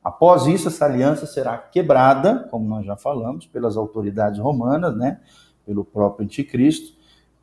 Após 0.03 0.47
isso, 0.47 0.67
essa 0.67 0.85
aliança 0.85 1.25
será 1.25 1.57
quebrada, 1.57 2.47
como 2.51 2.67
nós 2.67 2.85
já 2.85 2.97
falamos, 2.97 3.45
pelas 3.45 3.77
autoridades 3.77 4.39
romanas, 4.39 4.95
né, 4.97 5.19
pelo 5.65 5.85
próprio 5.85 6.25
anticristo, 6.25 6.93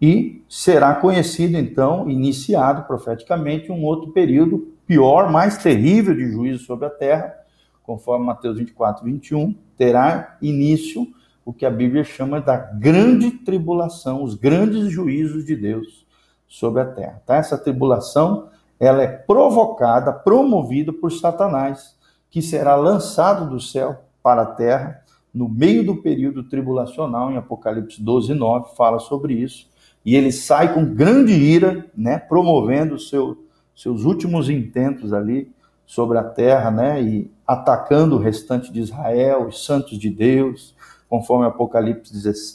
e 0.00 0.44
será 0.48 0.94
conhecido 0.94 1.56
então, 1.56 2.08
iniciado 2.08 2.82
profeticamente, 2.84 3.72
um 3.72 3.84
outro 3.84 4.12
período 4.12 4.74
pior, 4.86 5.30
mais 5.30 5.56
terrível 5.58 6.14
de 6.14 6.30
juízo 6.30 6.64
sobre 6.64 6.86
a 6.86 6.90
terra, 6.90 7.34
conforme 7.82 8.26
Mateus 8.26 8.58
24, 8.58 9.04
21, 9.04 9.54
terá 9.76 10.36
início 10.42 11.06
o 11.44 11.52
que 11.52 11.64
a 11.64 11.70
Bíblia 11.70 12.04
chama 12.04 12.40
da 12.40 12.56
grande 12.56 13.30
tribulação, 13.30 14.22
os 14.22 14.34
grandes 14.34 14.90
juízos 14.90 15.44
de 15.44 15.56
Deus 15.56 16.06
sobre 16.46 16.82
a 16.82 16.86
terra. 16.86 17.22
Tá? 17.24 17.36
Essa 17.36 17.56
tribulação 17.56 18.48
ela 18.78 19.02
é 19.02 19.06
provocada, 19.06 20.12
promovida 20.12 20.92
por 20.92 21.10
Satanás 21.10 21.98
que 22.30 22.40
será 22.40 22.76
lançado 22.76 23.50
do 23.50 23.60
céu 23.60 24.04
para 24.22 24.42
a 24.42 24.46
terra 24.46 25.02
no 25.32 25.48
meio 25.48 25.84
do 25.84 25.96
período 25.96 26.42
tribulacional, 26.42 27.30
em 27.30 27.36
Apocalipse 27.36 28.02
12, 28.02 28.34
9, 28.34 28.74
fala 28.76 28.98
sobre 28.98 29.34
isso. 29.34 29.68
E 30.04 30.16
ele 30.16 30.32
sai 30.32 30.74
com 30.74 30.84
grande 30.84 31.32
ira, 31.32 31.86
né, 31.96 32.18
promovendo 32.18 32.98
seu, 32.98 33.44
seus 33.74 34.04
últimos 34.04 34.48
intentos 34.48 35.12
ali 35.12 35.52
sobre 35.86 36.18
a 36.18 36.24
terra, 36.24 36.70
né, 36.70 37.02
e 37.02 37.30
atacando 37.46 38.16
o 38.16 38.18
restante 38.18 38.72
de 38.72 38.80
Israel, 38.80 39.48
os 39.48 39.64
santos 39.64 39.98
de 39.98 40.08
Deus, 40.08 40.74
conforme 41.08 41.46
Apocalipse 41.46 42.12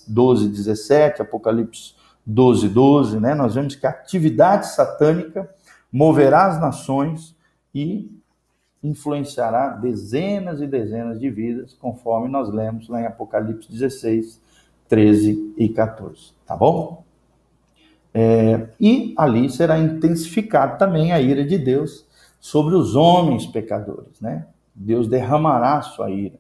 12, 0.08 0.48
17, 0.48 1.22
Apocalipse 1.22 1.94
12, 2.26 2.70
12, 2.70 3.20
né, 3.20 3.36
nós 3.36 3.56
vemos 3.56 3.76
que 3.76 3.86
a 3.86 3.90
atividade 3.90 4.68
satânica 4.68 5.50
moverá 5.92 6.48
as 6.48 6.60
nações 6.60 7.36
e 7.74 8.10
influenciará 8.88 9.70
dezenas 9.70 10.62
e 10.62 10.68
dezenas 10.68 11.20
de 11.20 11.30
vidas, 11.30 11.76
conforme 11.80 12.30
nós 12.30 12.50
lemos 12.50 12.88
lá 12.88 13.02
em 13.02 13.06
Apocalipse 13.06 13.72
16, 13.72 14.40
13 14.88 15.54
e 15.58 15.70
14. 15.70 16.34
Tá 16.46 16.56
bom? 16.56 17.04
É, 18.14 18.68
e 18.80 19.14
ali 19.18 19.50
será 19.50 19.78
intensificada 19.78 20.78
também 20.78 21.12
a 21.12 21.20
ira 21.20 21.44
de 21.44 21.58
Deus 21.58 22.06
sobre 22.40 22.76
os 22.76 22.96
homens 22.96 23.46
pecadores, 23.46 24.22
né? 24.22 24.46
Deus 24.74 25.08
derramará 25.08 25.82
sua 25.82 26.12
ira. 26.12 26.38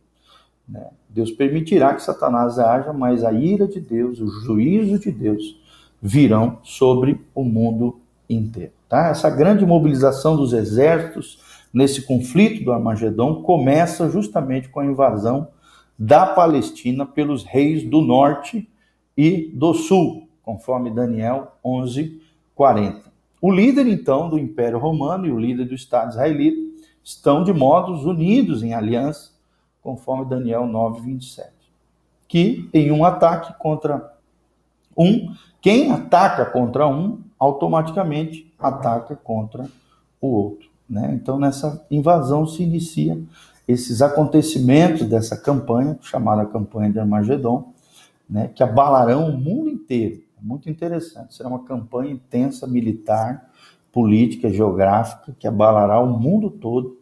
Né? 0.67 0.85
Deus 1.09 1.31
permitirá 1.31 1.93
que 1.93 2.03
Satanás 2.03 2.59
haja, 2.59 2.91
mas 2.91 3.23
a 3.23 3.31
ira 3.31 3.67
de 3.67 3.79
Deus, 3.79 4.19
o 4.19 4.27
juízo 4.27 4.99
de 4.99 5.11
Deus 5.11 5.59
virão 6.01 6.59
sobre 6.63 7.21
o 7.33 7.43
mundo 7.43 7.99
inteiro. 8.29 8.71
Tá? 8.89 9.07
Essa 9.07 9.29
grande 9.29 9.65
mobilização 9.65 10.35
dos 10.35 10.53
exércitos 10.53 11.39
nesse 11.75 12.03
conflito 12.03 12.63
do 12.63 12.71
Armagedon 12.71 13.43
começa 13.43 14.09
justamente 14.09 14.69
com 14.69 14.79
a 14.79 14.85
invasão 14.85 15.49
da 15.99 16.25
Palestina 16.25 17.05
pelos 17.05 17.43
reis 17.43 17.83
do 17.83 18.01
norte 18.01 18.69
e 19.17 19.51
do 19.53 19.73
sul, 19.73 20.29
conforme 20.41 20.89
Daniel 20.89 21.51
11, 21.61 22.21
40. 22.55 23.11
O 23.41 23.51
líder, 23.51 23.87
então, 23.87 24.29
do 24.29 24.39
Império 24.39 24.79
Romano 24.79 25.25
e 25.25 25.31
o 25.31 25.37
líder 25.37 25.65
do 25.65 25.75
Estado 25.75 26.11
israelita 26.11 26.85
estão 27.03 27.43
de 27.43 27.51
modos 27.51 28.05
unidos 28.05 28.63
em 28.63 28.73
aliança, 28.73 29.31
conforme 29.81 30.29
Daniel 30.29 30.65
9, 30.65 31.01
27. 31.01 31.49
Que 32.25 32.69
em 32.73 32.89
um 32.89 33.03
ataque 33.03 33.53
contra 33.59 34.13
um, 34.97 35.33
quem 35.61 35.91
ataca 35.91 36.45
contra 36.45 36.87
um, 36.87 37.21
automaticamente 37.37 38.53
ataca 38.57 39.13
contra 39.15 39.67
o 40.21 40.27
outro. 40.27 40.74
Né? 40.89 41.11
Então, 41.13 41.39
nessa 41.39 41.85
invasão 41.89 42.45
se 42.45 42.63
inicia 42.63 43.19
esses 43.67 44.01
acontecimentos 44.01 45.07
dessa 45.07 45.35
campanha, 45.35 45.97
chamada 46.01 46.45
campanha 46.45 46.91
de 46.91 46.99
Armagedon, 46.99 47.73
né, 48.29 48.49
que 48.53 48.63
abalarão 48.63 49.29
o 49.29 49.37
mundo 49.37 49.69
inteiro. 49.69 50.21
É 50.37 50.45
muito 50.45 50.69
interessante. 50.69 51.35
Será 51.35 51.49
uma 51.49 51.63
campanha 51.63 52.11
intensa 52.11 52.67
militar, 52.67 53.49
política, 53.91 54.49
geográfica, 54.49 55.35
que 55.39 55.47
abalará 55.47 55.99
o 55.99 56.19
mundo 56.19 56.49
todo. 56.49 56.97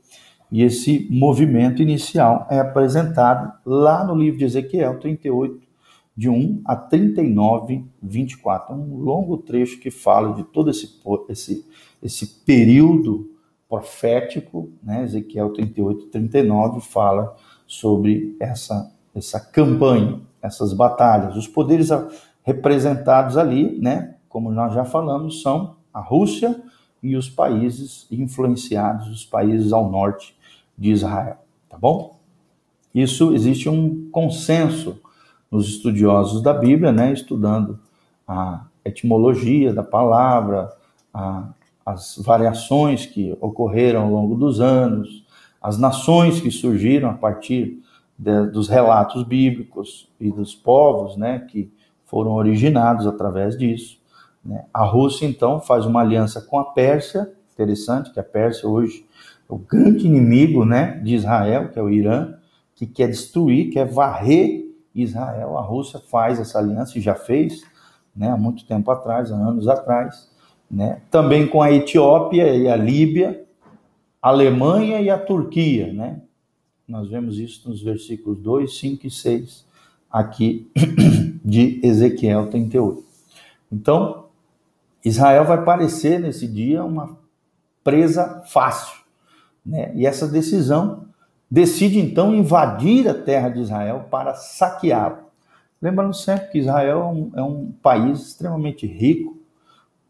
E 0.51 0.61
esse 0.61 1.07
movimento 1.09 1.81
inicial 1.81 2.47
é 2.49 2.59
apresentado 2.59 3.51
lá 3.65 4.03
no 4.03 4.15
livro 4.15 4.37
de 4.37 4.45
Ezequiel 4.45 4.99
38, 4.99 5.59
de 6.15 6.29
1 6.29 6.61
a 6.63 6.75
39, 6.75 7.83
24. 8.01 8.75
Um 8.75 8.97
longo 8.97 9.37
trecho 9.37 9.79
que 9.79 9.89
fala 9.89 10.33
de 10.35 10.43
todo 10.43 10.69
esse, 10.69 11.01
esse, 11.27 11.65
esse 12.03 12.27
período 12.45 13.32
profético, 13.73 14.69
né? 14.83 15.03
Ezequiel 15.03 15.49
38, 15.49 16.05
39 16.05 16.79
fala 16.79 17.35
sobre 17.65 18.37
essa, 18.39 18.93
essa 19.15 19.39
campanha, 19.39 20.21
essas 20.43 20.73
batalhas. 20.73 21.35
Os 21.35 21.47
poderes 21.47 21.89
representados 22.43 23.35
ali, 23.35 23.79
né? 23.81 24.13
Como 24.29 24.51
nós 24.51 24.75
já 24.75 24.85
falamos, 24.85 25.41
são 25.41 25.77
a 25.91 25.99
Rússia 25.99 26.61
e 27.01 27.17
os 27.17 27.31
países 27.31 28.05
influenciados, 28.11 29.09
os 29.09 29.25
países 29.25 29.73
ao 29.73 29.89
norte 29.89 30.37
de 30.77 30.91
Israel, 30.91 31.37
tá 31.67 31.75
bom? 31.75 32.19
Isso 32.93 33.33
existe 33.33 33.67
um 33.69 34.07
consenso 34.11 35.01
nos 35.49 35.67
estudiosos 35.67 36.43
da 36.43 36.53
Bíblia, 36.53 36.91
né, 36.91 37.11
estudando 37.11 37.79
a 38.27 38.67
etimologia 38.85 39.73
da 39.73 39.83
palavra, 39.83 40.71
a, 41.11 41.49
as 41.85 42.17
variações 42.17 43.05
que 43.05 43.35
ocorreram 43.41 44.03
ao 44.03 44.11
longo 44.11 44.35
dos 44.35 44.59
anos, 44.59 45.25
as 45.61 45.77
nações 45.77 46.39
que 46.39 46.51
surgiram 46.51 47.09
a 47.09 47.13
partir 47.13 47.81
de, 48.17 48.47
dos 48.47 48.67
relatos 48.67 49.23
bíblicos 49.23 50.09
e 50.19 50.31
dos 50.31 50.53
povos, 50.53 51.17
né, 51.17 51.39
que 51.39 51.71
foram 52.05 52.31
originados 52.31 53.07
através 53.07 53.57
disso. 53.57 53.97
Né. 54.43 54.65
A 54.73 54.83
Rússia 54.83 55.25
então 55.25 55.59
faz 55.59 55.85
uma 55.85 56.01
aliança 56.01 56.41
com 56.41 56.59
a 56.59 56.65
Pérsia, 56.65 57.31
interessante 57.53 58.11
que 58.11 58.19
a 58.19 58.23
Pérsia 58.23 58.67
hoje 58.67 59.05
é 59.49 59.53
o 59.53 59.57
grande 59.57 60.05
inimigo, 60.05 60.65
né, 60.65 60.99
de 61.03 61.15
Israel, 61.15 61.69
que 61.69 61.79
é 61.79 61.81
o 61.81 61.89
Irã, 61.89 62.33
que 62.75 62.85
quer 62.85 63.07
destruir, 63.07 63.71
quer 63.71 63.85
varrer 63.85 64.63
Israel. 64.93 65.57
A 65.57 65.61
Rússia 65.61 65.99
faz 65.99 66.39
essa 66.39 66.59
aliança 66.59 66.97
e 66.97 67.01
já 67.01 67.15
fez, 67.15 67.61
né, 68.15 68.29
há 68.29 68.37
muito 68.37 68.65
tempo 68.65 68.91
atrás, 68.91 69.31
há 69.31 69.35
anos 69.35 69.67
atrás, 69.67 70.29
né, 70.73 71.01
também 71.11 71.45
com 71.45 71.61
a 71.61 71.71
Etiópia 71.71 72.55
e 72.55 72.67
a 72.67 72.75
Líbia, 72.75 73.45
a 74.19 74.29
Alemanha 74.29 74.99
e 74.99 75.09
a 75.09 75.19
Turquia, 75.19 75.93
né? 75.93 76.19
Nós 76.87 77.09
vemos 77.09 77.37
isso 77.37 77.69
nos 77.69 77.81
versículos 77.81 78.39
2, 78.39 78.79
5 78.79 79.05
e 79.07 79.11
6 79.11 79.65
aqui 80.11 80.71
de 81.45 81.79
Ezequiel 81.83 82.49
38. 82.49 83.03
Então, 83.71 84.25
Israel 85.05 85.45
vai 85.45 85.63
parecer 85.63 86.19
nesse 86.19 86.47
dia 86.47 86.83
uma 86.83 87.17
presa 87.83 88.41
fácil, 88.47 88.97
né? 89.63 89.91
E 89.95 90.07
essa 90.07 90.27
decisão 90.27 91.05
decide 91.49 91.99
então 91.99 92.33
invadir 92.33 93.07
a 93.07 93.13
terra 93.13 93.49
de 93.49 93.59
Israel 93.59 94.07
para 94.09 94.33
saqueá-la. 94.33 95.23
Lembrando 95.79 96.15
sempre 96.15 96.47
que 96.47 96.57
Israel 96.59 96.99
é 96.99 97.05
um, 97.05 97.31
é 97.35 97.43
um, 97.43 97.71
país 97.83 98.29
extremamente 98.29 98.87
rico, 98.87 99.42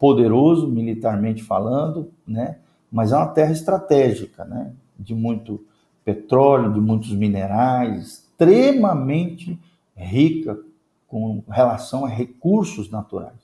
poderoso 0.04 0.68
militarmente 0.68 1.42
falando, 1.42 2.12
né? 2.28 2.58
mas 2.92 3.14
é 3.14 3.16
uma 3.16 3.28
terra 3.28 3.54
estratégica, 3.54 4.44
né? 4.44 4.74
de 5.00 5.16
muito 5.16 5.66
petróleo, 6.04 6.74
de 6.74 6.82
muitos 6.82 7.14
minerais, 7.14 8.02
extremamente 8.02 9.58
rica 9.96 10.60
com 11.08 11.42
relação 11.48 12.04
a 12.04 12.10
recursos 12.10 12.92
naturais. 12.92 13.40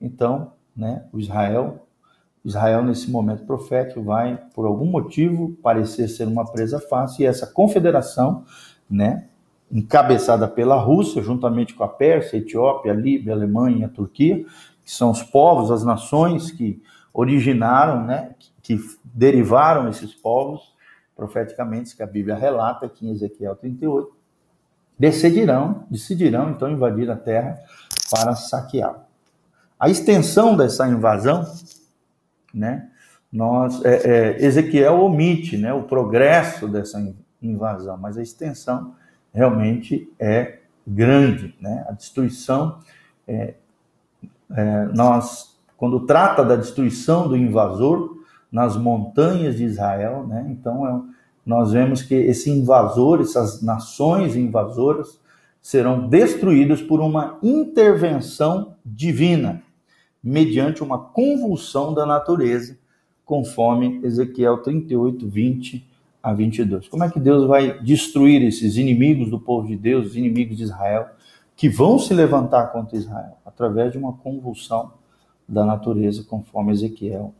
Então, 0.00 0.52
né, 0.76 1.02
o 1.12 1.18
Israel 1.18 1.84
Israel, 2.44 2.84
nesse 2.84 3.10
momento 3.10 3.44
profético, 3.44 4.00
vai, 4.00 4.40
por 4.54 4.66
algum 4.66 4.86
motivo, 4.86 5.56
parecer 5.60 6.06
ser 6.06 6.28
uma 6.28 6.44
presa 6.44 6.78
fácil, 6.78 7.22
e 7.22 7.26
essa 7.26 7.44
confederação, 7.44 8.44
né, 8.88 9.26
encabeçada 9.70 10.46
pela 10.46 10.76
Rússia, 10.76 11.20
juntamente 11.20 11.74
com 11.74 11.82
a 11.82 11.88
Pérsia, 11.88 12.38
a 12.38 12.40
Etiópia, 12.40 12.92
a 12.92 12.94
Líbia, 12.94 13.32
a 13.32 13.36
Alemanha 13.36 13.78
e 13.78 13.84
a 13.84 13.88
Turquia, 13.88 14.46
que 14.88 14.94
são 14.94 15.10
os 15.10 15.22
povos, 15.22 15.70
as 15.70 15.84
nações 15.84 16.50
que 16.50 16.82
originaram, 17.12 18.06
né, 18.06 18.34
que, 18.62 18.80
derivaram 19.04 19.86
esses 19.90 20.14
povos, 20.14 20.74
profeticamente, 21.14 21.94
que 21.94 22.02
a 22.02 22.06
Bíblia 22.06 22.34
relata 22.34 22.86
aqui 22.86 23.06
em 23.06 23.10
Ezequiel 23.10 23.54
38, 23.54 24.10
decidirão, 24.98 25.84
decidirão 25.90 26.52
então 26.52 26.70
invadir 26.70 27.10
a 27.10 27.16
terra 27.16 27.58
para 28.10 28.34
saqueá-la. 28.34 29.04
A 29.78 29.90
extensão 29.90 30.56
dessa 30.56 30.88
invasão 30.88 31.44
né? 32.54 32.88
Nós, 33.30 33.84
é, 33.84 34.38
é, 34.38 34.42
Ezequiel 34.42 35.00
omite 35.00 35.58
né, 35.58 35.70
o 35.70 35.82
progresso 35.82 36.66
dessa 36.66 37.14
invasão, 37.42 37.98
mas 37.98 38.16
a 38.16 38.22
extensão 38.22 38.94
realmente 39.34 40.10
é 40.18 40.60
grande. 40.86 41.54
Né? 41.60 41.84
A 41.86 41.92
destruição, 41.92 42.80
é, 43.26 43.52
é, 44.50 44.86
nós, 44.94 45.58
quando 45.76 46.00
trata 46.00 46.44
da 46.44 46.56
destruição 46.56 47.28
do 47.28 47.36
invasor 47.36 48.16
nas 48.50 48.76
montanhas 48.76 49.56
de 49.56 49.64
Israel, 49.64 50.26
né, 50.26 50.46
então 50.50 50.86
é, 50.86 51.00
nós 51.44 51.72
vemos 51.72 52.02
que 52.02 52.14
esse 52.14 52.50
invasor, 52.50 53.20
essas 53.20 53.62
nações 53.62 54.36
invasoras, 54.36 55.18
serão 55.60 56.08
destruídas 56.08 56.80
por 56.80 57.00
uma 57.00 57.38
intervenção 57.42 58.74
divina 58.84 59.62
mediante 60.22 60.82
uma 60.82 60.98
convulsão 60.98 61.94
da 61.94 62.04
natureza, 62.04 62.76
conforme 63.24 64.00
Ezequiel 64.02 64.58
38, 64.58 65.28
20 65.28 65.86
a 66.22 66.32
22. 66.32 66.88
Como 66.88 67.04
é 67.04 67.10
que 67.10 67.20
Deus 67.20 67.46
vai 67.46 67.80
destruir 67.80 68.42
esses 68.42 68.76
inimigos 68.76 69.30
do 69.30 69.38
povo 69.38 69.68
de 69.68 69.76
Deus, 69.76 70.08
os 70.08 70.16
inimigos 70.16 70.56
de 70.56 70.64
Israel, 70.64 71.08
que 71.58 71.68
vão 71.68 71.98
se 71.98 72.14
levantar 72.14 72.68
contra 72.68 72.96
Israel? 72.96 73.36
Através 73.44 73.90
de 73.90 73.98
uma 73.98 74.12
convulsão 74.12 74.92
da 75.46 75.64
natureza, 75.64 76.22
conforme 76.22 76.70
Ezequiel 76.70 77.34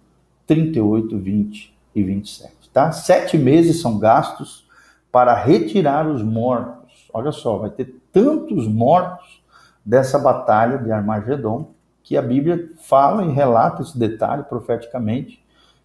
38, 0.44 1.16
20 1.16 1.78
e 1.94 2.02
27. 2.02 2.68
Tá? 2.72 2.90
Sete 2.90 3.38
meses 3.38 3.80
são 3.80 3.96
gastos 3.96 4.68
para 5.12 5.34
retirar 5.34 6.04
os 6.08 6.20
mortos. 6.20 7.08
Olha 7.14 7.30
só, 7.30 7.58
vai 7.58 7.70
ter 7.70 7.94
tantos 8.12 8.66
mortos 8.66 9.40
dessa 9.84 10.18
batalha 10.18 10.78
de 10.78 10.90
Armagedon 10.90 11.70
que 12.02 12.16
a 12.16 12.22
Bíblia 12.22 12.72
fala 12.80 13.24
e 13.24 13.30
relata 13.30 13.82
esse 13.82 13.96
detalhe 13.96 14.42
profeticamente, 14.42 15.40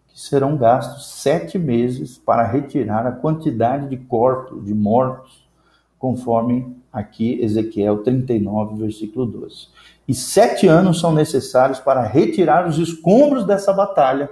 que 0.07 0.19
serão 0.19 0.57
gastos 0.57 1.21
sete 1.21 1.59
meses 1.59 2.17
para 2.17 2.47
retirar 2.47 3.05
a 3.05 3.11
quantidade 3.11 3.89
de 3.89 3.97
corpos, 3.97 4.65
de 4.65 4.73
mortos, 4.73 5.47
conforme 5.99 6.81
aqui 6.93 7.41
Ezequiel 7.41 8.03
39, 8.03 8.75
versículo 8.75 9.25
12. 9.25 9.67
E 10.07 10.13
sete 10.13 10.67
anos 10.67 10.99
são 10.99 11.11
necessários 11.11 11.79
para 11.79 12.03
retirar 12.03 12.67
os 12.67 12.77
escombros 12.77 13.45
dessa 13.45 13.73
batalha, 13.73 14.29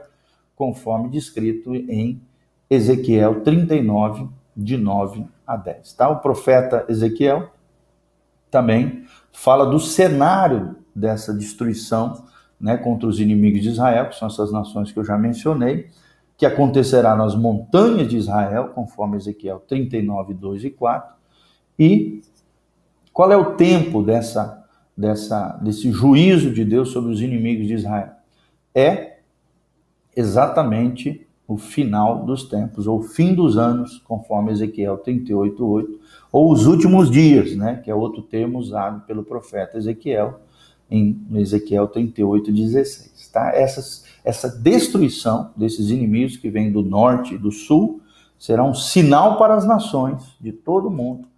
conforme 0.55 1.09
descrito 1.09 1.73
em 1.73 2.21
Ezequiel 2.69 3.41
39, 3.41 4.29
de 4.55 4.77
9 4.77 5.25
a 5.47 5.57
10. 5.57 5.93
Tá? 5.93 6.09
O 6.09 6.19
profeta 6.19 6.85
Ezequiel 6.87 7.49
também 8.51 9.05
fala 9.31 9.65
do 9.65 9.79
cenário 9.79 10.75
dessa 10.93 11.33
destruição 11.33 12.25
né, 12.59 12.77
contra 12.77 13.07
os 13.07 13.19
inimigos 13.19 13.61
de 13.61 13.69
Israel, 13.69 14.09
que 14.09 14.15
são 14.15 14.27
essas 14.27 14.51
nações 14.51 14.91
que 14.91 14.99
eu 14.99 15.05
já 15.05 15.17
mencionei, 15.17 15.89
que 16.37 16.45
acontecerá 16.45 17.15
nas 17.15 17.33
montanhas 17.33 18.07
de 18.07 18.17
Israel, 18.17 18.69
conforme 18.75 19.17
Ezequiel 19.17 19.63
39, 19.67 20.33
2 20.33 20.65
e 20.65 20.69
4. 20.69 21.15
E 21.79 22.21
qual 23.13 23.31
é 23.31 23.37
o 23.37 23.55
tempo 23.55 24.01
dessa, 24.01 24.65
dessa, 24.95 25.59
desse 25.61 25.91
juízo 25.91 26.51
de 26.51 26.63
Deus 26.63 26.89
sobre 26.89 27.11
os 27.11 27.21
inimigos 27.21 27.67
de 27.67 27.73
Israel? 27.73 28.11
É 28.73 29.17
exatamente 30.15 31.27
o 31.47 31.57
final 31.57 32.23
dos 32.23 32.45
tempos, 32.45 32.87
ou 32.87 33.01
fim 33.01 33.33
dos 33.33 33.57
anos, 33.57 34.01
conforme 34.07 34.51
Ezequiel 34.51 34.97
38, 34.97 35.65
8, 35.65 35.99
ou 36.31 36.51
os 36.51 36.65
últimos 36.65 37.11
dias, 37.11 37.55
né, 37.57 37.81
que 37.83 37.91
é 37.91 37.95
outro 37.95 38.21
termo 38.21 38.57
usado 38.57 39.01
pelo 39.01 39.23
profeta 39.23 39.77
Ezequiel, 39.77 40.39
em 40.89 41.21
Ezequiel 41.35 41.87
38, 41.87 42.51
16. 42.51 43.29
Tá? 43.31 43.51
Essa 43.53 44.49
destruição 44.49 45.51
desses 45.55 45.89
inimigos 45.89 46.37
que 46.37 46.49
vêm 46.49 46.71
do 46.71 46.81
norte 46.81 47.35
e 47.35 47.37
do 47.37 47.51
sul 47.51 48.01
será 48.37 48.63
um 48.63 48.73
sinal 48.73 49.37
para 49.37 49.55
as 49.55 49.65
nações 49.65 50.35
de 50.39 50.51
todo 50.51 50.87
o 50.87 50.91
mundo 50.91 51.30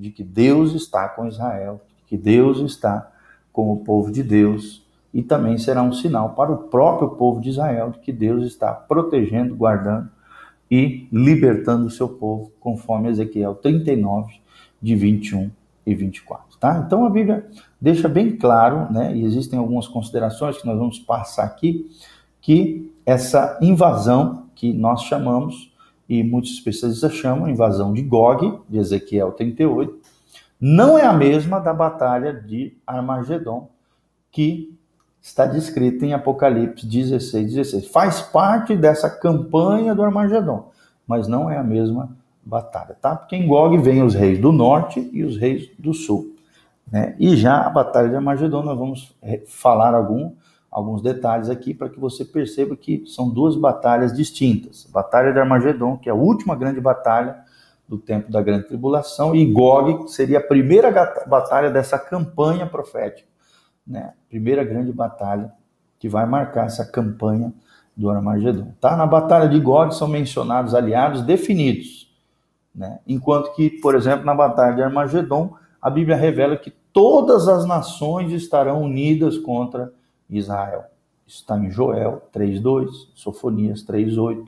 de 0.00 0.10
que 0.10 0.24
Deus 0.24 0.74
está 0.74 1.08
com 1.08 1.26
Israel, 1.26 1.80
que 2.06 2.16
Deus 2.16 2.58
está 2.60 3.10
com 3.52 3.72
o 3.72 3.78
povo 3.78 4.10
de 4.10 4.22
Deus, 4.22 4.84
e 5.12 5.22
também 5.22 5.58
será 5.58 5.82
um 5.82 5.92
sinal 5.92 6.30
para 6.30 6.52
o 6.52 6.58
próprio 6.58 7.10
povo 7.10 7.40
de 7.40 7.50
Israel 7.50 7.90
de 7.90 7.98
que 7.98 8.12
Deus 8.12 8.44
está 8.44 8.72
protegendo, 8.72 9.54
guardando 9.54 10.08
e 10.70 11.08
libertando 11.12 11.86
o 11.86 11.90
seu 11.90 12.08
povo, 12.08 12.52
conforme 12.60 13.08
Ezequiel 13.08 13.56
39, 13.56 14.32
de 14.80 14.94
21 14.94 15.50
e 15.84 15.94
24. 15.94 16.58
Tá? 16.58 16.82
Então 16.86 17.04
a 17.04 17.10
Bíblia 17.10 17.46
deixa 17.80 18.08
bem 18.08 18.36
claro, 18.36 18.92
né, 18.92 19.16
e 19.16 19.24
existem 19.24 19.58
algumas 19.58 19.88
considerações 19.88 20.58
que 20.58 20.66
nós 20.66 20.78
vamos 20.78 20.98
passar 20.98 21.44
aqui, 21.44 21.90
que 22.40 22.92
essa 23.04 23.58
invasão 23.60 24.46
que 24.54 24.72
nós 24.72 25.02
chamamos, 25.02 25.69
e 26.10 26.24
muitos 26.24 26.50
especialistas 26.50 27.14
chamam 27.14 27.48
invasão 27.48 27.92
de 27.92 28.02
Gog, 28.02 28.58
de 28.68 28.78
Ezequiel 28.78 29.30
38, 29.30 29.96
não 30.60 30.98
é 30.98 31.06
a 31.06 31.12
mesma 31.12 31.60
da 31.60 31.72
batalha 31.72 32.34
de 32.34 32.76
Armagedon, 32.84 33.70
que 34.32 34.76
está 35.22 35.46
descrita 35.46 36.04
em 36.04 36.12
Apocalipse 36.12 36.84
16, 36.84 37.54
16. 37.54 37.86
Faz 37.86 38.20
parte 38.20 38.76
dessa 38.76 39.08
campanha 39.08 39.94
do 39.94 40.02
Armagedon, 40.02 40.72
mas 41.06 41.28
não 41.28 41.48
é 41.48 41.56
a 41.56 41.62
mesma 41.62 42.10
batalha, 42.44 42.96
tá? 43.00 43.14
Porque 43.14 43.36
em 43.36 43.46
Gog 43.46 43.78
vem 43.78 44.02
os 44.02 44.12
reis 44.12 44.40
do 44.40 44.50
norte 44.50 45.08
e 45.12 45.22
os 45.22 45.36
reis 45.36 45.70
do 45.78 45.94
sul. 45.94 46.34
Né? 46.90 47.14
E 47.20 47.36
já 47.36 47.64
a 47.64 47.70
batalha 47.70 48.08
de 48.08 48.16
Armagedon, 48.16 48.64
nós 48.64 48.76
vamos 48.76 49.14
é, 49.22 49.42
falar 49.46 49.94
algum, 49.94 50.32
alguns 50.70 51.02
detalhes 51.02 51.48
aqui 51.48 51.74
para 51.74 51.88
que 51.88 51.98
você 51.98 52.24
perceba 52.24 52.76
que 52.76 53.04
são 53.06 53.28
duas 53.28 53.56
batalhas 53.56 54.14
distintas. 54.14 54.86
Batalha 54.92 55.32
de 55.32 55.38
Armagedon, 55.38 55.96
que 55.96 56.08
é 56.08 56.12
a 56.12 56.14
última 56.14 56.54
grande 56.54 56.80
batalha 56.80 57.44
do 57.88 57.98
tempo 57.98 58.30
da 58.30 58.40
grande 58.40 58.68
tribulação, 58.68 59.34
e 59.34 59.44
Gog 59.44 60.08
seria 60.08 60.38
a 60.38 60.42
primeira 60.42 60.92
batalha 61.26 61.70
dessa 61.70 61.98
campanha 61.98 62.64
profética, 62.64 63.28
né? 63.84 64.12
Primeira 64.28 64.62
grande 64.62 64.92
batalha 64.92 65.52
que 65.98 66.08
vai 66.08 66.24
marcar 66.24 66.66
essa 66.66 66.84
campanha 66.84 67.52
do 67.96 68.08
Armagedon. 68.08 68.72
Tá? 68.80 68.96
Na 68.96 69.06
batalha 69.06 69.48
de 69.48 69.58
Gog 69.58 69.92
são 69.92 70.06
mencionados 70.06 70.72
aliados 70.72 71.22
definidos, 71.22 72.14
né? 72.72 73.00
Enquanto 73.08 73.52
que, 73.54 73.70
por 73.70 73.96
exemplo, 73.96 74.24
na 74.24 74.36
batalha 74.36 74.76
de 74.76 74.82
Armagedon, 74.82 75.56
a 75.82 75.90
Bíblia 75.90 76.16
revela 76.16 76.56
que 76.56 76.70
todas 76.92 77.48
as 77.48 77.66
nações 77.66 78.30
estarão 78.30 78.82
unidas 78.82 79.36
contra 79.36 79.92
Israel. 80.30 80.84
Está 81.26 81.58
em 81.58 81.70
Joel 81.70 82.22
3:2, 82.32 82.90
Sofonias 83.14 83.82
3:8, 83.82 84.46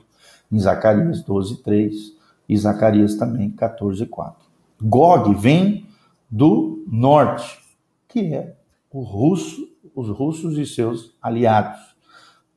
em 0.51 0.59
Zacarias 0.59 1.23
12:3 1.23 2.13
e 2.47 2.57
Zacarias 2.57 3.15
também 3.15 3.49
14:4. 3.49 4.35
Gog 4.81 5.33
vem 5.35 5.85
do 6.29 6.83
norte, 6.87 7.59
que 8.07 8.33
é 8.33 8.55
o 8.91 9.01
russo, 9.01 9.69
os 9.95 10.09
russos 10.09 10.57
e 10.57 10.65
seus 10.65 11.15
aliados, 11.21 11.79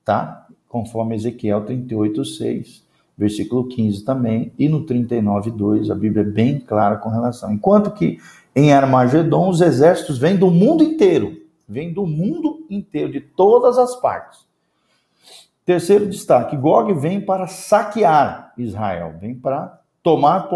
tá? 0.05 0.47
Conforme 0.69 1.15
Ezequiel 1.15 1.65
38:6, 1.65 2.83
versículo 3.17 3.69
15 3.69 4.05
também, 4.05 4.53
e 4.59 4.69
no 4.69 4.85
39:2 4.85 5.91
a 5.91 5.95
Bíblia 5.95 6.23
é 6.23 6.27
bem 6.27 6.59
clara 6.59 6.97
com 6.97 7.09
relação. 7.09 7.53
Enquanto 7.53 7.91
que 7.93 8.19
em 8.55 8.73
Armagedon, 8.73 9.51
os 9.51 9.61
exércitos 9.61 10.19
vêm 10.19 10.37
do 10.37 10.51
mundo 10.51 10.83
inteiro, 10.83 11.43
vêm 11.69 11.93
do 11.93 12.07
mundo 12.07 12.56
inteiro, 12.71 13.13
de 13.13 13.21
todas 13.21 13.79
as 13.79 13.97
partes. 13.97 14.47
Terceiro 15.65 16.07
destaque: 16.07 16.57
Gog 16.57 16.93
vem 16.95 17.21
para 17.21 17.47
saquear 17.47 18.53
Israel, 18.57 19.15
vem 19.21 19.35
para 19.35 19.81
tomar 20.03 20.49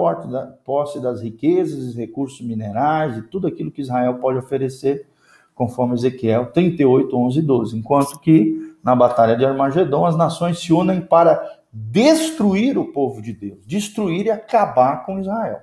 posse 0.65 1.01
das 1.01 1.21
riquezas, 1.21 1.97
recursos 1.97 2.41
minerais 2.41 3.17
e 3.17 3.23
tudo 3.23 3.49
aquilo 3.49 3.73
que 3.73 3.81
Israel 3.81 4.15
pode 4.19 4.39
oferecer, 4.39 5.09
conforme 5.57 5.95
Ezequiel 5.95 6.53
38, 6.53 7.17
11 7.17 7.39
e 7.41 7.43
12. 7.43 7.79
Enquanto 7.79 8.21
que 8.21 8.77
na 8.83 8.95
batalha 8.95 9.37
de 9.37 9.45
Armagedon 9.45 10.07
as 10.07 10.17
nações 10.17 10.61
se 10.61 10.73
unem 10.73 11.01
para 11.01 11.43
destruir 11.73 12.79
o 12.79 12.93
povo 12.93 13.21
de 13.21 13.33
Deus, 13.33 13.59
destruir 13.67 14.27
e 14.27 14.31
acabar 14.31 15.05
com 15.05 15.19
Israel, 15.19 15.61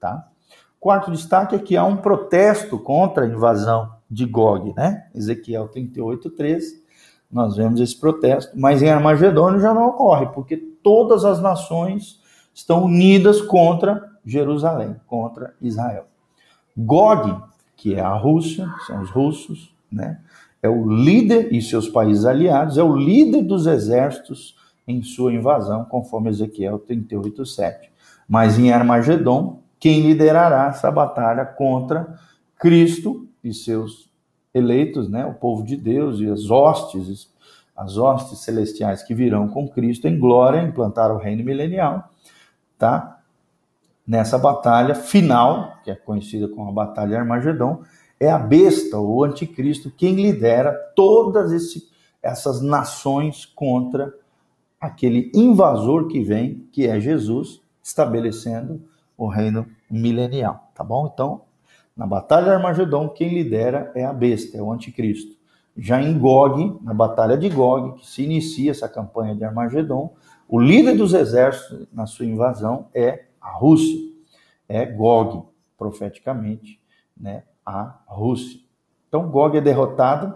tá? 0.00 0.26
Quarto 0.80 1.12
destaque 1.12 1.54
é 1.54 1.58
que 1.58 1.76
há 1.76 1.84
um 1.84 1.98
protesto 1.98 2.78
contra 2.78 3.24
a 3.24 3.28
invasão 3.28 3.99
de 4.10 4.26
Gog, 4.26 4.74
né? 4.76 5.06
Ezequiel 5.14 5.68
38, 5.68 6.30
13. 6.30 6.82
Nós 7.30 7.56
vemos 7.56 7.80
esse 7.80 7.98
protesto, 7.98 8.58
mas 8.58 8.82
em 8.82 8.90
Armagedônio 8.90 9.60
já 9.60 9.72
não 9.72 9.88
ocorre, 9.88 10.26
porque 10.26 10.56
todas 10.56 11.24
as 11.24 11.40
nações 11.40 12.20
estão 12.52 12.84
unidas 12.84 13.40
contra 13.40 14.10
Jerusalém, 14.24 14.96
contra 15.06 15.54
Israel. 15.60 16.06
Gog, 16.76 17.40
que 17.76 17.94
é 17.94 18.00
a 18.00 18.12
Rússia, 18.14 18.68
são 18.86 19.00
os 19.00 19.10
russos, 19.10 19.74
né? 19.90 20.20
É 20.62 20.68
o 20.68 20.86
líder 20.90 21.54
e 21.54 21.62
seus 21.62 21.88
países 21.88 22.26
aliados, 22.26 22.76
é 22.76 22.82
o 22.82 22.94
líder 22.94 23.42
dos 23.42 23.66
exércitos 23.66 24.56
em 24.86 25.02
sua 25.02 25.32
invasão, 25.32 25.84
conforme 25.84 26.28
Ezequiel 26.28 26.78
38, 26.78 27.46
7. 27.46 27.90
Mas 28.28 28.58
em 28.58 28.70
Armagedon, 28.70 29.60
quem 29.78 30.02
liderará 30.02 30.66
essa 30.66 30.90
batalha 30.90 31.46
contra 31.46 32.18
Cristo 32.58 33.26
e 33.42 33.52
seus 33.52 34.10
eleitos, 34.52 35.08
né, 35.08 35.24
o 35.24 35.34
povo 35.34 35.62
de 35.62 35.76
Deus 35.76 36.20
e 36.20 36.28
as 36.28 36.50
hostes, 36.50 37.32
as 37.76 37.96
hostes 37.96 38.40
celestiais 38.40 39.02
que 39.02 39.14
virão 39.14 39.48
com 39.48 39.68
Cristo 39.68 40.06
em 40.08 40.18
glória, 40.18 40.62
implantar 40.62 41.10
o 41.12 41.18
reino 41.18 41.44
milenial, 41.44 42.10
tá? 42.76 43.18
Nessa 44.06 44.38
batalha 44.38 44.94
final, 44.94 45.78
que 45.84 45.90
é 45.90 45.94
conhecida 45.94 46.48
como 46.48 46.68
a 46.68 46.72
batalha 46.72 47.18
Armagedon, 47.18 47.82
é 48.18 48.30
a 48.30 48.38
besta, 48.38 48.98
o 48.98 49.24
anticristo, 49.24 49.90
quem 49.90 50.14
lidera 50.14 50.72
todas 50.94 51.52
esse, 51.52 51.88
essas 52.22 52.60
nações 52.60 53.46
contra 53.46 54.12
aquele 54.80 55.30
invasor 55.34 56.08
que 56.08 56.22
vem, 56.22 56.68
que 56.72 56.86
é 56.86 56.98
Jesus, 57.00 57.62
estabelecendo 57.82 58.82
o 59.16 59.26
reino 59.26 59.66
milenial, 59.90 60.70
tá 60.74 60.82
bom? 60.82 61.10
Então, 61.12 61.42
na 62.00 62.06
batalha 62.06 62.44
de 62.44 62.50
Armagedon, 62.52 63.10
quem 63.10 63.28
lidera 63.28 63.92
é 63.94 64.06
a 64.06 64.12
besta, 64.14 64.56
é 64.56 64.62
o 64.62 64.72
anticristo. 64.72 65.36
Já 65.76 66.00
em 66.00 66.18
Gog, 66.18 66.78
na 66.82 66.94
batalha 66.94 67.36
de 67.36 67.46
Gog, 67.50 68.00
que 68.00 68.06
se 68.06 68.22
inicia 68.22 68.70
essa 68.70 68.88
campanha 68.88 69.34
de 69.34 69.44
Armagedon, 69.44 70.14
o 70.48 70.58
líder 70.58 70.96
dos 70.96 71.12
exércitos 71.12 71.86
na 71.92 72.06
sua 72.06 72.24
invasão 72.24 72.86
é 72.94 73.26
a 73.38 73.50
Rússia, 73.50 73.98
é 74.66 74.86
Gog, 74.86 75.42
profeticamente, 75.76 76.80
né, 77.14 77.42
a 77.66 77.98
Rússia. 78.06 78.58
Então, 79.06 79.28
Gog 79.28 79.58
é 79.58 79.60
derrotado, 79.60 80.34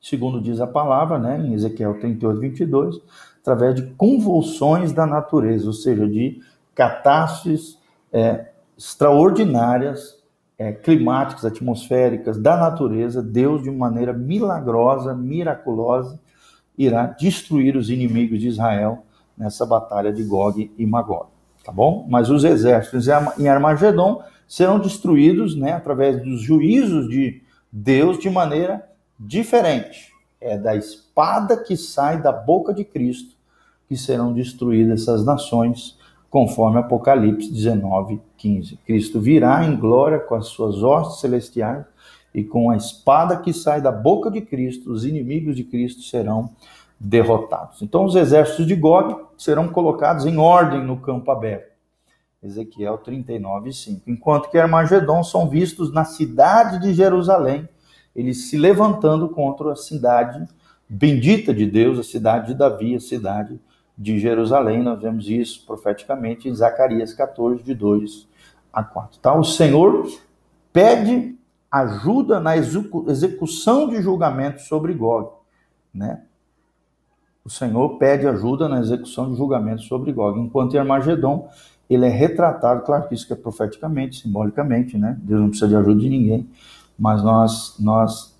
segundo 0.00 0.40
diz 0.40 0.60
a 0.60 0.66
palavra, 0.66 1.16
né, 1.16 1.38
em 1.38 1.52
Ezequiel 1.52 2.00
38, 2.00 2.40
22, 2.40 3.00
através 3.40 3.76
de 3.76 3.82
convulsões 3.94 4.92
da 4.92 5.06
natureza, 5.06 5.64
ou 5.64 5.72
seja, 5.72 6.08
de 6.08 6.42
catástrofes 6.74 7.78
é, 8.12 8.48
extraordinárias, 8.76 10.20
é, 10.58 10.72
climáticas, 10.72 11.44
atmosféricas, 11.44 12.38
da 12.38 12.56
natureza, 12.56 13.22
Deus, 13.22 13.62
de 13.62 13.70
maneira 13.70 14.12
milagrosa, 14.12 15.14
miraculosa, 15.14 16.20
irá 16.76 17.06
destruir 17.06 17.76
os 17.76 17.90
inimigos 17.90 18.40
de 18.40 18.48
Israel 18.48 19.04
nessa 19.36 19.66
batalha 19.66 20.12
de 20.12 20.22
Gog 20.22 20.70
e 20.76 20.86
Magog. 20.86 21.26
Tá 21.64 21.72
bom? 21.72 22.06
Mas 22.08 22.28
os 22.28 22.44
exércitos 22.44 23.06
em 23.38 23.48
Armagedon 23.48 24.22
serão 24.48 24.78
destruídos 24.78 25.56
né, 25.56 25.72
através 25.72 26.22
dos 26.22 26.42
juízos 26.42 27.08
de 27.08 27.42
Deus 27.70 28.18
de 28.18 28.28
maneira 28.28 28.86
diferente. 29.18 30.12
É 30.40 30.58
da 30.58 30.74
espada 30.74 31.56
que 31.56 31.76
sai 31.76 32.20
da 32.20 32.32
boca 32.32 32.74
de 32.74 32.84
Cristo 32.84 33.36
que 33.88 33.96
serão 33.96 34.32
destruídas 34.32 35.02
essas 35.02 35.24
nações 35.24 35.98
conforme 36.32 36.78
Apocalipse 36.78 37.52
19, 37.52 38.18
15. 38.38 38.78
Cristo 38.86 39.20
virá 39.20 39.66
em 39.66 39.76
glória 39.76 40.18
com 40.18 40.34
as 40.34 40.46
suas 40.46 40.82
hostes 40.82 41.20
celestiais 41.20 41.84
e 42.34 42.42
com 42.42 42.70
a 42.70 42.76
espada 42.76 43.36
que 43.36 43.52
sai 43.52 43.82
da 43.82 43.92
boca 43.92 44.30
de 44.30 44.40
Cristo, 44.40 44.90
os 44.90 45.04
inimigos 45.04 45.54
de 45.54 45.62
Cristo 45.62 46.00
serão 46.00 46.48
derrotados. 46.98 47.82
Então, 47.82 48.06
os 48.06 48.16
exércitos 48.16 48.66
de 48.66 48.74
Gog 48.74 49.14
serão 49.36 49.68
colocados 49.68 50.24
em 50.24 50.38
ordem 50.38 50.82
no 50.82 50.96
campo 50.96 51.30
aberto. 51.30 51.70
Ezequiel 52.42 52.96
39, 52.96 53.70
5. 53.70 54.00
Enquanto 54.06 54.48
que 54.48 54.56
Armagedon 54.56 55.22
são 55.22 55.50
vistos 55.50 55.92
na 55.92 56.06
cidade 56.06 56.80
de 56.80 56.94
Jerusalém, 56.94 57.68
eles 58.16 58.48
se 58.48 58.56
levantando 58.56 59.28
contra 59.28 59.72
a 59.72 59.76
cidade 59.76 60.48
bendita 60.88 61.52
de 61.52 61.66
Deus, 61.66 61.98
a 61.98 62.02
cidade 62.02 62.46
de 62.46 62.54
Davi, 62.54 62.94
a 62.94 63.00
cidade 63.00 63.60
de 63.96 64.18
Jerusalém, 64.18 64.82
nós 64.82 65.00
vemos 65.00 65.28
isso 65.28 65.64
profeticamente 65.66 66.48
em 66.48 66.54
Zacarias 66.54 67.12
14, 67.12 67.62
de 67.62 67.74
2 67.74 68.26
a 68.72 68.82
4. 68.82 69.20
Tá? 69.20 69.34
O 69.34 69.44
Senhor 69.44 70.08
pede 70.72 71.36
ajuda 71.70 72.40
na 72.40 72.56
execução 72.56 73.88
de 73.88 74.02
julgamento 74.02 74.60
sobre 74.62 74.92
Gog. 74.94 75.30
Né? 75.94 76.22
O 77.44 77.50
Senhor 77.50 77.98
pede 77.98 78.26
ajuda 78.26 78.68
na 78.68 78.80
execução 78.80 79.30
de 79.30 79.36
julgamento 79.36 79.82
sobre 79.82 80.12
Gog. 80.12 80.38
Enquanto 80.38 80.74
em 80.74 80.78
Armagedon, 80.78 81.48
ele 81.88 82.06
é 82.06 82.08
retratado, 82.08 82.82
claro 82.82 83.08
que 83.08 83.14
isso 83.14 83.26
que 83.26 83.32
é 83.32 83.36
profeticamente, 83.36 84.22
simbolicamente, 84.22 84.96
né? 84.96 85.18
Deus 85.22 85.40
não 85.40 85.48
precisa 85.48 85.68
de 85.68 85.76
ajuda 85.76 86.00
de 86.00 86.08
ninguém, 86.08 86.48
mas 86.98 87.22
nós, 87.22 87.76
nós, 87.78 88.38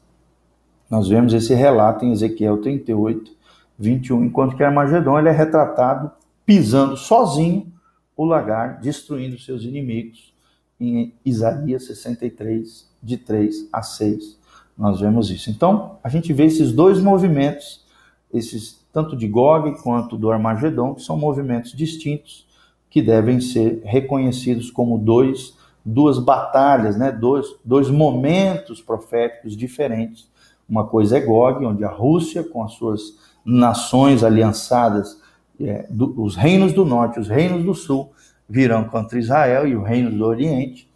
nós 0.88 1.08
vemos 1.08 1.34
esse 1.34 1.52
relato 1.52 2.04
em 2.04 2.12
Ezequiel 2.12 2.58
38, 2.58 3.32
21, 3.78 4.24
enquanto 4.24 4.56
que 4.56 4.62
Armagedon 4.62 5.18
ele 5.18 5.28
é 5.28 5.32
retratado 5.32 6.10
pisando 6.44 6.96
sozinho 6.96 7.72
o 8.16 8.24
lagar, 8.24 8.80
destruindo 8.80 9.38
seus 9.38 9.62
inimigos. 9.64 10.32
Em 10.80 11.14
Isaías 11.24 11.86
63, 11.86 12.88
de 13.02 13.16
3 13.16 13.68
a 13.72 13.82
6, 13.82 14.38
nós 14.76 15.00
vemos 15.00 15.30
isso. 15.30 15.50
Então, 15.50 15.98
a 16.02 16.08
gente 16.08 16.32
vê 16.32 16.46
esses 16.46 16.72
dois 16.72 17.00
movimentos, 17.00 17.84
esses 18.32 18.82
tanto 18.92 19.16
de 19.16 19.28
Gog 19.28 19.80
quanto 19.82 20.16
do 20.16 20.30
Armagedon, 20.30 20.94
que 20.94 21.02
são 21.02 21.16
movimentos 21.16 21.72
distintos 21.72 22.46
que 22.90 23.00
devem 23.00 23.40
ser 23.40 23.80
reconhecidos 23.84 24.70
como 24.70 24.98
dois 24.98 25.56
duas 25.84 26.18
batalhas, 26.18 26.96
né? 26.96 27.10
dois, 27.10 27.46
dois 27.64 27.90
momentos 27.90 28.80
proféticos 28.80 29.56
diferentes. 29.56 30.30
Uma 30.68 30.86
coisa 30.86 31.18
é 31.18 31.20
Gog, 31.20 31.64
onde 31.66 31.84
a 31.84 31.90
Rússia, 31.90 32.42
com 32.44 32.62
as 32.62 32.72
suas 32.72 33.18
nações 33.44 34.22
aliançadas, 34.22 35.20
é, 35.60 35.86
do, 35.88 36.20
os 36.22 36.36
reinos 36.36 36.72
do 36.72 36.84
norte, 36.84 37.20
os 37.20 37.28
reinos 37.28 37.64
do 37.64 37.74
sul, 37.74 38.12
virão 38.48 38.84
contra 38.84 39.18
Israel 39.18 39.66
e 39.66 39.76
os 39.76 39.86
reinos 39.86 40.14
do 40.14 40.24
oriente, 40.24 40.90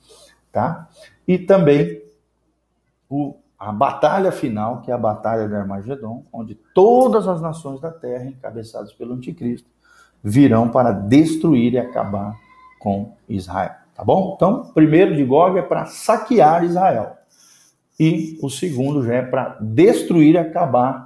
tá? 0.53 0.89
E 1.27 1.39
também 1.39 2.03
o, 3.09 3.37
a 3.59 3.73
batalha 3.73 4.31
final, 4.31 4.83
que 4.83 4.91
é 4.91 4.95
a 4.95 4.99
batalha 4.99 5.49
de 5.49 5.55
Armagedon, 5.55 6.25
onde 6.33 6.55
todas 6.75 7.27
as 7.27 7.41
nações 7.41 7.81
da 7.81 7.91
terra, 7.91 8.27
encabeçadas 8.27 8.93
pelo 8.93 9.15
anticristo, 9.15 9.69
virão 10.23 10.69
para 10.69 10.93
destruir 10.93 11.75
e 11.75 11.79
acabar 11.79 12.35
com 12.79 13.15
Israel. 13.29 13.75
Tá 13.95 14.05
bom? 14.05 14.35
Então, 14.37 14.61
o 14.63 14.73
primeiro 14.75 15.17
de 15.17 15.25
Gog 15.25 15.59
é 15.59 15.63
para 15.63 15.87
saquear 15.87 16.65
Israel. 16.65 17.17
E 17.99 18.39
o 18.43 18.51
segundo 18.51 19.03
já 19.05 19.15
é 19.15 19.23
para 19.23 19.57
destruir 19.61 20.35
e 20.35 20.39
acabar 20.39 21.06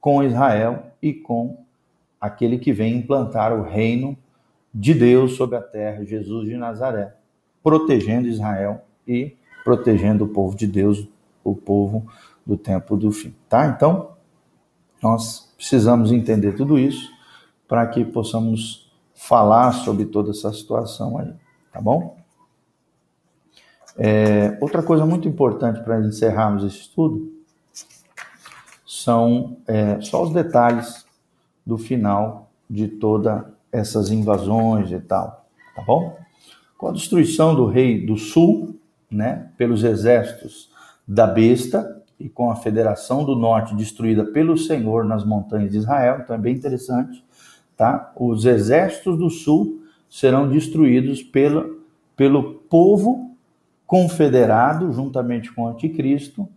com 0.00 0.22
Israel 0.22 0.92
e 1.02 1.12
com 1.12 1.64
aquele 2.20 2.58
que 2.58 2.72
vem 2.72 2.96
implantar 2.96 3.52
o 3.52 3.62
reino 3.62 4.16
de 4.74 4.94
Deus 4.94 5.36
sobre 5.36 5.56
a 5.56 5.62
terra, 5.62 6.04
Jesus 6.04 6.48
de 6.48 6.56
Nazaré, 6.56 7.14
protegendo 7.62 8.28
Israel 8.28 8.82
e 9.06 9.36
protegendo 9.64 10.24
o 10.24 10.28
povo 10.28 10.56
de 10.56 10.66
Deus, 10.66 11.08
o 11.42 11.54
povo 11.54 12.06
do 12.44 12.56
tempo 12.56 12.96
do 12.96 13.10
fim. 13.12 13.34
Tá? 13.48 13.66
Então, 13.66 14.12
nós 15.02 15.52
precisamos 15.56 16.12
entender 16.12 16.52
tudo 16.52 16.78
isso 16.78 17.10
para 17.66 17.86
que 17.86 18.04
possamos 18.04 18.90
falar 19.14 19.72
sobre 19.72 20.06
toda 20.06 20.30
essa 20.30 20.52
situação 20.52 21.18
aí, 21.18 21.32
tá 21.72 21.80
bom? 21.80 22.16
É, 23.96 24.56
outra 24.60 24.82
coisa 24.82 25.04
muito 25.04 25.26
importante 25.28 25.80
para 25.82 26.00
encerrarmos 26.00 26.62
esse 26.64 26.82
estudo 26.82 27.37
são 29.02 29.56
é, 29.66 30.00
só 30.00 30.22
os 30.22 30.32
detalhes 30.32 31.06
do 31.64 31.78
final 31.78 32.50
de 32.68 32.88
todas 32.88 33.42
essas 33.70 34.10
invasões 34.10 34.90
e 34.90 34.98
tal, 34.98 35.46
tá 35.74 35.82
bom? 35.82 36.16
Com 36.76 36.88
a 36.88 36.92
destruição 36.92 37.54
do 37.54 37.66
rei 37.66 38.04
do 38.04 38.16
sul, 38.16 38.76
né, 39.10 39.50
pelos 39.56 39.84
exércitos 39.84 40.70
da 41.06 41.26
besta 41.26 42.02
e 42.18 42.28
com 42.28 42.50
a 42.50 42.56
federação 42.56 43.24
do 43.24 43.36
norte 43.36 43.74
destruída 43.74 44.24
pelo 44.24 44.56
Senhor 44.56 45.04
nas 45.04 45.24
montanhas 45.24 45.70
de 45.70 45.78
Israel, 45.78 46.20
então 46.22 46.36
é 46.36 46.38
bem 46.38 46.54
interessante, 46.54 47.24
tá? 47.76 48.12
Os 48.16 48.44
exércitos 48.44 49.16
do 49.18 49.30
sul 49.30 49.82
serão 50.08 50.48
destruídos 50.48 51.22
pelo, 51.22 51.82
pelo 52.16 52.54
povo 52.68 53.34
confederado 53.86 54.92
juntamente 54.92 55.52
com 55.52 55.62
o 55.62 55.68
anticristo, 55.68 56.48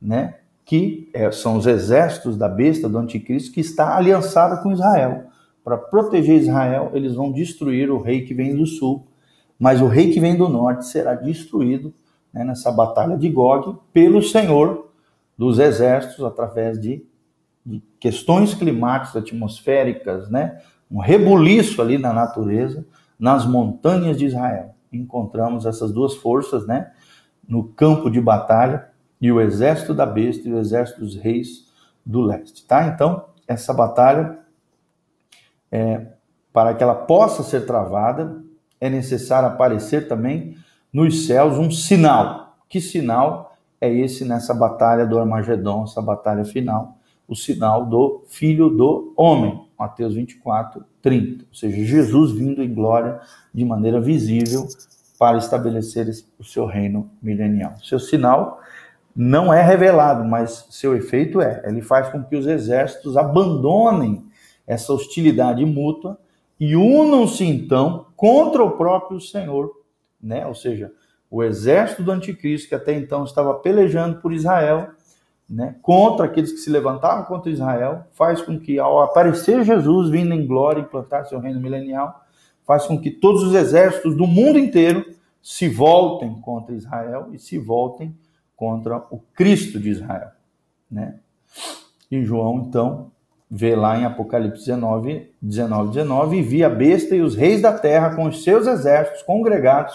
né? 0.00 0.34
Que 0.64 1.10
é, 1.12 1.30
são 1.30 1.56
os 1.56 1.66
exércitos 1.66 2.36
da 2.36 2.48
besta 2.48 2.88
do 2.88 2.98
anticristo 2.98 3.52
que 3.52 3.60
está 3.60 3.96
aliançado 3.96 4.62
com 4.62 4.72
Israel. 4.72 5.26
Para 5.62 5.76
proteger 5.76 6.40
Israel, 6.40 6.90
eles 6.94 7.14
vão 7.14 7.30
destruir 7.30 7.90
o 7.90 8.00
rei 8.00 8.22
que 8.22 8.34
vem 8.34 8.56
do 8.56 8.66
sul, 8.66 9.06
mas 9.58 9.80
o 9.80 9.86
rei 9.86 10.10
que 10.10 10.20
vem 10.20 10.36
do 10.36 10.48
norte 10.48 10.86
será 10.86 11.14
destruído 11.14 11.92
né, 12.32 12.44
nessa 12.44 12.70
batalha 12.72 13.16
de 13.16 13.28
Gog 13.28 13.78
pelo 13.92 14.22
Senhor 14.22 14.90
dos 15.36 15.58
exércitos 15.58 16.24
através 16.24 16.80
de, 16.80 17.04
de 17.64 17.82
questões 18.00 18.54
climáticas, 18.54 19.16
atmosféricas, 19.16 20.30
né, 20.30 20.58
um 20.90 20.98
rebuliço 20.98 21.80
ali 21.80 21.98
na 21.98 22.12
natureza, 22.12 22.86
nas 23.18 23.46
montanhas 23.46 24.18
de 24.18 24.26
Israel 24.26 24.74
encontramos 24.96 25.66
essas 25.66 25.92
duas 25.92 26.14
forças, 26.14 26.66
né, 26.66 26.90
no 27.46 27.64
campo 27.64 28.10
de 28.10 28.20
batalha, 28.20 28.88
e 29.24 29.32
o 29.32 29.40
exército 29.40 29.94
da 29.94 30.04
besta 30.04 30.46
e 30.46 30.52
o 30.52 30.58
exército 30.58 31.00
dos 31.00 31.16
reis 31.16 31.66
do 32.04 32.20
leste, 32.20 32.62
tá? 32.66 32.88
Então, 32.88 33.24
essa 33.48 33.72
batalha, 33.72 34.38
é, 35.72 36.08
para 36.52 36.74
que 36.74 36.82
ela 36.82 36.94
possa 36.94 37.42
ser 37.42 37.64
travada, 37.64 38.44
é 38.78 38.90
necessário 38.90 39.48
aparecer 39.48 40.08
também 40.08 40.58
nos 40.92 41.26
céus 41.26 41.56
um 41.56 41.70
sinal. 41.70 42.58
Que 42.68 42.82
sinal 42.82 43.56
é 43.80 43.90
esse 43.90 44.26
nessa 44.26 44.52
batalha 44.52 45.06
do 45.06 45.18
Armagedon, 45.18 45.84
essa 45.84 46.02
batalha 46.02 46.44
final? 46.44 46.98
O 47.26 47.34
sinal 47.34 47.86
do 47.86 48.24
Filho 48.28 48.68
do 48.68 49.14
Homem, 49.16 49.66
Mateus 49.78 50.16
24, 50.16 50.84
30. 51.00 51.44
Ou 51.44 51.54
seja, 51.54 51.82
Jesus 51.82 52.30
vindo 52.32 52.62
em 52.62 52.74
glória 52.74 53.22
de 53.54 53.64
maneira 53.64 54.02
visível 54.02 54.68
para 55.18 55.38
estabelecer 55.38 56.10
o 56.38 56.44
seu 56.44 56.66
reino 56.66 57.10
milenial. 57.22 57.72
Seu 57.82 57.98
sinal 57.98 58.60
não 59.14 59.52
é 59.52 59.62
revelado, 59.62 60.24
mas 60.24 60.66
seu 60.70 60.96
efeito 60.96 61.40
é. 61.40 61.62
Ele 61.64 61.82
faz 61.82 62.08
com 62.08 62.22
que 62.22 62.36
os 62.36 62.46
exércitos 62.46 63.16
abandonem 63.16 64.24
essa 64.66 64.92
hostilidade 64.92 65.64
mútua 65.64 66.18
e 66.58 66.74
unam-se 66.74 67.44
então 67.44 68.06
contra 68.16 68.62
o 68.62 68.72
próprio 68.72 69.20
Senhor, 69.20 69.70
né? 70.20 70.46
Ou 70.46 70.54
seja, 70.54 70.92
o 71.30 71.42
exército 71.42 72.02
do 72.02 72.12
anticristo 72.12 72.68
que 72.68 72.74
até 72.74 72.94
então 72.94 73.24
estava 73.24 73.54
pelejando 73.54 74.20
por 74.20 74.32
Israel 74.32 74.88
né, 75.48 75.76
contra 75.82 76.26
aqueles 76.26 76.52
que 76.52 76.58
se 76.58 76.70
levantavam 76.70 77.24
contra 77.24 77.50
Israel, 77.50 78.04
faz 78.12 78.40
com 78.40 78.58
que, 78.58 78.78
ao 78.78 79.02
aparecer 79.02 79.62
Jesus 79.64 80.10
vindo 80.10 80.32
em 80.32 80.46
glória 80.46 80.80
e 80.80 80.84
implantar 80.84 81.26
seu 81.26 81.38
reino 81.38 81.60
milenial, 81.60 82.24
faz 82.66 82.86
com 82.86 82.98
que 82.98 83.10
todos 83.10 83.42
os 83.42 83.54
exércitos 83.54 84.16
do 84.16 84.26
mundo 84.26 84.58
inteiro 84.58 85.04
se 85.42 85.68
voltem 85.68 86.40
contra 86.40 86.74
Israel 86.74 87.28
e 87.32 87.38
se 87.38 87.58
voltem 87.58 88.16
contra 88.56 88.98
o 89.10 89.18
Cristo 89.34 89.78
de 89.78 89.90
Israel. 89.90 90.30
Né? 90.90 91.16
E 92.10 92.22
João, 92.24 92.64
então, 92.66 93.10
vê 93.50 93.74
lá 93.74 93.98
em 93.98 94.04
Apocalipse 94.04 94.64
19, 94.64 95.30
19, 95.40 95.88
19, 95.88 96.36
e 96.36 96.42
via 96.42 96.66
a 96.66 96.70
besta 96.70 97.14
e 97.14 97.20
os 97.20 97.34
reis 97.34 97.62
da 97.62 97.72
terra 97.76 98.14
com 98.14 98.26
os 98.26 98.42
seus 98.42 98.66
exércitos 98.66 99.22
congregados 99.22 99.94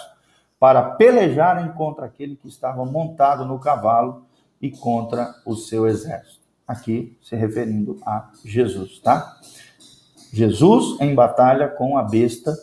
para 0.58 0.82
pelejarem 0.82 1.72
contra 1.72 2.06
aquele 2.06 2.36
que 2.36 2.48
estava 2.48 2.84
montado 2.84 3.44
no 3.44 3.58
cavalo 3.58 4.24
e 4.60 4.70
contra 4.70 5.34
o 5.46 5.56
seu 5.56 5.86
exército. 5.86 6.40
Aqui 6.68 7.16
se 7.22 7.34
referindo 7.34 7.98
a 8.04 8.30
Jesus, 8.44 8.98
tá? 9.00 9.38
Jesus 10.32 11.00
em 11.00 11.14
batalha 11.14 11.68
com 11.68 11.96
a 11.96 12.02
besta 12.02 12.54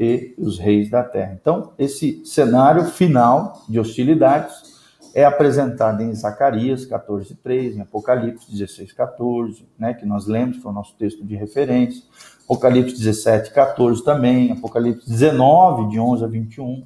e 0.00 0.34
os 0.36 0.58
reis 0.58 0.90
da 0.90 1.04
terra. 1.04 1.38
Então, 1.40 1.72
esse 1.78 2.24
cenário 2.24 2.86
final 2.86 3.62
de 3.68 3.78
hostilidades 3.78 4.71
é 5.14 5.24
apresentado 5.24 6.02
em 6.02 6.14
Zacarias 6.14 6.86
14:3, 6.86 7.76
em 7.76 7.80
Apocalipse 7.80 8.50
16:14, 8.50 9.64
né, 9.78 9.94
que 9.94 10.06
nós 10.06 10.26
lemos, 10.26 10.58
foi 10.58 10.70
o 10.70 10.74
nosso 10.74 10.94
texto 10.96 11.24
de 11.24 11.36
referência. 11.36 12.02
Apocalipse 12.44 12.96
17:14 12.96 14.02
também, 14.02 14.52
Apocalipse 14.52 15.08
19 15.08 15.88
de 15.90 15.98
11 15.98 16.24
a 16.24 16.26
21. 16.26 16.84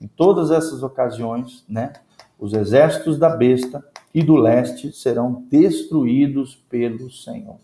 Em 0.00 0.06
todas 0.06 0.50
essas 0.50 0.82
ocasiões, 0.82 1.64
né, 1.68 1.92
os 2.38 2.52
exércitos 2.52 3.18
da 3.18 3.28
besta 3.28 3.84
e 4.12 4.22
do 4.22 4.36
leste 4.36 4.92
serão 4.92 5.44
destruídos 5.50 6.56
pelo 6.68 7.10
Senhor. 7.10 7.56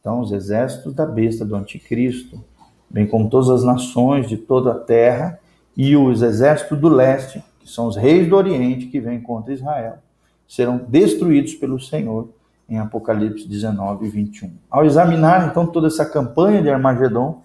Então, 0.00 0.20
os 0.20 0.32
exércitos 0.32 0.94
da 0.94 1.04
besta 1.04 1.44
do 1.44 1.56
anticristo, 1.56 2.42
bem 2.88 3.06
como 3.06 3.28
todas 3.28 3.50
as 3.50 3.64
nações 3.64 4.28
de 4.28 4.36
toda 4.36 4.72
a 4.72 4.78
terra, 4.78 5.38
e 5.76 5.96
os 5.96 6.22
exércitos 6.22 6.78
do 6.78 6.88
leste, 6.88 7.42
que 7.66 7.72
são 7.72 7.88
os 7.88 7.96
reis 7.96 8.28
do 8.28 8.36
Oriente 8.36 8.86
que 8.86 9.00
vêm 9.00 9.20
contra 9.20 9.52
Israel, 9.52 9.98
serão 10.46 10.78
destruídos 10.78 11.54
pelo 11.54 11.80
Senhor 11.80 12.28
em 12.68 12.78
Apocalipse 12.78 13.48
19 13.48 14.06
e 14.06 14.08
21. 14.08 14.52
Ao 14.70 14.84
examinar 14.84 15.48
então 15.48 15.66
toda 15.66 15.88
essa 15.88 16.06
campanha 16.06 16.62
de 16.62 16.70
Armagedon, 16.70 17.42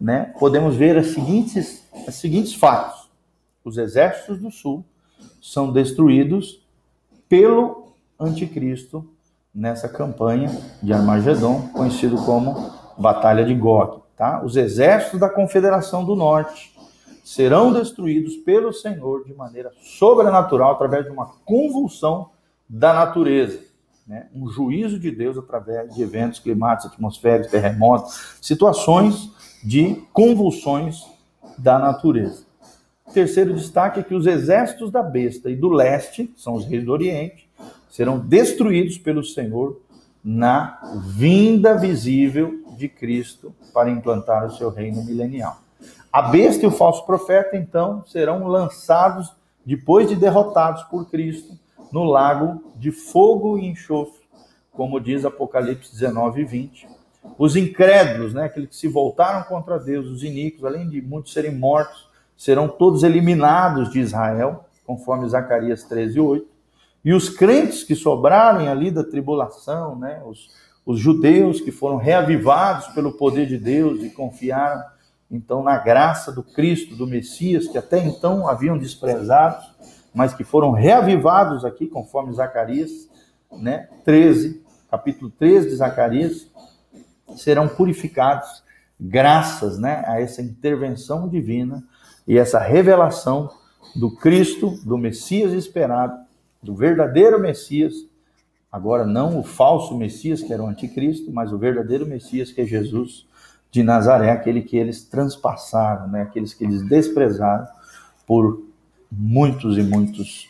né, 0.00 0.32
podemos 0.38 0.76
ver 0.76 0.96
as 0.96 1.08
seguintes, 1.08 1.82
os 2.06 2.14
seguintes 2.14 2.54
fatos. 2.54 3.10
Os 3.64 3.76
exércitos 3.76 4.38
do 4.38 4.50
sul 4.50 4.84
são 5.42 5.72
destruídos 5.72 6.64
pelo 7.28 7.94
anticristo 8.18 9.04
nessa 9.52 9.88
campanha 9.88 10.50
de 10.80 10.92
Armagedon, 10.92 11.68
conhecido 11.72 12.16
como 12.24 12.70
Batalha 12.96 13.44
de 13.44 13.54
Gog. 13.54 14.02
Tá? 14.16 14.40
Os 14.44 14.56
exércitos 14.56 15.18
da 15.18 15.28
Confederação 15.28 16.04
do 16.04 16.14
Norte 16.14 16.73
serão 17.24 17.72
destruídos 17.72 18.36
pelo 18.36 18.70
Senhor 18.70 19.24
de 19.24 19.32
maneira 19.32 19.72
sobrenatural 19.80 20.72
através 20.72 21.06
de 21.06 21.10
uma 21.10 21.26
convulsão 21.44 22.30
da 22.68 22.92
natureza. 22.92 23.60
né, 24.06 24.28
um 24.34 24.46
juízo 24.50 24.98
de 24.98 25.10
Deus 25.10 25.38
através 25.38 25.94
de 25.94 26.02
eventos 26.02 26.38
climáticos, 26.38 26.92
atmosféricos, 26.92 27.50
terremotos, 27.50 28.36
situações 28.38 29.30
de 29.64 29.94
convulsões 30.12 31.02
da 31.56 31.78
natureza. 31.78 32.44
Terceiro 33.14 33.54
destaque 33.54 34.00
é 34.00 34.02
que 34.02 34.14
os 34.14 34.26
exércitos 34.26 34.90
da 34.90 35.02
besta 35.02 35.50
e 35.50 35.56
do 35.56 35.70
leste, 35.70 36.30
são 36.36 36.52
os 36.52 36.66
reis 36.66 36.84
do 36.84 36.92
Oriente, 36.92 37.48
serão 37.88 38.18
destruídos 38.18 38.98
pelo 38.98 39.24
Senhor 39.24 39.80
na 40.22 40.80
vinda 41.16 41.74
visível 41.78 42.62
de 42.76 42.90
Cristo 42.90 43.54
para 43.72 43.88
implantar 43.88 44.44
o 44.46 44.50
seu 44.50 44.68
reino 44.68 45.02
milenial. 45.02 45.63
A 46.14 46.22
besta 46.22 46.64
e 46.64 46.68
o 46.68 46.70
falso 46.70 47.04
profeta, 47.04 47.56
então, 47.56 48.04
serão 48.06 48.46
lançados 48.46 49.34
depois 49.66 50.08
de 50.08 50.14
derrotados 50.14 50.84
por 50.84 51.10
Cristo 51.10 51.58
no 51.90 52.04
lago 52.04 52.72
de 52.76 52.92
fogo 52.92 53.58
e 53.58 53.66
enxofre, 53.66 54.22
como 54.70 55.00
diz 55.00 55.24
Apocalipse 55.24 55.90
19 55.90 56.42
e 56.42 56.44
20. 56.44 56.88
Os 57.36 57.56
incrédulos, 57.56 58.32
né, 58.32 58.44
aqueles 58.44 58.68
que 58.68 58.76
se 58.76 58.86
voltaram 58.86 59.42
contra 59.42 59.76
Deus, 59.76 60.06
os 60.06 60.22
iníquos, 60.22 60.64
além 60.64 60.88
de 60.88 61.02
muitos 61.02 61.32
serem 61.32 61.52
mortos, 61.52 62.08
serão 62.36 62.68
todos 62.68 63.02
eliminados 63.02 63.90
de 63.90 63.98
Israel, 63.98 64.66
conforme 64.86 65.28
Zacarias 65.28 65.82
13 65.82 66.16
e 66.16 66.20
8. 66.20 66.46
E 67.04 67.12
os 67.12 67.28
crentes 67.28 67.82
que 67.82 67.96
sobraram 67.96 68.70
ali 68.70 68.92
da 68.92 69.02
tribulação, 69.02 69.98
né, 69.98 70.22
os, 70.24 70.48
os 70.86 71.00
judeus 71.00 71.60
que 71.60 71.72
foram 71.72 71.96
reavivados 71.96 72.86
pelo 72.94 73.14
poder 73.14 73.46
de 73.46 73.58
Deus 73.58 74.00
e 74.04 74.10
confiaram 74.10 74.93
então 75.34 75.62
na 75.62 75.76
graça 75.76 76.30
do 76.30 76.42
Cristo, 76.42 76.94
do 76.94 77.06
Messias, 77.06 77.66
que 77.66 77.76
até 77.76 77.98
então 77.98 78.48
haviam 78.48 78.78
desprezado, 78.78 79.64
mas 80.14 80.32
que 80.32 80.44
foram 80.44 80.70
reavivados 80.70 81.64
aqui, 81.64 81.86
conforme 81.86 82.32
Zacarias, 82.32 83.08
né, 83.50 83.88
13, 84.04 84.62
capítulo 84.90 85.30
13 85.30 85.70
de 85.70 85.76
Zacarias, 85.76 86.48
serão 87.36 87.66
purificados 87.66 88.62
graças, 88.98 89.78
né, 89.78 90.04
a 90.06 90.20
essa 90.20 90.40
intervenção 90.40 91.28
divina 91.28 91.82
e 92.26 92.38
essa 92.38 92.60
revelação 92.60 93.50
do 93.96 94.14
Cristo, 94.16 94.78
do 94.84 94.96
Messias 94.96 95.52
esperado, 95.52 96.16
do 96.62 96.74
verdadeiro 96.74 97.40
Messias, 97.40 97.92
agora 98.70 99.04
não 99.04 99.40
o 99.40 99.42
falso 99.42 99.96
Messias, 99.96 100.42
que 100.42 100.52
era 100.52 100.62
o 100.62 100.66
anticristo, 100.66 101.32
mas 101.32 101.52
o 101.52 101.58
verdadeiro 101.58 102.06
Messias, 102.06 102.52
que 102.52 102.60
é 102.60 102.64
Jesus 102.64 103.26
de 103.74 103.82
Nazaré, 103.82 104.30
aquele 104.30 104.62
que 104.62 104.76
eles 104.76 105.02
transpassaram, 105.02 106.06
né, 106.06 106.22
aqueles 106.22 106.54
que 106.54 106.62
eles 106.62 106.80
desprezaram 106.86 107.66
por 108.24 108.62
muitos 109.10 109.76
e 109.76 109.82
muitos 109.82 110.46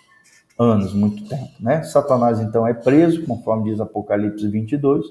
anos, 0.59 0.93
muito 0.93 1.27
tempo. 1.27 1.49
Né? 1.59 1.83
Satanás 1.85 2.39
então 2.39 2.67
é 2.67 2.75
preso, 2.75 3.25
conforme 3.25 3.71
diz 3.71 3.81
Apocalipse 3.81 4.47
22, 4.47 5.07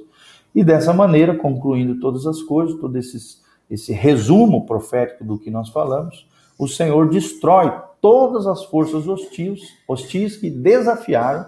e 0.53 0.64
dessa 0.64 0.93
maneira, 0.93 1.36
concluindo 1.36 1.99
todas 1.99 2.28
as 2.28 2.39
coisas, 2.43 2.80
todo 2.80 2.95
esses, 2.99 3.41
esse 3.68 3.91
resumo 3.91 4.64
profético 4.68 5.24
do 5.24 5.39
que 5.39 5.49
nós 5.49 5.70
falamos, 5.70 6.28
o 6.59 6.68
Senhor 6.68 7.09
destrói 7.09 7.74
todas 7.99 8.45
as 8.45 8.64
forças 8.66 9.07
hostis, 9.07 9.59
hostis 9.88 10.38
que 10.38 10.51
desafiaram 10.51 11.47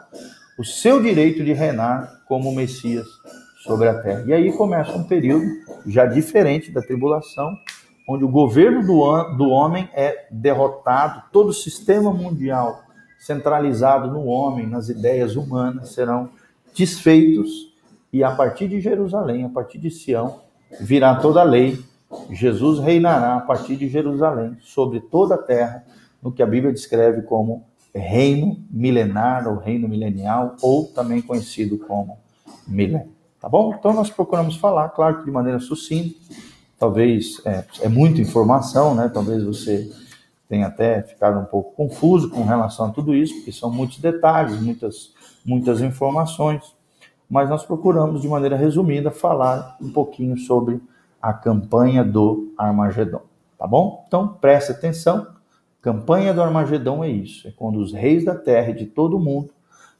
o 0.57 0.63
seu 0.63 0.99
direito 0.99 1.43
de 1.43 1.53
reinar 1.53 2.23
como 2.27 2.51
Messias 2.51 3.05
sobre 3.65 3.87
a 3.89 3.99
terra. 4.01 4.23
E 4.27 4.33
aí 4.33 4.51
começa 4.53 4.95
um 4.95 5.03
período 5.03 5.45
já 5.87 6.05
diferente 6.05 6.71
da 6.71 6.81
tribulação, 6.81 7.57
onde 8.07 8.23
o 8.23 8.29
governo 8.29 8.85
do, 8.85 9.23
do 9.35 9.49
homem 9.49 9.89
é 9.93 10.27
derrotado, 10.29 11.23
todo 11.31 11.49
o 11.49 11.53
sistema 11.53 12.13
mundial 12.13 12.83
centralizado 13.19 14.11
no 14.11 14.25
homem, 14.25 14.67
nas 14.67 14.87
ideias 14.87 15.35
humanas, 15.35 15.89
serão 15.89 16.29
desfeitos, 16.77 17.73
e 18.13 18.23
a 18.23 18.31
partir 18.31 18.67
de 18.67 18.79
Jerusalém, 18.79 19.43
a 19.43 19.49
partir 19.49 19.79
de 19.79 19.89
Sião, 19.89 20.41
virá 20.79 21.15
toda 21.15 21.41
a 21.41 21.43
lei. 21.43 21.83
Jesus 22.29 22.79
reinará 22.79 23.35
a 23.37 23.41
partir 23.41 23.75
de 23.77 23.89
Jerusalém 23.89 24.55
sobre 24.61 24.99
toda 24.99 25.35
a 25.35 25.39
terra, 25.39 25.83
no 26.21 26.31
que 26.31 26.43
a 26.43 26.45
Bíblia 26.45 26.71
descreve 26.71 27.23
como 27.23 27.65
reino 27.93 28.63
milenar 28.69 29.47
ou 29.47 29.57
reino 29.57 29.89
milenial, 29.89 30.55
ou 30.61 30.85
também 30.85 31.21
conhecido 31.21 31.79
como 31.79 32.19
milênio. 32.67 33.14
Tá 33.45 33.49
bom? 33.49 33.75
Então 33.77 33.93
nós 33.93 34.09
procuramos 34.09 34.55
falar, 34.55 34.89
claro 34.89 35.19
que 35.19 35.25
de 35.25 35.29
maneira 35.29 35.59
sucinta, 35.59 36.15
talvez 36.79 37.39
é, 37.45 37.63
é 37.81 37.87
muita 37.87 38.19
informação, 38.19 38.95
né? 38.95 39.07
Talvez 39.07 39.43
você 39.43 39.87
tenha 40.49 40.65
até 40.65 41.03
ficado 41.03 41.39
um 41.39 41.45
pouco 41.45 41.75
confuso 41.75 42.31
com 42.31 42.43
relação 42.43 42.87
a 42.87 42.89
tudo 42.89 43.13
isso, 43.13 43.35
porque 43.35 43.51
são 43.51 43.69
muitos 43.69 43.99
detalhes, 43.99 44.59
muitas, 44.59 45.13
muitas 45.45 45.79
informações, 45.79 46.75
mas 47.29 47.47
nós 47.47 47.63
procuramos, 47.63 48.23
de 48.23 48.27
maneira 48.27 48.55
resumida, 48.55 49.11
falar 49.11 49.77
um 49.79 49.91
pouquinho 49.91 50.35
sobre 50.39 50.81
a 51.21 51.31
campanha 51.31 52.03
do 52.03 52.51
Armagedon, 52.57 53.21
tá 53.59 53.67
bom? 53.67 54.05
Então, 54.07 54.27
preste 54.27 54.71
atenção, 54.71 55.27
campanha 55.83 56.33
do 56.33 56.41
Armagedon 56.41 57.03
é 57.03 57.09
isso, 57.09 57.47
é 57.47 57.51
quando 57.51 57.77
os 57.77 57.93
reis 57.93 58.25
da 58.25 58.33
terra 58.33 58.71
e 58.71 58.75
de 58.75 58.87
todo 58.87 59.17
o 59.17 59.19
mundo 59.19 59.51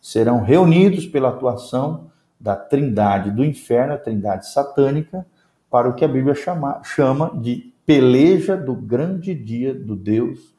serão 0.01 0.41
reunidos 0.41 1.05
pela 1.05 1.29
atuação 1.29 2.14
da 2.39 2.55
trindade 2.55 3.31
do 3.31 3.43
inferno, 3.43 3.93
a 3.93 3.97
trindade 3.97 4.47
satânica, 4.47 5.25
para 5.69 5.89
o 5.89 5.93
que 5.93 6.05
a 6.05 6.07
Bíblia 6.07 6.35
chama, 6.35 6.81
chama 6.83 7.31
de 7.35 7.73
peleja 7.85 8.55
do 8.55 8.73
grande 8.73 9.33
dia 9.33 9.73
do 9.73 9.95
Deus 9.95 10.53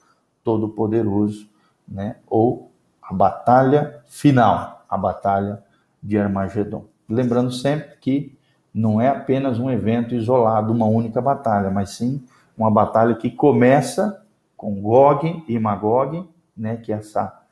Todo-Poderoso, 0.45 1.49
né? 1.87 2.17
ou 2.27 2.71
a 3.03 3.15
batalha 3.15 4.01
final, 4.07 4.85
a 4.89 4.97
batalha 4.97 5.63
de 6.03 6.19
Armagedon. 6.19 6.85
Lembrando 7.09 7.53
sempre 7.53 7.97
que 8.01 8.37
não 8.75 9.01
é 9.01 9.09
apenas 9.09 9.59
um 9.59 9.71
evento 9.71 10.15
isolado, 10.15 10.73
uma 10.73 10.87
única 10.87 11.21
batalha, 11.21 11.71
mas 11.71 11.91
sim 11.91 12.23
uma 12.57 12.71
batalha 12.71 13.15
que 13.15 13.31
começa 13.31 14.23
com 14.57 14.81
Gog 14.81 15.45
e 15.47 15.59
Magog, 15.59 16.29
né, 16.57 16.77
que 16.77 16.93
é 16.93 16.97
essa 16.97 17.43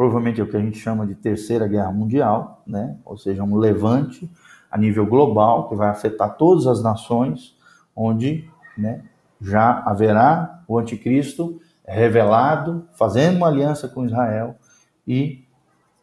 provavelmente 0.00 0.40
é 0.40 0.44
o 0.44 0.46
que 0.46 0.56
a 0.56 0.60
gente 0.60 0.78
chama 0.78 1.06
de 1.06 1.14
terceira 1.14 1.68
guerra 1.68 1.92
mundial, 1.92 2.62
né, 2.66 2.96
ou 3.04 3.18
seja, 3.18 3.44
um 3.44 3.58
levante 3.58 4.30
a 4.70 4.78
nível 4.78 5.04
global, 5.04 5.68
que 5.68 5.74
vai 5.74 5.90
afetar 5.90 6.38
todas 6.38 6.66
as 6.66 6.82
nações, 6.82 7.54
onde 7.94 8.48
né, 8.78 9.04
já 9.42 9.82
haverá 9.84 10.62
o 10.66 10.78
anticristo 10.78 11.60
revelado, 11.86 12.88
fazendo 12.94 13.36
uma 13.36 13.48
aliança 13.48 13.88
com 13.88 14.06
Israel 14.06 14.56
e 15.06 15.44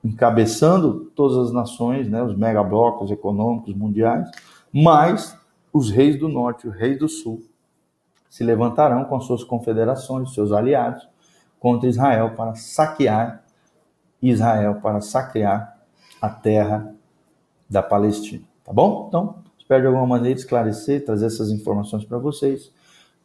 encabeçando 0.04 1.12
todas 1.16 1.48
as 1.48 1.52
nações, 1.52 2.08
né, 2.08 2.22
os 2.22 2.38
megablocos 2.38 3.10
econômicos 3.10 3.74
mundiais, 3.74 4.30
mas 4.72 5.36
os 5.74 5.90
reis 5.90 6.20
do 6.20 6.30
norte 6.30 6.68
os 6.68 6.76
reis 6.76 7.00
do 7.00 7.10
sul 7.10 7.42
se 8.30 8.44
levantarão 8.44 9.06
com 9.06 9.20
suas 9.20 9.44
confederações, 9.44 10.36
seus 10.36 10.52
aliados, 10.52 11.10
contra 11.60 11.90
Israel 11.90 12.36
para 12.36 12.54
saquear 12.54 13.47
Israel, 14.22 14.76
para 14.82 15.02
saquear 15.02 15.78
a 16.22 16.30
terra 16.30 16.94
da 17.70 17.84
Palestina. 17.84 18.44
Tá 18.64 18.74
bom? 18.74 19.06
Então, 19.08 19.44
espero 19.58 19.82
de 19.82 19.88
alguma 19.88 20.08
maneira 20.08 20.38
esclarecer, 20.38 21.06
trazer 21.06 21.28
essas 21.28 21.52
informações 21.52 22.04
para 22.04 22.18
vocês. 22.18 22.72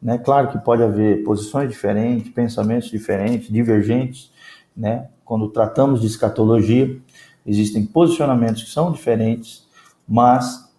Né? 0.01 0.17
Claro 0.17 0.49
que 0.49 0.57
pode 0.57 0.83
haver 0.83 1.23
posições 1.23 1.69
diferentes, 1.69 2.31
pensamentos 2.31 2.89
diferentes, 2.89 3.49
divergentes, 3.49 4.31
né? 4.75 5.09
Quando 5.23 5.47
tratamos 5.49 6.01
de 6.01 6.07
escatologia, 6.07 6.99
existem 7.45 7.85
posicionamentos 7.85 8.63
que 8.63 8.69
são 8.69 8.91
diferentes, 8.91 9.65
mas 10.07 10.69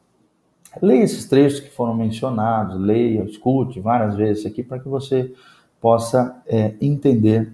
leia 0.82 1.02
esses 1.02 1.26
trechos 1.26 1.60
que 1.60 1.70
foram 1.70 1.94
mencionados, 1.94 2.78
leia, 2.78 3.24
escute 3.24 3.80
várias 3.80 4.14
vezes 4.14 4.44
aqui 4.44 4.62
para 4.62 4.78
que 4.78 4.88
você 4.88 5.32
possa 5.80 6.42
é, 6.46 6.74
entender 6.80 7.52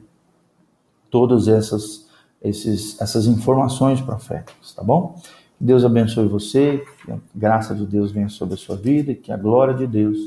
todas 1.11 1.49
essas, 1.49 2.09
esses, 2.43 3.01
essas 3.01 3.27
informações 3.27 4.01
proféticas, 4.01 4.73
tá 4.75 4.83
bom? 4.83 5.15
Que 5.59 5.65
Deus 5.65 5.85
abençoe 5.85 6.27
você, 6.27 6.85
que 7.05 7.13
a 7.13 7.19
graça 7.35 7.75
de 7.75 7.85
Deus 7.85 8.11
venha 8.11 8.29
sobre 8.29 8.55
a 8.55 8.57
sua 8.57 8.77
vida 8.77 9.13
e 9.13 9.15
que 9.15 9.31
a 9.31 9.37
glória 9.37 9.75
de 9.75 9.87
Deus 9.87 10.19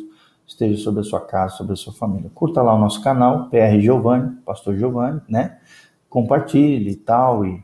esteja 0.46 0.82
sobre 0.84 1.02
a 1.02 1.04
sua 1.04 1.22
casa, 1.22 1.56
sobre 1.56 1.74
a 1.74 1.76
sua 1.76 1.94
família. 1.94 2.30
Curta 2.34 2.62
lá 2.62 2.76
o 2.76 2.80
nosso 2.80 3.02
canal, 3.02 3.50
PR 3.50 3.80
Giovanni, 3.80 4.36
Pastor 4.46 4.78
Giovanni, 4.78 5.22
né? 5.28 5.58
Compartilhe 6.10 6.92
e 6.92 6.96
tal, 6.96 7.46
e, 7.46 7.64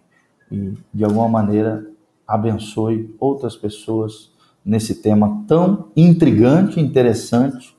e 0.51 0.73
de 0.93 1.03
alguma 1.03 1.27
maneira 1.27 1.85
abençoe 2.27 3.15
outras 3.19 3.55
pessoas 3.55 4.31
nesse 4.63 5.01
tema 5.01 5.43
tão 5.47 5.89
intrigante, 5.95 6.79
interessante 6.79 7.75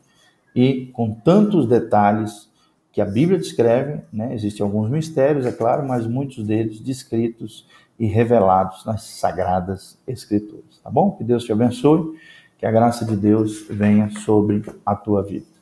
e 0.54 0.86
com 0.92 1.12
tantos 1.12 1.66
detalhes 1.66 2.49
que 2.92 3.00
a 3.00 3.04
Bíblia 3.04 3.38
descreve, 3.38 4.00
né? 4.12 4.34
Existem 4.34 4.64
alguns 4.64 4.90
mistérios, 4.90 5.46
é 5.46 5.52
claro, 5.52 5.86
mas 5.86 6.06
muitos 6.06 6.44
deles 6.44 6.80
descritos 6.80 7.66
e 7.98 8.06
revelados 8.06 8.84
nas 8.84 9.02
sagradas 9.02 9.98
escrituras, 10.06 10.80
tá 10.82 10.90
bom? 10.90 11.12
Que 11.12 11.22
Deus 11.22 11.44
te 11.44 11.52
abençoe, 11.52 12.16
que 12.58 12.66
a 12.66 12.70
graça 12.70 13.04
de 13.04 13.16
Deus 13.16 13.66
venha 13.68 14.10
sobre 14.10 14.62
a 14.84 14.94
tua 14.94 15.22
vida. 15.22 15.59